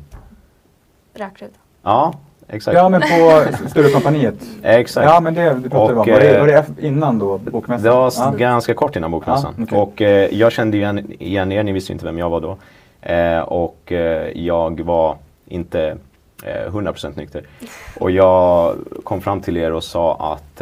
Rökruta. 1.15 1.59
Ja, 1.83 2.15
exakt. 2.49 2.77
Ja, 2.77 2.89
men 2.89 3.01
på 3.01 3.45
Sturecompagniet. 3.69 4.35
Exakt. 4.63 5.07
Ja, 5.07 5.21
men 5.21 5.35
det, 5.35 5.55
det 5.55 5.71
pratade 5.71 5.95
vi 5.95 5.95
om. 5.95 6.01
Och, 6.01 6.09
Var 6.09 6.21
det, 6.21 6.35
eh, 6.35 6.41
var 6.41 6.47
det 6.47 6.87
innan 6.87 7.19
då, 7.19 7.39
bokmässan? 7.39 7.85
Det 7.85 7.91
var 7.91 8.13
ja. 8.17 8.31
ganska 8.39 8.75
kort 8.75 8.97
innan 8.97 9.11
bokmässan. 9.11 9.55
Ja, 9.59 9.65
okej. 9.65 9.79
Och 9.79 10.03
eh, 10.03 10.35
jag 10.39 10.53
kände 10.53 10.77
igen, 10.77 11.13
igen 11.19 11.53
er, 11.53 11.63
ni 11.63 11.73
visste 11.73 11.93
inte 11.93 12.05
vem 12.05 12.19
jag 12.19 12.31
var 12.31 12.41
då. 12.41 12.57
Eh, 13.01 13.39
och 13.41 13.93
eh, 13.93 14.29
jag 14.41 14.81
var 14.81 15.17
inte 15.47 15.97
eh, 16.45 16.71
100% 16.73 17.17
nykter. 17.17 17.43
Och 18.01 18.11
jag 18.11 18.75
kom 19.05 19.21
fram 19.21 19.41
till 19.41 19.57
er 19.57 19.73
och 19.73 19.85
sa 19.85 20.17
att 20.35 20.61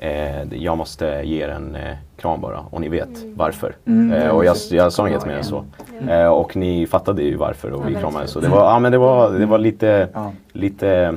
eh, 0.00 0.54
jag 0.54 0.78
måste 0.78 1.20
ge 1.24 1.42
er 1.44 1.48
en 1.48 1.74
eh, 1.74 1.96
kram 2.16 2.40
bara 2.40 2.60
och 2.70 2.80
ni 2.80 2.88
vet 2.88 3.08
varför. 3.34 3.76
Mm. 3.86 4.12
Eh, 4.12 4.28
och 4.28 4.44
jag, 4.44 4.56
jag 4.70 4.92
sa 4.92 5.08
inget 5.08 5.26
mer 5.26 5.34
än 5.36 5.44
så. 5.44 5.64
Eh, 6.08 6.26
och 6.26 6.56
ni 6.56 6.86
fattade 6.86 7.22
ju 7.22 7.36
varför 7.36 7.70
och 7.72 7.88
vi 7.88 7.92
Ja, 7.92 8.00
kramades. 8.00 8.30
Så 8.30 8.40
det 8.40 8.48
var, 8.48 8.64
ja, 8.64 8.78
men 8.78 8.92
det 8.92 8.98
var, 8.98 9.30
det 9.30 9.46
var 9.46 9.58
lite, 9.58 10.08
Ja. 10.14 10.32
lite 10.52 11.14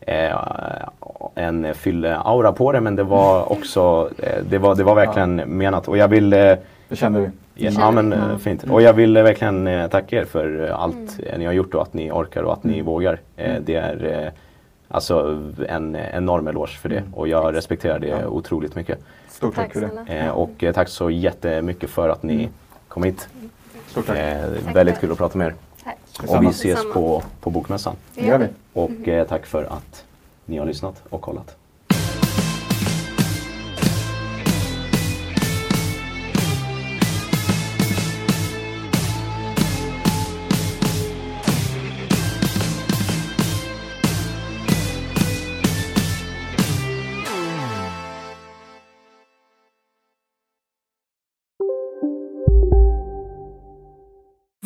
eh, 0.00 0.36
en 1.34 1.74
fylle-aura 1.74 2.52
på 2.52 2.72
det 2.72 2.80
men 2.80 2.96
det 2.96 3.02
var 3.02 3.52
också, 3.52 4.10
eh, 4.18 4.42
det 4.50 4.58
var, 4.58 4.74
det 4.74 4.84
var 4.84 4.94
verkligen 4.94 5.36
menat. 5.36 5.88
Och 5.88 5.98
jag 5.98 6.08
vill 6.08 6.32
eh, 6.32 6.38
Det 6.88 6.96
kände 6.96 7.20
vi. 7.20 7.28
Ja, 7.54 7.70
ja 7.78 7.90
men 7.90 8.12
Ja. 8.12 8.38
fint. 8.38 8.64
Och 8.70 8.82
jag 8.82 8.92
vill 8.92 9.14
verkligen 9.14 9.66
eh, 9.66 9.86
tacka 9.88 10.16
er 10.20 10.24
för 10.24 10.68
allt 10.74 11.20
ni 11.38 11.44
har 11.44 11.52
gjort 11.52 11.74
och 11.74 11.82
att 11.82 11.94
ni 11.94 12.10
orkar 12.10 12.42
och 12.42 12.52
att 12.52 12.64
ni 12.64 12.82
vågar. 12.82 13.20
Eh, 13.36 13.54
Det 13.60 13.74
är 13.74 14.22
eh, 14.24 14.32
alltså 14.88 15.42
en 15.68 15.96
enorm 15.96 16.48
eloge 16.48 16.76
för 16.78 16.88
det 16.88 17.02
och 17.14 17.28
jag 17.28 17.54
respekterar 17.54 17.98
det 17.98 18.06
Ja. 18.08 18.26
otroligt 18.26 18.74
mycket. 18.74 18.98
Stort 19.28 19.54
tack, 19.54 19.72
för 19.72 19.80
det. 20.06 20.12
Eh, 20.14 20.30
Och 20.30 20.64
eh, 20.64 20.74
tack 20.74 20.88
så 20.88 21.10
jättemycket 21.10 21.90
för 21.90 22.08
att 22.08 22.22
ni 22.22 22.48
kom 22.88 23.02
hit. 23.02 23.28
Stort 23.86 24.06
tack. 24.06 24.18
Eh, 24.18 24.48
väldigt 24.74 25.00
kul 25.00 25.12
att 25.12 25.18
prata 25.18 25.38
med 25.38 25.46
er. 25.46 25.54
Tack. 25.84 25.98
Och 26.28 26.42
vi 26.42 26.46
ses 26.48 26.92
på, 26.92 27.22
på 27.40 27.50
Bokmässan. 27.50 27.94
Det 28.14 28.26
gör 28.26 28.38
vi. 28.38 28.46
Och 28.72 29.08
eh, 29.08 29.26
tack 29.26 29.46
för 29.46 29.64
att 29.64 30.04
ni 30.46 30.58
har 30.58 30.66
lyssnat 30.66 31.02
och 31.10 31.20
kollat. 31.20 31.56